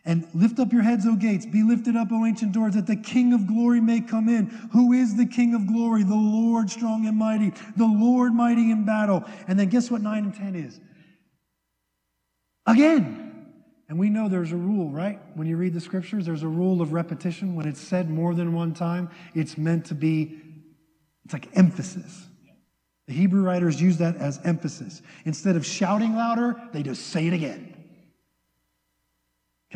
And 0.03 0.27
lift 0.33 0.57
up 0.59 0.73
your 0.73 0.81
heads, 0.81 1.05
O 1.05 1.15
gates. 1.15 1.45
Be 1.45 1.61
lifted 1.61 1.95
up, 1.95 2.07
O 2.11 2.25
ancient 2.25 2.51
doors, 2.51 2.73
that 2.73 2.87
the 2.87 2.95
King 2.95 3.33
of 3.33 3.45
glory 3.45 3.79
may 3.79 4.01
come 4.01 4.27
in. 4.27 4.47
Who 4.73 4.93
is 4.93 5.15
the 5.15 5.27
King 5.27 5.53
of 5.53 5.67
glory? 5.67 6.03
The 6.03 6.15
Lord 6.15 6.71
strong 6.71 7.05
and 7.05 7.15
mighty, 7.15 7.51
the 7.77 7.85
Lord 7.85 8.33
mighty 8.33 8.71
in 8.71 8.85
battle. 8.85 9.23
And 9.47 9.59
then 9.59 9.69
guess 9.69 9.91
what 9.91 10.01
9 10.01 10.23
and 10.23 10.33
10 10.33 10.55
is? 10.55 10.79
Again. 12.65 13.20
And 13.91 13.99
we 13.99 14.09
know 14.09 14.29
there's 14.29 14.53
a 14.53 14.57
rule, 14.57 14.89
right? 14.89 15.19
When 15.35 15.47
you 15.47 15.57
read 15.57 15.73
the 15.73 15.81
scriptures, 15.81 16.25
there's 16.25 16.43
a 16.43 16.47
rule 16.47 16.81
of 16.81 16.93
repetition. 16.93 17.55
When 17.55 17.67
it's 17.67 17.81
said 17.81 18.09
more 18.09 18.33
than 18.33 18.53
one 18.53 18.73
time, 18.73 19.09
it's 19.35 19.57
meant 19.57 19.87
to 19.87 19.95
be, 19.95 20.39
it's 21.25 21.33
like 21.33 21.49
emphasis. 21.57 22.25
The 23.09 23.13
Hebrew 23.13 23.41
writers 23.41 23.81
use 23.81 23.97
that 23.97 24.15
as 24.15 24.39
emphasis. 24.45 25.01
Instead 25.25 25.57
of 25.57 25.65
shouting 25.65 26.15
louder, 26.15 26.55
they 26.71 26.83
just 26.83 27.07
say 27.07 27.27
it 27.27 27.33
again. 27.33 27.75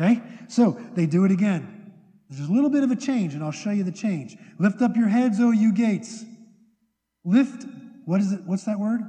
Okay? 0.00 0.22
So 0.48 0.80
they 0.94 1.04
do 1.04 1.26
it 1.26 1.30
again. 1.30 1.92
There's 2.30 2.48
a 2.48 2.52
little 2.52 2.70
bit 2.70 2.84
of 2.84 2.90
a 2.90 2.96
change, 2.96 3.34
and 3.34 3.44
I'll 3.44 3.52
show 3.52 3.68
you 3.68 3.84
the 3.84 3.92
change. 3.92 4.34
Lift 4.58 4.80
up 4.80 4.96
your 4.96 5.08
heads, 5.08 5.40
O 5.40 5.50
you 5.50 5.74
gates. 5.74 6.24
Lift, 7.22 7.66
what 8.06 8.22
is 8.22 8.32
it? 8.32 8.40
What's 8.46 8.64
that 8.64 8.80
word? 8.80 9.02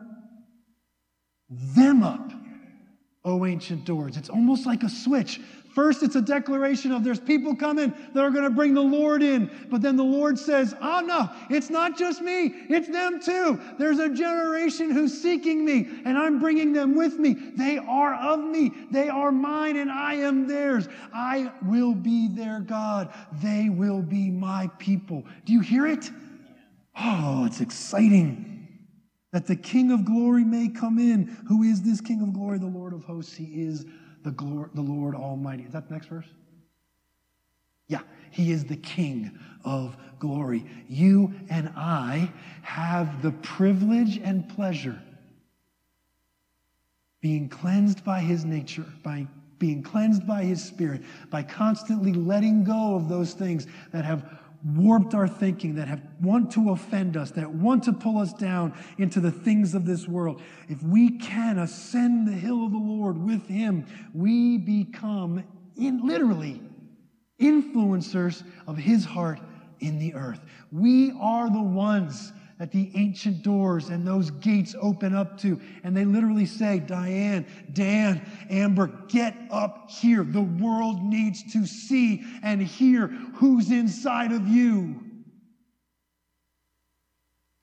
Them 1.50 2.04
up. 2.04 2.30
O 3.26 3.46
ancient 3.46 3.84
doors. 3.84 4.16
It's 4.16 4.30
almost 4.30 4.66
like 4.66 4.84
a 4.84 4.90
switch. 4.90 5.42
First, 5.76 6.02
it's 6.02 6.16
a 6.16 6.22
declaration 6.22 6.92
of 6.92 7.04
there's 7.04 7.20
people 7.20 7.56
coming 7.56 7.94
that 8.14 8.24
are 8.24 8.32
going 8.32 8.46
to 8.46 8.50
bring 8.50 8.74
the 8.74 8.82
Lord 8.82 9.22
in. 9.22 9.52
But 9.70 9.82
then 9.82 9.96
the 9.96 10.04
Lord 10.04 10.40
says, 10.40 10.74
Oh, 10.82 11.02
no, 11.02 11.30
it's 11.50 11.70
not 11.70 11.98
just 11.98 12.22
me, 12.22 12.54
it's 12.68 12.88
them 12.88 13.22
too. 13.22 13.60
There's 13.78 14.00
a 14.00 14.10
generation 14.10 14.90
who's 14.90 15.22
seeking 15.22 15.64
me, 15.64 15.88
and 16.06 16.18
I'm 16.18 16.40
bringing 16.40 16.74
them 16.74 16.96
with 16.96 17.20
me. 17.20 17.36
They 17.56 17.78
are 17.78 18.16
of 18.16 18.40
me, 18.40 18.72
they 18.92 19.10
are 19.10 19.32
mine, 19.32 19.78
and 19.78 19.92
I 19.92 20.16
am 20.16 20.48
theirs. 20.48 20.88
I 21.14 21.52
will 21.64 21.94
be 21.94 22.28
their 22.28 22.60
God, 22.62 23.14
they 23.34 23.70
will 23.70 24.02
be 24.02 24.32
my 24.32 24.72
people. 24.80 25.26
Do 25.46 25.54
you 25.54 25.60
hear 25.60 25.86
it? 25.86 26.10
Oh, 27.00 27.46
it's 27.46 27.62
exciting 27.62 28.57
that 29.38 29.46
the 29.46 29.56
King 29.56 29.92
of 29.92 30.04
glory 30.04 30.44
may 30.44 30.68
come 30.68 30.98
in. 30.98 31.28
Who 31.48 31.62
is 31.62 31.84
this 31.84 32.02
King 32.02 32.24
of 32.24 32.34
glory? 32.34 32.58
The 32.58 32.66
Lord 32.66 32.92
of 32.92 33.04
hosts. 33.04 33.36
He 33.36 33.62
is 33.62 33.86
the, 34.24 34.32
glor- 34.32 34.74
the 34.74 34.82
Lord 34.82 35.14
Almighty. 35.14 35.62
Is 35.62 35.74
that 35.74 35.88
the 35.88 35.94
next 35.94 36.08
verse? 36.08 36.26
Yeah, 37.88 38.00
He 38.32 38.50
is 38.52 38.66
the 38.66 38.78
King 38.78 39.38
of 39.64 39.96
glory. 40.18 40.66
You 40.90 41.36
and 41.52 41.72
I 41.78 42.32
have 42.64 43.22
the 43.22 43.30
privilege 43.30 44.18
and 44.18 44.50
pleasure 44.50 45.00
being 47.22 47.48
cleansed 47.48 48.04
by 48.04 48.22
His 48.22 48.44
nature, 48.44 48.88
by 49.04 49.28
being 49.60 49.84
cleansed 49.84 50.26
by 50.26 50.46
His 50.46 50.64
Spirit, 50.64 51.04
by 51.30 51.44
constantly 51.44 52.12
letting 52.12 52.64
go 52.64 52.96
of 52.96 53.08
those 53.08 53.34
things 53.34 53.68
that 53.92 54.04
have 54.04 54.37
warped 54.64 55.14
our 55.14 55.28
thinking, 55.28 55.76
that 55.76 55.88
have 55.88 56.02
want 56.22 56.52
to 56.52 56.72
offend 56.72 57.16
us, 57.16 57.32
that 57.32 57.50
want 57.50 57.84
to 57.84 57.94
pull 57.94 58.18
us 58.18 58.34
down 58.34 58.74
into 58.98 59.20
the 59.20 59.32
things 59.32 59.76
of 59.76 59.86
this 59.86 60.08
world. 60.08 60.42
If 60.68 60.82
we 60.84 61.18
can 61.18 61.60
ascend 61.60 62.28
the 62.28 62.34
hill 62.34 62.66
of 62.66 62.72
the 62.72 62.78
Lord 62.78 63.18
with 63.18 63.48
Him, 63.48 63.86
we 64.14 64.58
become 64.58 65.44
in 65.76 66.06
literally 66.06 66.62
influencers 67.40 68.44
of 68.66 68.78
His 68.78 69.06
heart 69.06 69.40
in 69.80 70.00
the 70.00 70.14
earth. 70.16 70.44
We 70.72 71.12
are 71.20 71.50
the 71.50 71.62
ones 71.62 72.34
that 72.60 72.72
the 72.72 72.92
ancient 72.96 73.44
doors 73.44 73.90
and 73.90 74.06
those 74.06 74.32
gates 74.32 74.76
open 74.82 75.16
up 75.16 75.40
to. 75.40 75.62
And 75.84 75.96
they 75.96 76.06
literally 76.06 76.48
say, 76.48 76.80
Diane, 76.80 77.46
Dan, 77.72 78.26
Amber, 78.50 78.88
get 79.08 79.36
up 79.52 79.92
here. 79.92 80.24
The 80.24 80.42
world 80.42 81.04
needs 81.04 81.54
to 81.54 81.66
see 81.68 82.24
and 82.42 82.62
hear 82.62 83.08
who's 83.08 83.70
inside 83.70 84.32
of 84.32 84.48
you. 84.48 85.04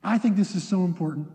I 0.02 0.18
think 0.18 0.36
this 0.36 0.54
is 0.54 0.66
so 0.66 0.84
important 0.84 1.28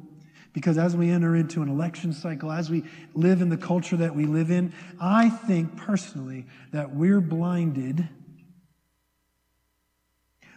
because 0.54 0.78
as 0.78 0.96
we 0.96 1.10
enter 1.10 1.36
into 1.36 1.62
an 1.62 1.70
election 1.70 2.14
cycle, 2.14 2.52
as 2.52 2.70
we 2.70 2.84
live 3.14 3.42
in 3.42 3.50
the 3.50 3.58
culture 3.58 3.98
that 3.98 4.16
we 4.16 4.26
live 4.26 4.52
in, 4.52 4.74
I 5.02 5.30
think 5.30 5.76
personally 5.76 6.46
that 6.72 6.96
we're 6.96 7.22
blinded 7.22 8.08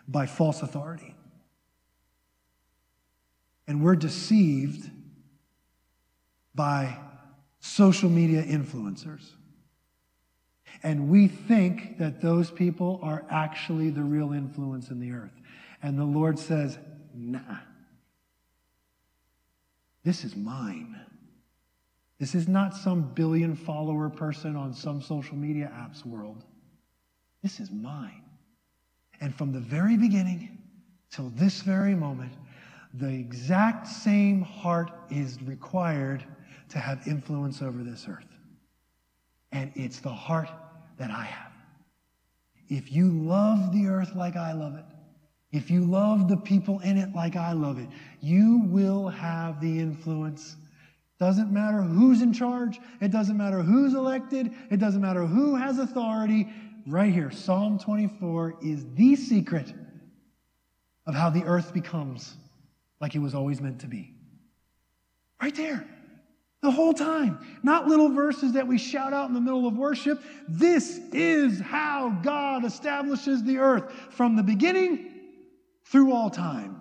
by 0.06 0.26
false 0.26 0.62
authority. 0.62 1.14
And 3.66 3.82
we're 3.82 3.96
deceived 3.96 4.90
by 6.54 6.98
social 7.60 8.10
media 8.10 8.42
influencers. 8.42 9.30
And 10.82 11.08
we 11.08 11.28
think 11.28 11.98
that 11.98 12.20
those 12.20 12.50
people 12.50 12.98
are 13.02 13.24
actually 13.30 13.90
the 13.90 14.02
real 14.02 14.32
influence 14.32 14.90
in 14.90 14.98
the 14.98 15.12
earth. 15.12 15.40
And 15.82 15.98
the 15.98 16.04
Lord 16.04 16.38
says, 16.38 16.78
nah. 17.14 17.58
This 20.04 20.24
is 20.24 20.34
mine. 20.34 20.98
This 22.18 22.34
is 22.34 22.48
not 22.48 22.74
some 22.74 23.02
billion 23.14 23.54
follower 23.54 24.08
person 24.08 24.56
on 24.56 24.74
some 24.74 25.00
social 25.02 25.36
media 25.36 25.70
apps 25.74 26.04
world. 26.04 26.44
This 27.42 27.60
is 27.60 27.70
mine. 27.70 28.22
And 29.20 29.34
from 29.34 29.52
the 29.52 29.60
very 29.60 29.96
beginning 29.96 30.58
till 31.10 31.30
this 31.30 31.62
very 31.62 31.94
moment, 31.94 32.32
the 32.94 33.08
exact 33.08 33.86
same 33.86 34.42
heart 34.42 34.90
is 35.10 35.42
required 35.42 36.24
to 36.68 36.78
have 36.78 37.06
influence 37.06 37.62
over 37.62 37.82
this 37.82 38.06
earth. 38.08 38.26
And 39.52 39.72
it's 39.74 40.00
the 40.00 40.12
heart 40.12 40.48
that 40.98 41.10
I 41.10 41.24
have. 41.24 41.52
If 42.68 42.92
you 42.92 43.10
love 43.10 43.72
the 43.72 43.86
earth 43.86 44.14
like 44.14 44.36
I 44.36 44.52
love 44.52 44.76
it, 44.76 44.84
if 45.52 45.70
you 45.70 45.84
love 45.84 46.28
the 46.28 46.36
people 46.36 46.80
in 46.80 46.96
it 46.96 47.14
like 47.14 47.36
I 47.36 47.52
love 47.52 47.78
it, 47.78 47.88
you 48.20 48.62
will 48.66 49.08
have 49.08 49.60
the 49.60 49.78
influence. 49.78 50.56
Doesn't 51.20 51.52
matter 51.52 51.82
who's 51.82 52.22
in 52.22 52.32
charge, 52.32 52.80
it 53.00 53.10
doesn't 53.10 53.36
matter 53.36 53.60
who's 53.62 53.94
elected, 53.94 54.52
it 54.70 54.78
doesn't 54.78 55.02
matter 55.02 55.26
who 55.26 55.54
has 55.54 55.78
authority 55.78 56.48
right 56.86 57.12
here, 57.12 57.30
Psalm 57.30 57.78
24 57.78 58.56
is 58.62 58.84
the 58.94 59.16
secret 59.16 59.72
of 61.06 61.14
how 61.14 61.30
the 61.30 61.44
earth 61.44 61.72
becomes 61.72 62.34
like 63.02 63.14
it 63.14 63.18
was 63.18 63.34
always 63.34 63.60
meant 63.60 63.80
to 63.80 63.86
be. 63.86 64.14
Right 65.42 65.54
there. 65.54 65.84
The 66.62 66.70
whole 66.70 66.94
time. 66.94 67.44
Not 67.64 67.88
little 67.88 68.08
verses 68.08 68.52
that 68.52 68.66
we 68.66 68.78
shout 68.78 69.12
out 69.12 69.28
in 69.28 69.34
the 69.34 69.40
middle 69.40 69.66
of 69.66 69.76
worship. 69.76 70.22
This 70.48 71.00
is 71.12 71.60
how 71.60 72.10
God 72.22 72.64
establishes 72.64 73.42
the 73.42 73.58
earth 73.58 73.92
from 74.10 74.36
the 74.36 74.42
beginning 74.44 75.10
through 75.84 76.12
all 76.12 76.30
time. 76.30 76.80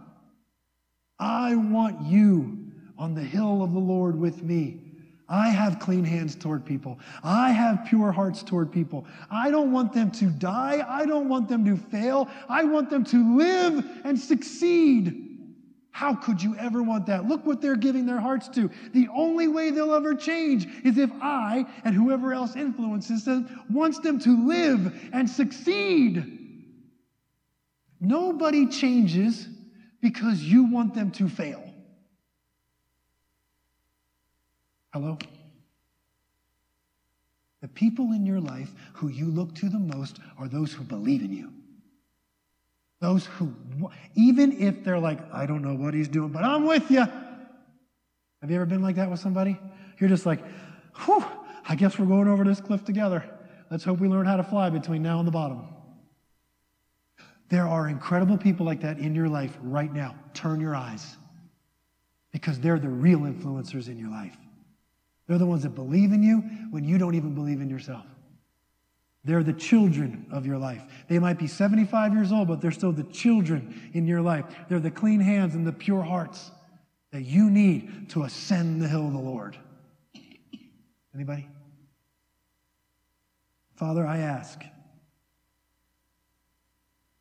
I 1.20 1.56
want 1.56 2.04
you 2.04 2.72
on 2.98 3.16
the 3.16 3.24
hill 3.24 3.64
of 3.64 3.74
the 3.74 3.80
Lord 3.80 4.18
with 4.18 4.44
me 4.44 4.92
I 5.32 5.48
have 5.48 5.80
clean 5.80 6.04
hands 6.04 6.36
toward 6.36 6.66
people. 6.66 7.00
I 7.24 7.52
have 7.52 7.86
pure 7.86 8.12
hearts 8.12 8.44
toward 8.44 8.70
people. 8.70 9.06
I 9.32 9.50
don't 9.50 9.72
want 9.72 9.94
them 9.94 10.12
to 10.12 10.26
die. 10.26 10.86
I 10.86 11.06
don't 11.06 11.30
want 11.30 11.48
them 11.48 11.64
to 11.64 11.78
fail. 11.78 12.30
I 12.50 12.66
want 12.66 12.90
them 12.90 13.06
to 13.06 13.38
live 13.38 13.86
and 14.04 14.20
succeed. 14.20 15.31
How 15.92 16.16
could 16.16 16.42
you 16.42 16.56
ever 16.56 16.82
want 16.82 17.06
that? 17.08 17.28
Look 17.28 17.46
what 17.46 17.62
they're 17.62 17.76
giving 17.76 18.06
their 18.06 18.20
hearts 18.20 18.48
to. 18.50 18.72
The 18.94 19.10
only 19.14 19.48
way 19.48 19.72
they'll 19.72 19.94
ever 19.94 20.16
change 20.16 20.66
is 20.86 20.98
if 20.98 21.12
I 21.22 21.66
and 21.84 21.94
whoever 21.94 22.34
else 22.34 22.56
influences 22.56 23.26
them 23.26 23.66
wants 23.70 24.00
them 24.00 24.20
to 24.20 24.48
live 24.48 25.10
and 25.12 25.30
succeed. 25.30 26.39
Nobody 28.00 28.68
changes 28.68 29.48
because 30.02 30.42
you 30.42 30.64
want 30.64 30.96
them 30.96 31.12
to 31.12 31.30
fail. 31.30 31.64
Hello? 34.94 35.20
The 37.62 37.68
people 37.68 38.12
in 38.14 38.26
your 38.26 38.39
life 38.39 38.72
who 38.94 39.10
you 39.10 39.26
look 39.26 39.54
to 39.56 39.70
the 39.70 39.78
most 39.78 40.20
are 40.38 40.48
those 40.48 40.74
who 40.74 40.84
believe 40.84 41.22
in 41.22 41.32
you. 41.32 41.54
Those 43.02 43.26
who, 43.26 43.54
even 44.16 44.62
if 44.62 44.84
they're 44.84 44.99
like, 44.99 45.20
I 45.34 45.47
don't 45.47 45.64
know 45.64 45.74
what 45.74 45.93
he's 45.93 46.08
doing, 46.08 46.30
but 46.30 46.43
I'm 46.43 46.66
with 46.66 46.89
you. 46.91 46.99
Have 46.99 48.49
you 48.49 48.56
ever 48.56 48.66
been 48.66 48.84
like 48.84 48.95
that 48.95 49.10
with 49.10 49.20
somebody? 49.20 49.60
You're 49.99 50.10
just 50.10 50.26
like, 50.26 50.39
whew, 51.06 51.26
I 51.68 51.76
guess 51.76 51.97
we're 51.97 52.06
going 52.06 52.28
over 52.28 52.43
this 52.43 52.62
cliff 52.62 52.86
together. 52.86 53.26
Let's 53.72 53.84
hope 53.84 53.99
we 53.99 54.08
learn 54.08 54.28
how 54.28 54.38
to 54.38 54.43
fly 54.43 54.70
between 54.70 55.02
now 55.02 55.18
and 55.18 55.28
the 55.28 55.32
bottom. 55.32 55.68
There 57.49 57.68
are 57.68 57.89
incredible 57.89 58.38
people 58.38 58.66
like 58.66 58.82
that 58.82 58.99
in 58.99 59.16
your 59.16 59.28
life 59.28 59.58
right 59.62 59.91
now. 59.91 60.16
Turn 60.34 60.62
your 60.62 60.76
eyes 60.76 61.18
because 62.32 62.60
they're 62.60 62.80
the 62.80 62.88
real 62.88 63.22
influencers 63.22 63.88
in 63.88 63.97
your 63.97 64.10
life. 64.10 64.38
They're 65.28 65.39
the 65.39 65.45
ones 65.45 65.64
that 65.64 65.76
believe 65.76 66.12
in 66.12 66.22
you 66.22 66.38
when 66.70 66.84
you 66.84 66.97
don't 66.97 67.16
even 67.16 67.34
believe 67.34 67.62
in 67.62 67.70
yourself. 67.70 68.06
They're 69.24 69.44
the 69.44 69.54
children 69.54 70.26
of 70.32 70.46
your 70.46 70.58
life. 70.58 70.82
They 71.08 71.20
might 71.20 71.38
be 71.38 71.48
75 71.48 72.14
years 72.14 72.32
old, 72.32 72.48
but 72.48 72.60
they're 72.60 72.72
still 72.72 72.92
the 72.92 73.04
children 73.04 73.92
in 73.94 74.08
your 74.08 74.22
life. 74.22 74.46
They're 74.68 74.80
the 74.80 74.92
clean 74.92 75.20
hands 75.20 75.54
and 75.54 75.66
the 75.66 75.72
pure 75.72 76.02
hearts 76.02 76.52
that 77.12 77.24
you 77.24 77.50
need 77.50 78.10
to 78.12 78.24
ascend 78.24 78.82
the 78.82 78.88
hill 78.88 79.06
of 79.06 79.14
the 79.14 79.20
Lord. 79.20 79.58
Anybody? 81.14 81.48
Father, 83.76 84.06
I 84.06 84.20
ask 84.20 84.62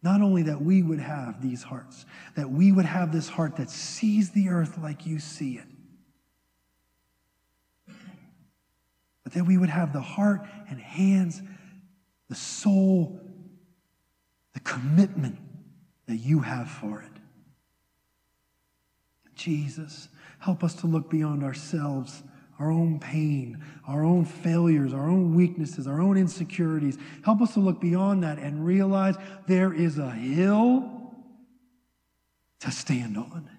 not 0.03 0.23
only 0.23 0.45
that 0.45 0.63
we 0.63 0.83
would 0.83 1.01
have 1.01 1.43
these 1.43 1.63
hearts, 1.63 2.07
that 2.35 2.51
we 2.51 2.73
would 2.73 2.87
have 2.87 3.13
this 3.13 3.29
heart 3.29 3.57
that 3.57 3.69
sees 3.69 4.31
the 4.31 4.49
earth 4.49 4.79
like 4.79 5.05
you 5.07 5.19
see 5.19 5.59
it, 5.59 5.67
but 9.25 9.35
that 9.35 9.45
we 9.45 9.59
would 9.59 9.69
have 9.69 9.93
the 9.93 10.01
heart 10.01 10.47
and 10.71 10.81
hands, 10.81 11.43
the 12.31 12.37
soul, 12.37 13.21
the 14.55 14.61
commitment 14.61 15.37
that 16.07 16.17
you 16.17 16.39
have 16.41 16.71
for 16.71 17.03
it. 17.03 17.11
Jesus, 19.35 20.09
help 20.39 20.63
us 20.63 20.75
to 20.75 20.87
look 20.87 21.11
beyond 21.11 21.43
ourselves, 21.43 22.23
our 22.61 22.71
own 22.71 23.01
pain, 23.01 23.63
our 23.87 24.05
own 24.05 24.25
failures, 24.25 24.95
our 24.95 25.09
own 25.09 25.35
weaknesses, 25.35 25.89
our 25.89 26.01
own 26.01 26.17
insecurities. 26.17 26.97
Help 27.25 27.41
us 27.43 27.55
to 27.55 27.61
look 27.61 27.81
beyond 27.81 28.23
that 28.23 28.39
and 28.39 28.65
realize 28.65 29.17
there 29.49 29.73
is 29.73 29.99
a 29.99 30.11
hill 30.11 31.13
to 32.61 32.71
stand 32.71 33.17
on. 33.17 33.51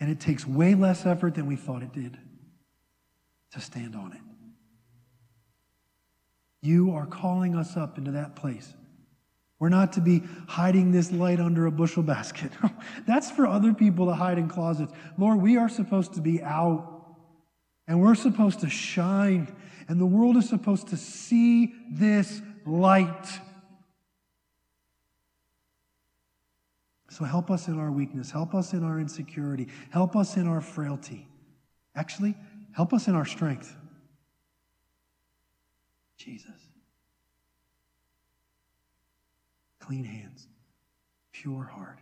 And 0.00 0.10
it 0.10 0.18
takes 0.18 0.46
way 0.46 0.74
less 0.74 1.04
effort 1.04 1.34
than 1.34 1.46
we 1.46 1.56
thought 1.56 1.82
it 1.82 1.92
did 1.92 2.16
to 3.52 3.60
stand 3.60 3.94
on 3.94 4.12
it. 4.12 4.20
You 6.60 6.92
are 6.92 7.06
calling 7.06 7.54
us 7.54 7.76
up 7.76 7.98
into 7.98 8.12
that 8.12 8.36
place. 8.36 8.72
We're 9.58 9.68
not 9.68 9.94
to 9.94 10.00
be 10.00 10.22
hiding 10.46 10.92
this 10.92 11.10
light 11.10 11.40
under 11.40 11.66
a 11.66 11.70
bushel 11.72 12.02
basket. 12.02 12.52
That's 13.06 13.30
for 13.30 13.46
other 13.46 13.74
people 13.74 14.06
to 14.06 14.14
hide 14.14 14.38
in 14.38 14.48
closets. 14.48 14.92
Lord, 15.16 15.40
we 15.40 15.56
are 15.56 15.68
supposed 15.68 16.14
to 16.14 16.20
be 16.20 16.42
out 16.42 16.94
and 17.86 18.00
we're 18.00 18.14
supposed 18.14 18.60
to 18.60 18.68
shine, 18.68 19.54
and 19.88 19.98
the 19.98 20.04
world 20.04 20.36
is 20.36 20.46
supposed 20.46 20.88
to 20.88 20.96
see 20.98 21.74
this 21.90 22.42
light. 22.66 23.26
So 27.08 27.24
help 27.24 27.50
us 27.50 27.66
in 27.66 27.78
our 27.78 27.90
weakness, 27.90 28.30
help 28.30 28.54
us 28.54 28.74
in 28.74 28.84
our 28.84 29.00
insecurity, 29.00 29.68
help 29.90 30.16
us 30.16 30.36
in 30.36 30.46
our 30.46 30.60
frailty. 30.60 31.26
Actually, 31.94 32.36
Help 32.78 32.92
us 32.92 33.08
in 33.08 33.16
our 33.16 33.24
strength. 33.24 33.76
Jesus. 36.18 36.68
Clean 39.80 40.04
hands, 40.04 40.48
pure 41.32 41.64
heart, 41.64 42.00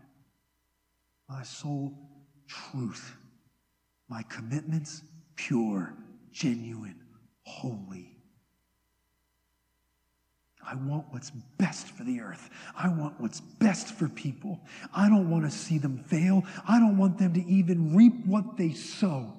my 1.29 1.43
soul, 1.43 1.93
truth, 2.49 3.17
my 4.09 4.23
commitments, 4.25 5.03
pure, 5.37 5.95
genuine, 6.33 7.01
holy. 7.43 8.17
I 10.69 10.75
want 10.75 11.05
what's 11.11 11.31
best 11.59 11.89
for 11.89 12.03
the 12.03 12.21
earth. 12.21 12.51
I 12.77 12.89
want 12.89 13.21
what's 13.21 13.41
best 13.41 13.95
for 13.95 14.09
people. 14.09 14.61
I 14.93 15.09
don't 15.09 15.31
want 15.31 15.45
to 15.45 15.51
see 15.51 15.79
them 15.79 15.99
fail. 15.99 16.43
I 16.67 16.81
don't 16.81 16.99
want 16.99 17.19
them 17.19 17.35
to 17.35 17.45
even 17.47 17.95
reap 17.95 18.27
what 18.27 18.57
they 18.57 18.73
sow 18.73 19.37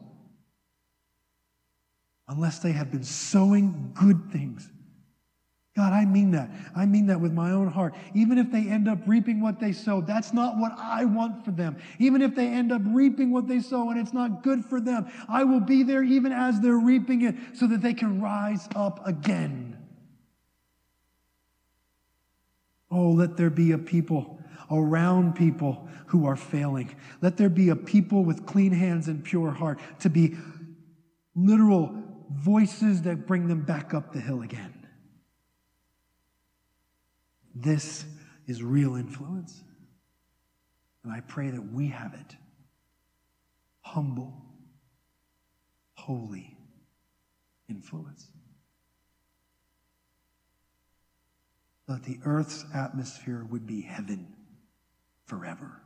unless 2.27 2.59
they 2.59 2.71
have 2.71 2.91
been 2.91 3.03
sowing 3.03 3.91
good 3.93 4.31
things 4.31 4.69
God, 5.77 5.93
I 5.93 6.05
mean 6.05 6.31
that. 6.31 6.49
I 6.75 6.87
mean 6.87 7.05
that 7.05 7.21
with 7.21 7.33
my 7.33 7.51
own 7.51 7.67
heart. 7.67 7.93
Even 8.15 8.39
if 8.39 8.51
they 8.51 8.67
end 8.67 8.87
up 8.87 8.97
reaping 9.05 9.41
what 9.41 9.59
they 9.59 9.71
sow, 9.71 10.01
that's 10.01 10.33
not 10.33 10.57
what 10.57 10.71
I 10.75 11.05
want 11.05 11.45
for 11.45 11.51
them. 11.51 11.77
Even 11.99 12.23
if 12.23 12.33
they 12.33 12.47
end 12.47 12.71
up 12.71 12.81
reaping 12.83 13.29
what 13.29 13.47
they 13.47 13.59
sow 13.59 13.91
and 13.91 13.99
it's 13.99 14.11
not 14.11 14.41
good 14.41 14.65
for 14.65 14.81
them, 14.81 15.07
I 15.29 15.43
will 15.43 15.59
be 15.59 15.83
there 15.83 16.03
even 16.03 16.31
as 16.31 16.59
they're 16.61 16.79
reaping 16.79 17.21
it 17.21 17.35
so 17.53 17.67
that 17.67 17.83
they 17.83 17.93
can 17.93 18.19
rise 18.19 18.67
up 18.75 19.05
again. 19.05 19.77
Oh, 22.89 23.11
let 23.11 23.37
there 23.37 23.51
be 23.51 23.71
a 23.71 23.77
people 23.77 24.39
around 24.71 25.35
people 25.35 25.87
who 26.07 26.25
are 26.25 26.35
failing. 26.35 26.95
Let 27.21 27.37
there 27.37 27.49
be 27.49 27.69
a 27.69 27.75
people 27.75 28.23
with 28.23 28.47
clean 28.47 28.71
hands 28.71 29.07
and 29.07 29.23
pure 29.23 29.51
heart 29.51 29.79
to 29.99 30.09
be 30.09 30.37
literal 31.35 32.06
voices 32.31 33.03
that 33.03 33.27
bring 33.27 33.47
them 33.47 33.61
back 33.61 33.93
up 33.93 34.13
the 34.13 34.19
hill 34.19 34.41
again. 34.41 34.87
This 37.55 38.05
is 38.47 38.61
real 38.61 38.95
influence. 38.95 39.63
And 41.03 41.11
I 41.13 41.21
pray 41.21 41.49
that 41.49 41.73
we 41.73 41.87
have 41.87 42.13
it. 42.13 42.35
Humble, 43.81 44.33
holy 45.93 46.57
influence. 47.69 48.27
That 51.87 52.03
the 52.03 52.19
earth's 52.25 52.65
atmosphere 52.75 53.45
would 53.49 53.65
be 53.65 53.81
heaven 53.81 54.27
forever. 55.25 55.81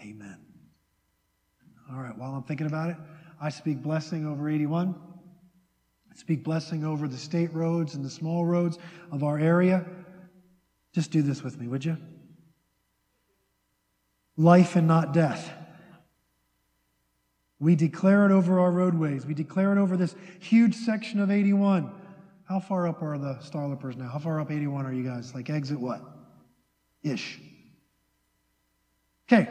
Amen. 0.00 0.51
All 1.94 2.02
right, 2.02 2.16
while 2.16 2.34
I'm 2.34 2.42
thinking 2.42 2.66
about 2.66 2.90
it, 2.90 2.96
I 3.40 3.50
speak 3.50 3.82
blessing 3.82 4.26
over 4.26 4.48
81. 4.48 4.94
Speak 6.14 6.44
blessing 6.44 6.84
over 6.84 7.08
the 7.08 7.16
state 7.16 7.52
roads 7.52 7.94
and 7.94 8.04
the 8.04 8.10
small 8.10 8.44
roads 8.44 8.78
of 9.10 9.22
our 9.22 9.38
area. 9.38 9.84
Just 10.94 11.10
do 11.10 11.22
this 11.22 11.42
with 11.42 11.58
me, 11.58 11.68
would 11.68 11.84
you? 11.84 11.96
Life 14.36 14.76
and 14.76 14.86
not 14.86 15.12
death. 15.12 15.52
We 17.58 17.76
declare 17.76 18.26
it 18.26 18.32
over 18.32 18.58
our 18.58 18.70
roadways. 18.70 19.24
We 19.24 19.34
declare 19.34 19.72
it 19.72 19.80
over 19.80 19.96
this 19.96 20.14
huge 20.40 20.74
section 20.74 21.20
of 21.20 21.30
81. 21.30 21.92
How 22.44 22.60
far 22.60 22.88
up 22.88 23.02
are 23.02 23.18
the 23.18 23.34
Starlippers 23.34 23.96
now? 23.96 24.08
How 24.08 24.18
far 24.18 24.40
up 24.40 24.50
81 24.50 24.84
are 24.84 24.92
you 24.92 25.04
guys? 25.04 25.34
Like 25.34 25.48
exit 25.48 25.78
what? 25.78 26.02
Ish. 27.02 27.40
Okay, 29.30 29.48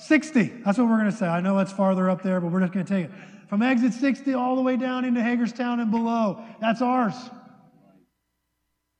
60. 0.00 0.44
That's 0.64 0.78
what 0.78 0.88
we're 0.88 0.98
going 0.98 1.10
to 1.10 1.16
say. 1.16 1.26
I 1.26 1.40
know 1.40 1.56
that's 1.56 1.72
farther 1.72 2.08
up 2.08 2.22
there, 2.22 2.40
but 2.40 2.50
we're 2.50 2.60
just 2.60 2.72
going 2.72 2.86
to 2.86 2.92
take 2.92 3.04
it 3.06 3.10
from 3.48 3.62
exit 3.62 3.92
60 3.92 4.34
all 4.34 4.56
the 4.56 4.62
way 4.62 4.76
down 4.76 5.04
into 5.04 5.22
Hagerstown 5.22 5.80
and 5.80 5.90
below. 5.90 6.42
That's 6.60 6.80
ours. 6.80 7.14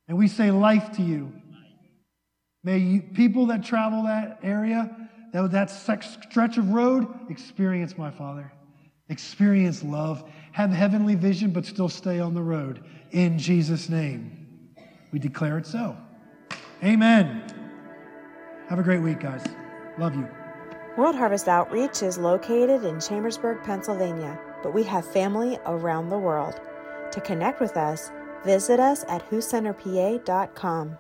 And 0.09 0.19
we 0.19 0.27
say 0.27 0.51
life 0.51 0.93
to 0.97 1.03
you. 1.03 1.33
May 2.65 2.79
you, 2.79 3.01
people 3.01 3.47
that 3.47 3.65
travel 3.65 4.03
that 4.03 4.41
area, 4.43 5.09
that, 5.33 5.53
that 5.53 5.71
stretch 5.71 6.59
of 6.59 6.71
road, 6.71 7.07
experience 7.31 7.97
my 7.97 8.11
Father. 8.11 8.53
Experience 9.09 9.83
love. 9.83 10.29
Have 10.53 10.71
heavenly 10.71 11.15
vision, 11.15 11.53
but 11.53 11.65
still 11.65 11.89
stay 11.89 12.19
on 12.19 12.35
the 12.35 12.43
road. 12.43 12.85
In 13.13 13.39
Jesus' 13.39 13.89
name, 13.89 14.73
we 15.13 15.19
declare 15.21 15.59
it 15.59 15.67
so. 15.67 15.97
Amen. 16.83 17.45
Have 18.69 18.79
a 18.79 18.83
great 18.83 19.01
week, 19.01 19.21
guys. 19.21 19.45
Love 19.97 20.15
you. 20.17 20.29
World 20.97 21.15
Harvest 21.15 21.47
Outreach 21.47 22.03
is 22.03 22.19
located 22.19 22.85
in 22.85 23.01
Chambersburg, 23.01 23.63
Pennsylvania, 23.63 24.37
but 24.61 24.75
we 24.75 24.83
have 24.83 25.07
family 25.07 25.57
around 25.67 26.09
the 26.09 26.19
world. 26.19 26.61
To 27.13 27.21
connect 27.21 27.61
with 27.61 27.77
us, 27.77 28.11
visit 28.45 28.81
us 28.81 29.05
at 29.09 29.29
whocenterpa.com. 29.31 30.99